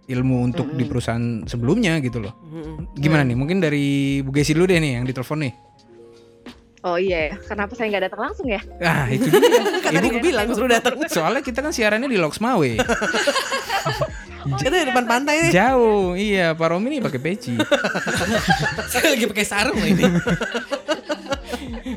[0.07, 2.37] ilmu untuk di perusahaan sebelumnya gitu loh.
[2.53, 3.01] Mm-mm.
[3.01, 3.37] Gimana nih?
[3.39, 5.53] Mungkin dari Bu Gesi dulu deh nih yang ditelepon nih.
[6.87, 9.83] Oh iya ya kenapa saya nggak datang langsung ya Ah itu dia.
[9.83, 10.95] Tadi gue bilang suruh datang.
[11.11, 12.71] Soalnya kita kan siarannya di Loksmawe.
[14.47, 15.51] Kita di depan pantai nih.
[15.51, 16.55] Jauh, iya.
[16.55, 17.59] Pak Romi nih pakai peci.
[18.95, 20.07] Saya lagi pakai sarung loh ini.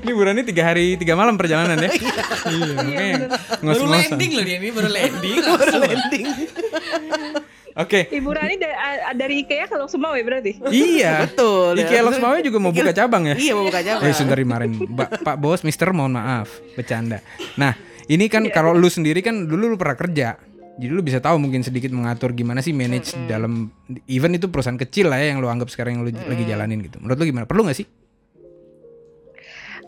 [0.01, 1.93] Ini burannya tiga hari tiga malam perjalanan ya.
[1.93, 3.17] iya, makanya
[3.61, 4.17] Baru ngos-ngosan.
[4.17, 5.37] landing loh dia ini baru landing.
[5.45, 6.25] Baru landing.
[7.79, 11.13] Oke, Ibu Rani da- a- dari IKEA kalau semua ya berarti iya.
[11.23, 11.79] Betul.
[11.79, 13.35] IKEA Loksmawe juga mau buka cabang ya.
[13.35, 14.03] Iya mau buka cabang.
[14.03, 17.23] Eh sebentar kemarin, Mbak Pak Bos, Mister mohon maaf, bercanda.
[17.55, 17.71] Nah,
[18.05, 20.35] ini kan kalau lu sendiri kan dulu lu pernah kerja.
[20.75, 23.67] Jadi lu bisa tahu mungkin sedikit mengatur gimana sih manage dalam
[24.05, 26.99] event itu perusahaan kecil lah ya yang lu anggap sekarang yang lu lagi jalanin gitu.
[26.99, 27.43] Menurut lu gimana?
[27.43, 27.87] Perlu nggak sih?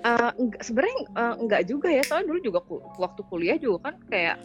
[0.01, 3.95] Eh, enggak sebenarnya eh, enggak juga ya soalnya dulu juga ku- waktu kuliah juga kan
[4.03, 4.35] kayak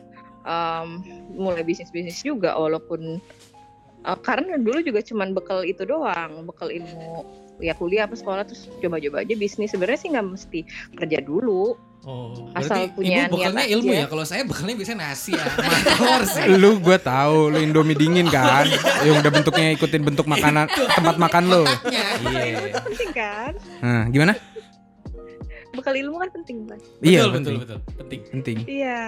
[0.47, 0.89] em,
[1.35, 3.19] mulai bisnis bisnis juga walaupun
[4.07, 7.27] eh, karena dulu juga cuman bekal itu doang bekal ilmu
[7.61, 9.73] ya kuliah apa sekolah terus coba-coba aja bisnis.
[9.73, 10.61] Sebenarnya sih nggak mesti
[10.97, 11.77] kerja dulu.
[12.07, 13.99] Oh, Asal berarti punya ibu bekalnya ilmu aja.
[13.99, 14.07] ya.
[14.07, 15.47] Kalau saya bekalnya biasanya nasi ya,
[16.39, 16.55] sih.
[16.55, 18.63] lu gue tahu lu Indomie dingin kan?
[19.03, 21.63] Yang udah bentuknya ikutin bentuk makanan tempat makan lu.
[21.91, 22.07] Iya.
[22.23, 23.53] Ilmu kan penting kan?
[23.83, 24.33] Nah gimana?
[25.75, 27.57] Bekal ilmu kan penting kan iya betul, betul, penting.
[27.59, 28.21] betul, penting.
[28.33, 28.57] penting.
[28.65, 29.01] Iya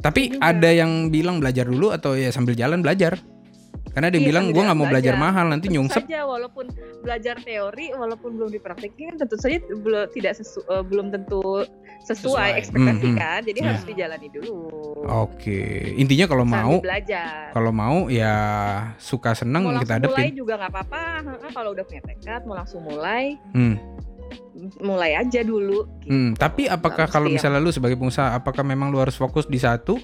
[0.00, 0.42] tapi Juga.
[0.48, 3.20] ada yang bilang belajar dulu atau ya sambil jalan belajar
[3.90, 5.26] karena yang Iya, bilang gue nggak mau belajar belajar.
[5.26, 6.64] mahal nanti Tentu nyungsep saja walaupun
[7.02, 11.66] belajar teori walaupun belum dipraktekin kan tentu saja belum tidak sesu, eh, belum tentu
[12.00, 12.50] sesuai, Sesuai.
[12.56, 13.18] ekspektasi Hmm, hmm.
[13.18, 13.66] kan jadi Ya.
[13.66, 14.62] harus dijalani dulu
[15.02, 15.60] oke
[15.98, 18.34] intinya kalau Sambil mau belajar kalau mau ya
[18.96, 21.02] suka seneng mau kita langsung mulai juga nggak apa-apa
[21.50, 23.74] kalau udah punya tekad mau langsung mulai hmm.
[24.78, 26.08] Mulai aja dulu gitu.
[26.08, 29.56] Hmm, tapi apakah kalau yang- misalnya lu sebagai pengusaha apakah memang lu harus fokus di
[29.56, 29.98] satu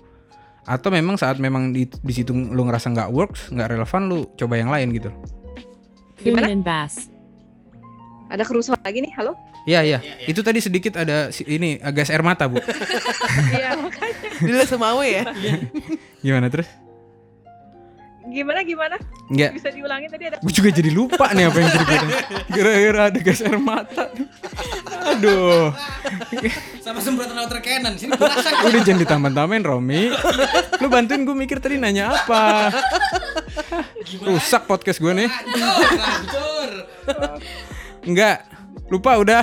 [0.62, 4.54] atau memang saat memang di, di situ lu ngerasa nggak works nggak relevan lu coba
[4.56, 5.10] yang lain gitu
[6.18, 6.50] Gimana?
[6.56, 7.06] Bass.
[8.26, 9.98] ada kerusuhan lagi nih halo Iya iya.
[9.98, 10.26] Iya, iya.
[10.26, 12.62] Itu tadi sedikit ada si- ini gas air mata bu.
[13.50, 15.26] iya makanya Dulu semawe ya.
[16.22, 16.70] Gimana terus?
[18.26, 18.96] Gimana gimana
[19.26, 19.58] Enggak.
[19.58, 22.08] bisa diulangi tadi ada Gue juga jadi lupa nih apa yang ceritain.
[22.46, 24.04] Gara-gara ada gas air mata.
[25.14, 25.74] Aduh.
[26.78, 30.14] Sama semprotan water cannon sini berasa Udah jangan ditambah-tambahin Romi.
[30.78, 32.70] Lu bantuin gue mikir tadi nanya apa.
[34.22, 35.28] Rusak podcast gue nih.
[35.30, 36.70] hancur, hancur.
[38.06, 38.46] Enggak.
[38.86, 39.42] Lupa udah.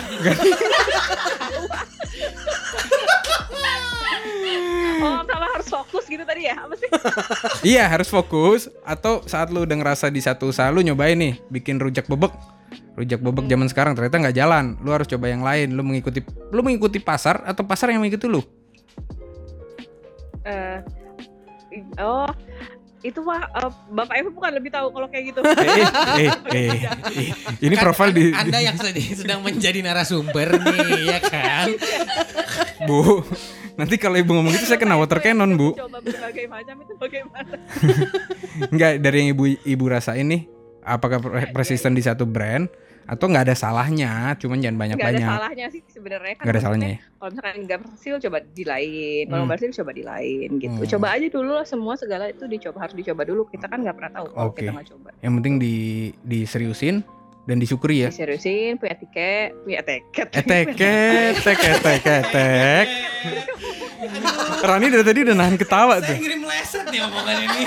[5.04, 6.89] Oh sama harus fokus gitu tadi ya apa sih
[7.75, 11.78] Iya harus fokus atau saat lu udah ngerasa di satu usaha lu nyobain nih bikin
[11.78, 12.32] rujak bebek
[12.96, 16.24] rujak bebek zaman sekarang ternyata nggak jalan lu harus coba yang lain lu mengikuti
[16.54, 18.42] lu mengikuti pasar atau pasar yang mengikuti lu
[20.43, 20.84] Eh,
[22.04, 22.28] oh
[23.04, 25.39] itu mah eh, Bapak Ibu bukan lebih tahu kalau kayak gitu.
[25.43, 25.84] Eh,
[26.24, 26.71] eh, eh,
[27.12, 27.30] eh.
[27.59, 31.67] Ini Kan profil di, Anda yang sedih, sedang menjadi narasumber nih, ya kan?
[32.88, 33.20] Bu.
[33.74, 35.74] Nanti kalau ibu ngomong gitu saya kena water cannon, Bu.
[35.74, 37.54] Coba berbagai macam itu bagaimana?
[38.74, 40.45] Enggak dari yang ibu ibu rasain nih,
[40.86, 41.17] apakah
[41.50, 42.70] persisten di satu brand
[43.04, 46.43] atau nggak ada salahnya, cuman jangan Nggak ada salahnya sih sebenarnya kan.
[46.47, 46.97] Nggak ada salahnya ya.
[47.04, 49.50] Kalau misalkan nggak berhasil coba di lain, kalau Hmm.
[49.51, 50.79] berhasil coba di lain gitu.
[50.79, 50.91] Hmm.
[50.95, 53.41] Coba aja dulu lah semua segala itu dicoba harus dicoba dulu.
[53.50, 54.63] Kita kan nggak pernah tahu kalau Oke.
[54.63, 55.09] kita nggak coba.
[55.20, 55.75] Yang penting di
[56.24, 56.95] diseriusin
[57.43, 58.09] dan disyukuri ya.
[58.09, 60.28] Diseriusin, punya tiket, punya tiket.
[60.32, 62.87] Etek, etek, etek, etek.
[64.63, 66.15] Rani dari tadi udah nahan ketawa Saya tuh.
[66.24, 67.61] ngirim meleset nih omongan ini.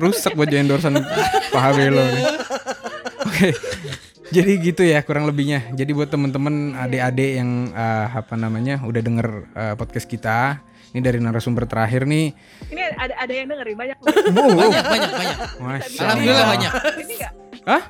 [0.00, 0.96] Rusak buat endorsan
[1.52, 2.24] Pak Habelo nih.
[3.28, 3.48] Oke.
[4.28, 5.72] Jadi gitu ya kurang lebihnya.
[5.72, 10.60] Jadi buat temen-temen adik-adik yang eh, apa namanya udah denger eh, podcast kita,
[10.92, 12.36] ini dari narasumber terakhir nih.
[12.68, 13.96] Ini ada ada yang dengerin banyak.
[14.04, 15.38] Banyak, banyak, banyak.
[15.60, 16.72] Masya Alhamdulillah banyak.
[17.04, 17.32] Ini nggak?
[17.68, 17.82] Hah?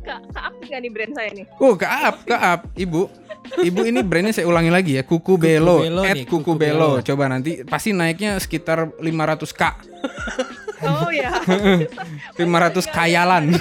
[0.00, 1.44] Kak, kak aktif nggak nih brand saya nih?
[1.58, 3.10] Oh, keap, keap, ibu.
[3.46, 6.98] Ibu ini brandnya saya ulangi lagi ya, Kuku Belo, Belo at nih, Kuku Kuku Belo.
[6.98, 7.04] Belo.
[7.04, 9.62] Coba nanti pasti naiknya sekitar 500k,
[10.82, 11.30] Oh ya.
[12.34, 12.42] 500
[12.90, 13.54] kayalan.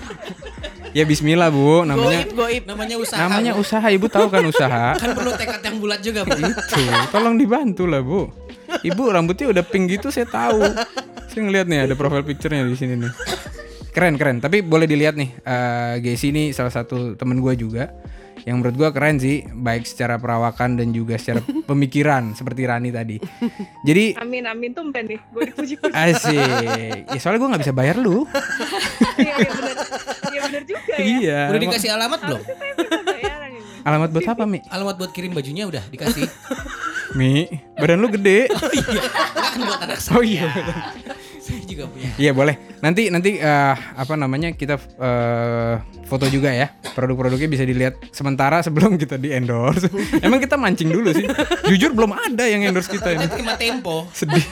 [0.96, 2.62] ya Bismillah bu, namanya Goib, goib.
[2.66, 3.18] Namanya usaha.
[3.18, 3.62] namanya Bu.
[3.62, 4.84] usaha, ibu tahu kan usaha.
[5.02, 6.34] Kan perlu tekad yang bulat juga, Bu.
[6.34, 8.30] Tuh, tolong dibantu lah bu.
[8.82, 10.62] Ibu rambutnya udah pink gitu saya tahu.
[11.30, 13.12] Saya ngeliat nih ada profile picture-nya di sini nih.
[13.94, 14.42] Keren keren.
[14.42, 17.94] Tapi boleh dilihat nih, eh Gesi ini salah satu temen gue juga.
[18.44, 21.40] Yang menurut gue keren sih, baik secara perawakan dan juga secara
[21.70, 23.16] pemikiran seperti Rani tadi.
[23.86, 25.16] Jadi Amin amin tuh nih.
[25.30, 25.94] Gue dipuji-puji.
[25.94, 27.06] asik.
[27.08, 28.26] Ya soalnya gue nggak bisa bayar lu.
[29.14, 29.76] Iya iya benar.
[30.26, 30.98] Iya benar juga ya.
[30.98, 31.40] Iya.
[31.54, 32.42] Udah dikasih alamat belum?
[33.86, 34.58] Alamat buat apa Mi?
[34.66, 36.26] Alamat buat kirim bajunya udah dikasih.
[37.14, 37.46] Mi,
[37.78, 38.50] badan lu gede.
[38.50, 40.18] kan buat anak saya.
[40.18, 40.50] Oh iya.
[41.54, 42.10] Saya juga punya.
[42.18, 42.54] Iya boleh.
[42.82, 45.74] Nanti nanti eh, apa namanya kita eh,
[46.04, 46.74] foto juga ya.
[46.94, 49.86] Produk-produknya bisa dilihat sementara sebelum kita di endorse.
[50.26, 51.26] Emang kita mancing dulu sih.
[51.66, 53.26] Jujur belum ada yang endorse kita ini.
[53.26, 54.06] Terima tempo.
[54.10, 54.42] Sedih.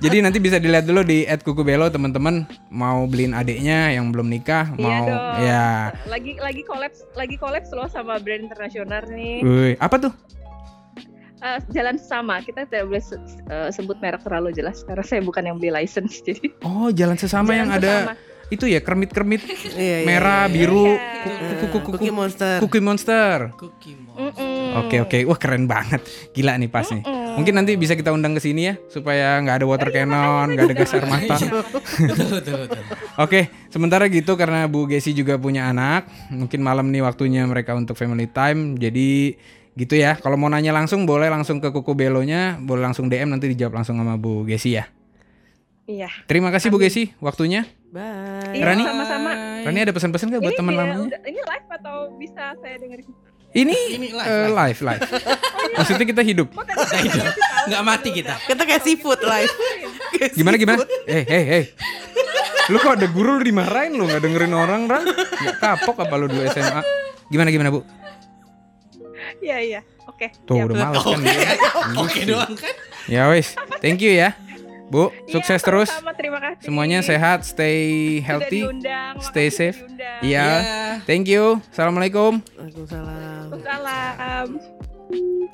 [0.00, 4.80] Jadi nanti bisa dilihat dulu di @kukubelo teman-teman mau beliin adiknya yang belum nikah Iya
[4.80, 5.36] mau dong.
[5.40, 5.68] ya.
[6.08, 9.40] Lagi lagi kolaps lagi kolaps loh sama brand internasional nih.
[9.40, 10.12] Wih, apa tuh?
[11.44, 12.40] Eh, jalan sama.
[12.40, 16.18] Kita tidak boleh se- eh, sebut merek terlalu jelas karena saya bukan yang beli license
[16.26, 16.56] jadi.
[16.62, 18.14] Oh, jalan sesama Jalan yang ada sesama.
[18.46, 19.40] itu ya kermit-kermit
[19.74, 20.52] Iya, iya, merah, iya.
[20.54, 21.00] biru, Iya.
[21.20, 22.56] kuku kuku kuku Cookie Monster.
[22.58, 23.36] Cookie Monster.
[23.54, 24.52] Cookie Monster.
[24.74, 26.02] Oke oke, wah keren banget,
[26.32, 27.04] gila nih pas nih.
[27.34, 30.74] Mungkin nanti bisa kita undang ke sini ya, supaya nggak ada water cannon, nggak ada
[30.74, 31.36] gas air mata.
[32.10, 32.82] Betul, betul, betul.
[33.16, 37.94] Oke, sementara gitu karena Bu Gesi juga punya anak, mungkin malam nih waktunya mereka untuk
[37.94, 38.74] family time.
[38.74, 39.38] Jadi
[39.74, 40.14] gitu ya.
[40.16, 43.98] Kalau mau nanya langsung boleh langsung ke Kuku Belonya, boleh langsung DM nanti dijawab langsung
[43.98, 44.86] sama Bu Gesi ya.
[45.84, 46.08] Iya.
[46.24, 47.68] Terima kasih Bu Gesi waktunya.
[47.92, 48.58] Bye.
[48.58, 48.82] Iya, Rani?
[48.82, 49.30] sama-sama.
[49.62, 53.06] Rani ada pesan-pesan nggak buat Ini teman udah- Ini live atau bisa saya dengerin?
[53.54, 55.02] Ini, Ini live, eh, live, live.
[55.78, 56.48] Maksudnya kita hidup.
[57.70, 58.34] Nggak mati kita.
[58.50, 59.52] Kita kayak seafood live.
[60.34, 60.82] Gimana gimana?
[61.06, 61.64] Eh, eh, eh.
[62.66, 65.06] Lu kok ada guru lu dimarahin lu nggak dengerin orang, Ran?
[65.06, 66.82] Nggak kapok apa lu dulu SMA?
[67.30, 67.86] Gimana gimana, Bu?
[69.44, 69.80] Iya iya.
[70.04, 70.32] Oke.
[70.42, 70.66] Tuh siap.
[70.66, 71.50] udah males kan Oke, dia.
[72.00, 72.74] oke doang kan?
[73.04, 74.32] Ya wes, thank you ya.
[74.84, 75.88] Bu, Iya, sukses terus.
[75.88, 76.64] sama-sama, terima kasih.
[76.64, 77.80] Semuanya sehat, stay
[78.20, 78.62] healthy.
[78.62, 79.80] diundang, stay safe.
[80.20, 80.48] Iya.
[81.04, 81.60] Thank you.
[81.68, 82.40] Assalamualaikum.
[82.54, 83.48] Waalaikumsalam.
[83.60, 84.48] Salam.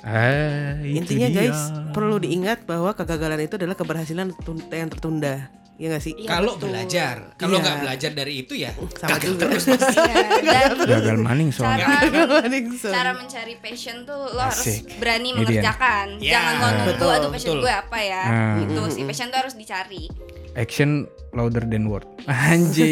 [0.01, 1.47] Ah, Intinya dia.
[1.47, 1.59] guys,
[1.91, 4.33] perlu diingat bahwa kegagalan itu adalah keberhasilan
[4.71, 5.47] yang tertunda.
[5.81, 6.13] Ya nggak sih?
[6.13, 7.63] Iya, Kalau belajar, kalau Iya.
[7.65, 9.43] nggak belajar dari itu ya Sama gagal juga.
[9.49, 9.63] terus.
[9.71, 11.85] Iya, dan gagal maning soalnya.
[12.05, 12.45] cara
[12.85, 15.01] cara mencari passion tuh lo harus Asik.
[15.01, 15.37] berani Ini dia.
[15.41, 17.63] mengerjakan Ya, jangan lo nunggu betul, aduh passion betul.
[17.63, 18.55] gue apa ya Ah.
[18.61, 20.03] itu si passion tuh harus dicari
[20.51, 20.89] Action
[21.31, 22.03] louder than word.
[22.27, 22.91] Anjir.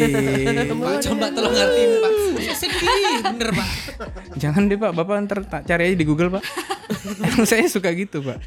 [0.66, 2.12] Pak, coba tolong ngertiin Pak.
[2.50, 2.80] Sedih,
[3.22, 3.68] bener Pak.
[4.42, 6.42] Jangan deh Pak, Bapak ntar ta- cari aja di Google Pak.
[7.22, 8.40] Emang saya suka gitu Pak.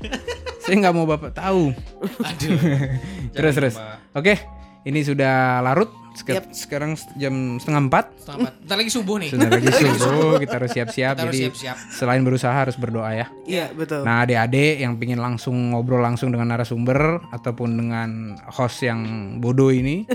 [0.64, 1.76] Saya nggak mau Bapak tahu.
[2.24, 2.58] Aduh.
[3.36, 3.76] terus terus.
[4.12, 4.40] Oke,
[4.84, 5.92] ini sudah larut.
[6.14, 6.46] Sek- Yap.
[6.54, 8.06] Sekarang jam setengah empat.
[8.22, 8.54] Selamat.
[8.64, 9.30] Ntar lagi subuh nih.
[9.34, 11.14] Sudah lagi subuh, kita harus siap-siap.
[11.18, 11.76] Kita harus Jadi siap-siap.
[11.90, 13.28] selain berusaha harus berdoa ya.
[13.44, 14.06] Iya betul.
[14.06, 18.10] Nah, adik-adik yang pingin langsung ngobrol langsung dengan narasumber ataupun dengan
[18.46, 19.02] host yang
[19.42, 20.06] bodoh ini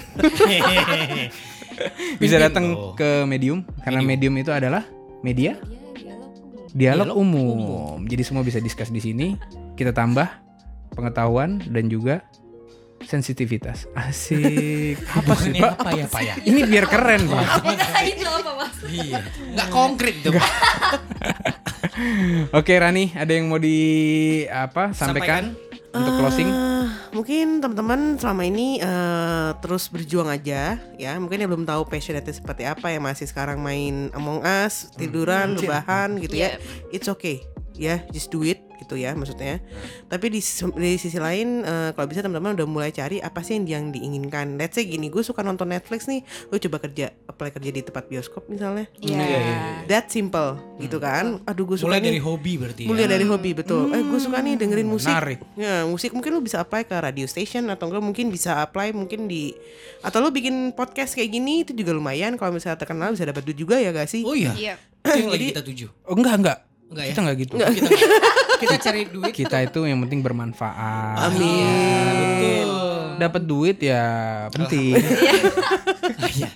[2.22, 4.86] bisa datang ke medium karena medium itu adalah
[5.20, 5.58] media
[6.70, 7.42] dia dialog umum.
[7.42, 7.98] dialog Dialog umum.
[8.06, 9.34] Jadi semua bisa discuss di sini.
[9.78, 10.26] Kita tambah
[10.90, 12.26] pengetahuan dan juga
[13.06, 13.86] sensitivitas.
[13.94, 14.98] Asik.
[15.22, 15.72] Apa sih, Pak?
[15.78, 16.34] apa ya, Pak ya?
[16.42, 17.46] Ini biar keren, Pak.
[17.62, 17.70] Apa
[18.58, 19.22] mas Iya.
[19.54, 20.50] Nggak konkret tuh Pak.
[22.58, 23.78] Oke, Rani, ada yang mau di
[24.50, 24.90] apa?
[24.90, 25.54] Sampaikan?
[25.88, 26.48] untuk closing?
[26.52, 26.84] Eh,
[27.16, 31.12] mungkin teman-teman selama ini eh, terus berjuang aja ya.
[31.16, 36.20] Mungkin yang belum tahu passionnya seperti apa yang masih sekarang main Among Us, tiduran, rebahan
[36.20, 36.60] gitu ya.
[36.92, 37.57] It's okay.
[37.78, 39.58] Ya, just do it gitu ya maksudnya.
[40.06, 43.66] Tapi di, di sisi lain eh, kalau bisa teman-teman udah mulai cari apa sih yang,
[43.66, 44.54] yang diinginkan.
[44.54, 48.06] Let's say gini, gue suka nonton Netflix nih, gue coba kerja apply kerja di tempat
[48.06, 48.86] bioskop misalnya.
[48.98, 49.86] Iya.
[49.86, 51.42] That simple gitu kan.
[51.42, 52.88] Aduh gue suka Mulai nih dari hobi berarti ya.
[52.88, 55.38] mulai dari hobi betul eh gue suka nih dengerin musik menarik.
[55.54, 59.26] ya musik mungkin lu bisa apply ke radio station atau enggak mungkin bisa apply mungkin
[59.26, 59.54] di
[60.00, 63.58] atau lu bikin podcast kayak gini itu juga lumayan kalau misalnya terkenal bisa dapat duit
[63.58, 64.52] juga ya gak sih Oh iya.
[64.54, 64.74] Iya.
[65.02, 65.86] Itu yang lagi kita tuju.
[66.04, 66.58] Oh enggak enggak.
[66.88, 67.10] Enggak ya?
[67.12, 67.54] Kita enggak gitu.
[67.58, 67.68] Kita,
[68.58, 69.32] kita cari duit.
[69.36, 71.30] Kita itu yang penting bermanfaat.
[71.30, 74.02] amin Dapat duit ya
[74.50, 74.92] penting.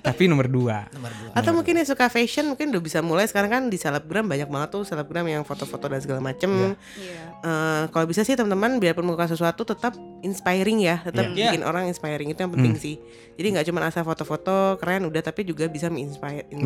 [0.03, 0.87] Tapi nomor dua.
[0.91, 1.31] Nomor dua.
[1.33, 4.69] atau mungkin yang suka fashion mungkin udah bisa mulai sekarang kan di selebgram banyak banget
[4.71, 7.17] tuh selebgram yang foto-foto dan segala macem Iya.
[7.41, 11.51] Eh, kalau bisa sih teman-teman biarpun melakukan sesuatu tetap inspiring ya tetap Iya.
[11.51, 13.01] bikin orang inspiring itu yang penting sih
[13.33, 16.63] jadi nggak cuma asal foto-foto keren udah tapi juga bisa menginspire Mengedukasi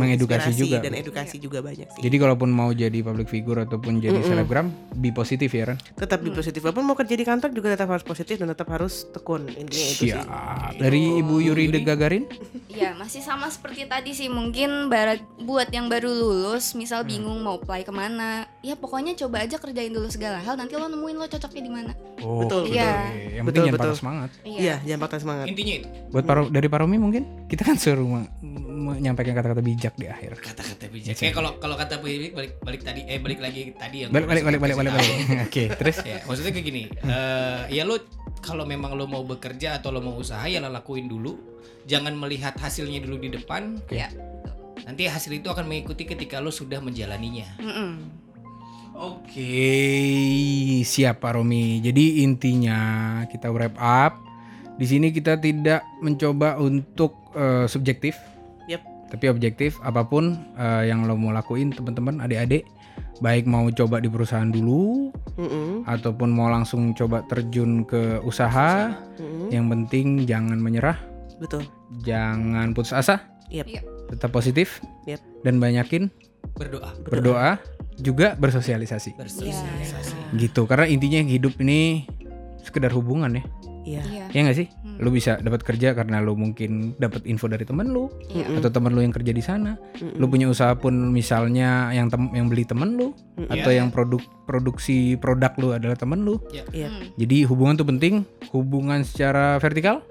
[0.51, 0.79] menginspirasi juga.
[0.81, 5.11] dan edukasi juga banyak sih Jadi kalaupun mau jadi public figure ataupun jadi selebgram, be
[5.11, 5.79] positif ya Ran.
[5.95, 9.07] tetap di positif walaupun mau kerja di kantor juga tetap harus positif dan tetap harus
[9.09, 10.27] tekun intinya itu sih Siap.
[10.75, 12.25] Dari Ibu Yuri De Gagarin?
[12.69, 17.09] Ya masih sama seperti tadi sih mungkin barat buat yang baru lulus misal Hmm.
[17.11, 18.29] bingung mau apply ke mana
[18.59, 21.93] ya pokoknya coba aja kerjain dulu segala hal nanti lo nemuin lo cocoknya di mana
[22.19, 22.75] Oh, Betul, betul.
[22.75, 24.31] Yang Betul, penting jangan patah semangat.
[24.43, 25.89] iya jangan patah semangat Intinya itu.
[26.09, 28.31] Buat Paro, dari Paromi mungkin kita kan suruh me-
[28.67, 30.37] menyampaikan kata-kata bijak di akhir.
[30.39, 31.15] Kata-kata bijak.
[31.15, 34.43] Kayak kalau kalau kata bijak balik balik tadi eh balik lagi tadi yang Balik balik
[34.45, 34.93] balik balik balik.
[34.93, 35.17] balik.
[35.47, 38.01] Oke, terus ya maksudnya kayak gini eh ya lo
[38.39, 41.35] kalau memang lo mau bekerja atau lo mau usaha ya lo lakuin dulu
[41.87, 44.07] jangan melihat hasilnya dulu di depan ya
[44.87, 48.23] nanti hasil itu akan mengikuti ketika lo sudah menjalaninya Mm-mm.
[48.97, 49.61] Oke,
[50.83, 51.85] siap Pak Romi.
[51.85, 52.79] Jadi intinya
[53.29, 54.17] kita wrap up.
[54.81, 58.17] Di sini kita tidak mencoba untuk eh, subjektif,
[58.65, 58.81] Yep.
[59.13, 59.77] tapi objektif.
[59.85, 62.65] Apa pun eh, yang lo mau lakuin, teman-teman, adik-adik,
[63.19, 65.85] baik mau coba di perusahaan dulu, Mm-mm.
[65.85, 68.93] ataupun mau langsung coba terjun ke usaha.
[69.17, 69.49] Mm-mm.
[69.51, 70.99] Yang penting jangan menyerah,
[71.39, 71.63] betul
[72.03, 73.87] jangan putus asa, Yep.
[74.11, 75.21] Tetap positif, Yep.
[75.47, 76.11] dan banyakin
[76.57, 77.51] berdoa berdoa,
[77.99, 79.15] juga bersosialisasi.
[79.19, 82.05] bersosialisasi gitu karena intinya hidup ini
[82.65, 83.45] sekedar hubungan ya
[83.87, 84.25] iya Iya.
[84.29, 84.99] ya nggak sih Hmm.
[84.99, 88.59] lu bisa dapat kerja karena lu mungkin dapat info dari temen lu Iya.
[88.59, 90.19] atau temen lu yang kerja di sana Mm-mm.
[90.19, 93.47] lu punya usaha pun misalnya yang tem yang beli temen lu Mm-mm.
[93.49, 96.91] atau yang produk produksi produk lu adalah temen lu Iya.
[96.91, 97.15] Hmm.
[97.15, 100.03] jadi hubungan tuh penting hubungan secara vertikal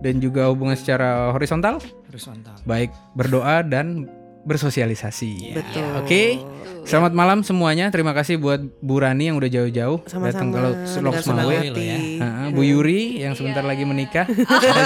[0.00, 1.80] dan juga hubungan secara horizontal
[2.14, 4.06] mantap baik berdoa dan
[4.44, 6.38] bersosialisasi betul Oke.
[6.84, 7.88] Selamat malam semuanya.
[7.88, 11.56] Terima kasih buat Bu Rani yang udah jauh-jauh datang kalau dengan Loks senang Mawe.
[11.56, 11.72] Mawe.
[11.72, 11.86] hati.
[12.20, 14.28] Ha-ha, Bu Yuri yang sebentar lagi menikah.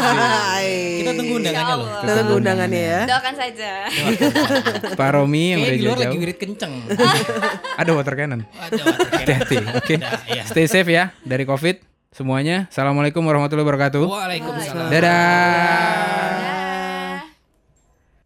[0.99, 3.71] Kita tunggu undangannya loh Kita tunggu undangannya ya Doakan saja.
[4.95, 6.23] Pak Romi yang udah luar lagi jauh-jauh.
[6.23, 6.73] wirid kenceng
[7.83, 8.41] Ada water cannon.
[8.47, 9.19] ada water cannon.
[9.19, 9.57] Hati-hati.
[9.75, 9.95] Oke.
[9.99, 10.43] Dah, ya.
[10.47, 12.71] Stay safe ya dari Covid semuanya.
[12.71, 14.05] Assalamualaikum warahmatullahi wabarakatuh.
[14.07, 16.38] Waalaikumsalam Dadah.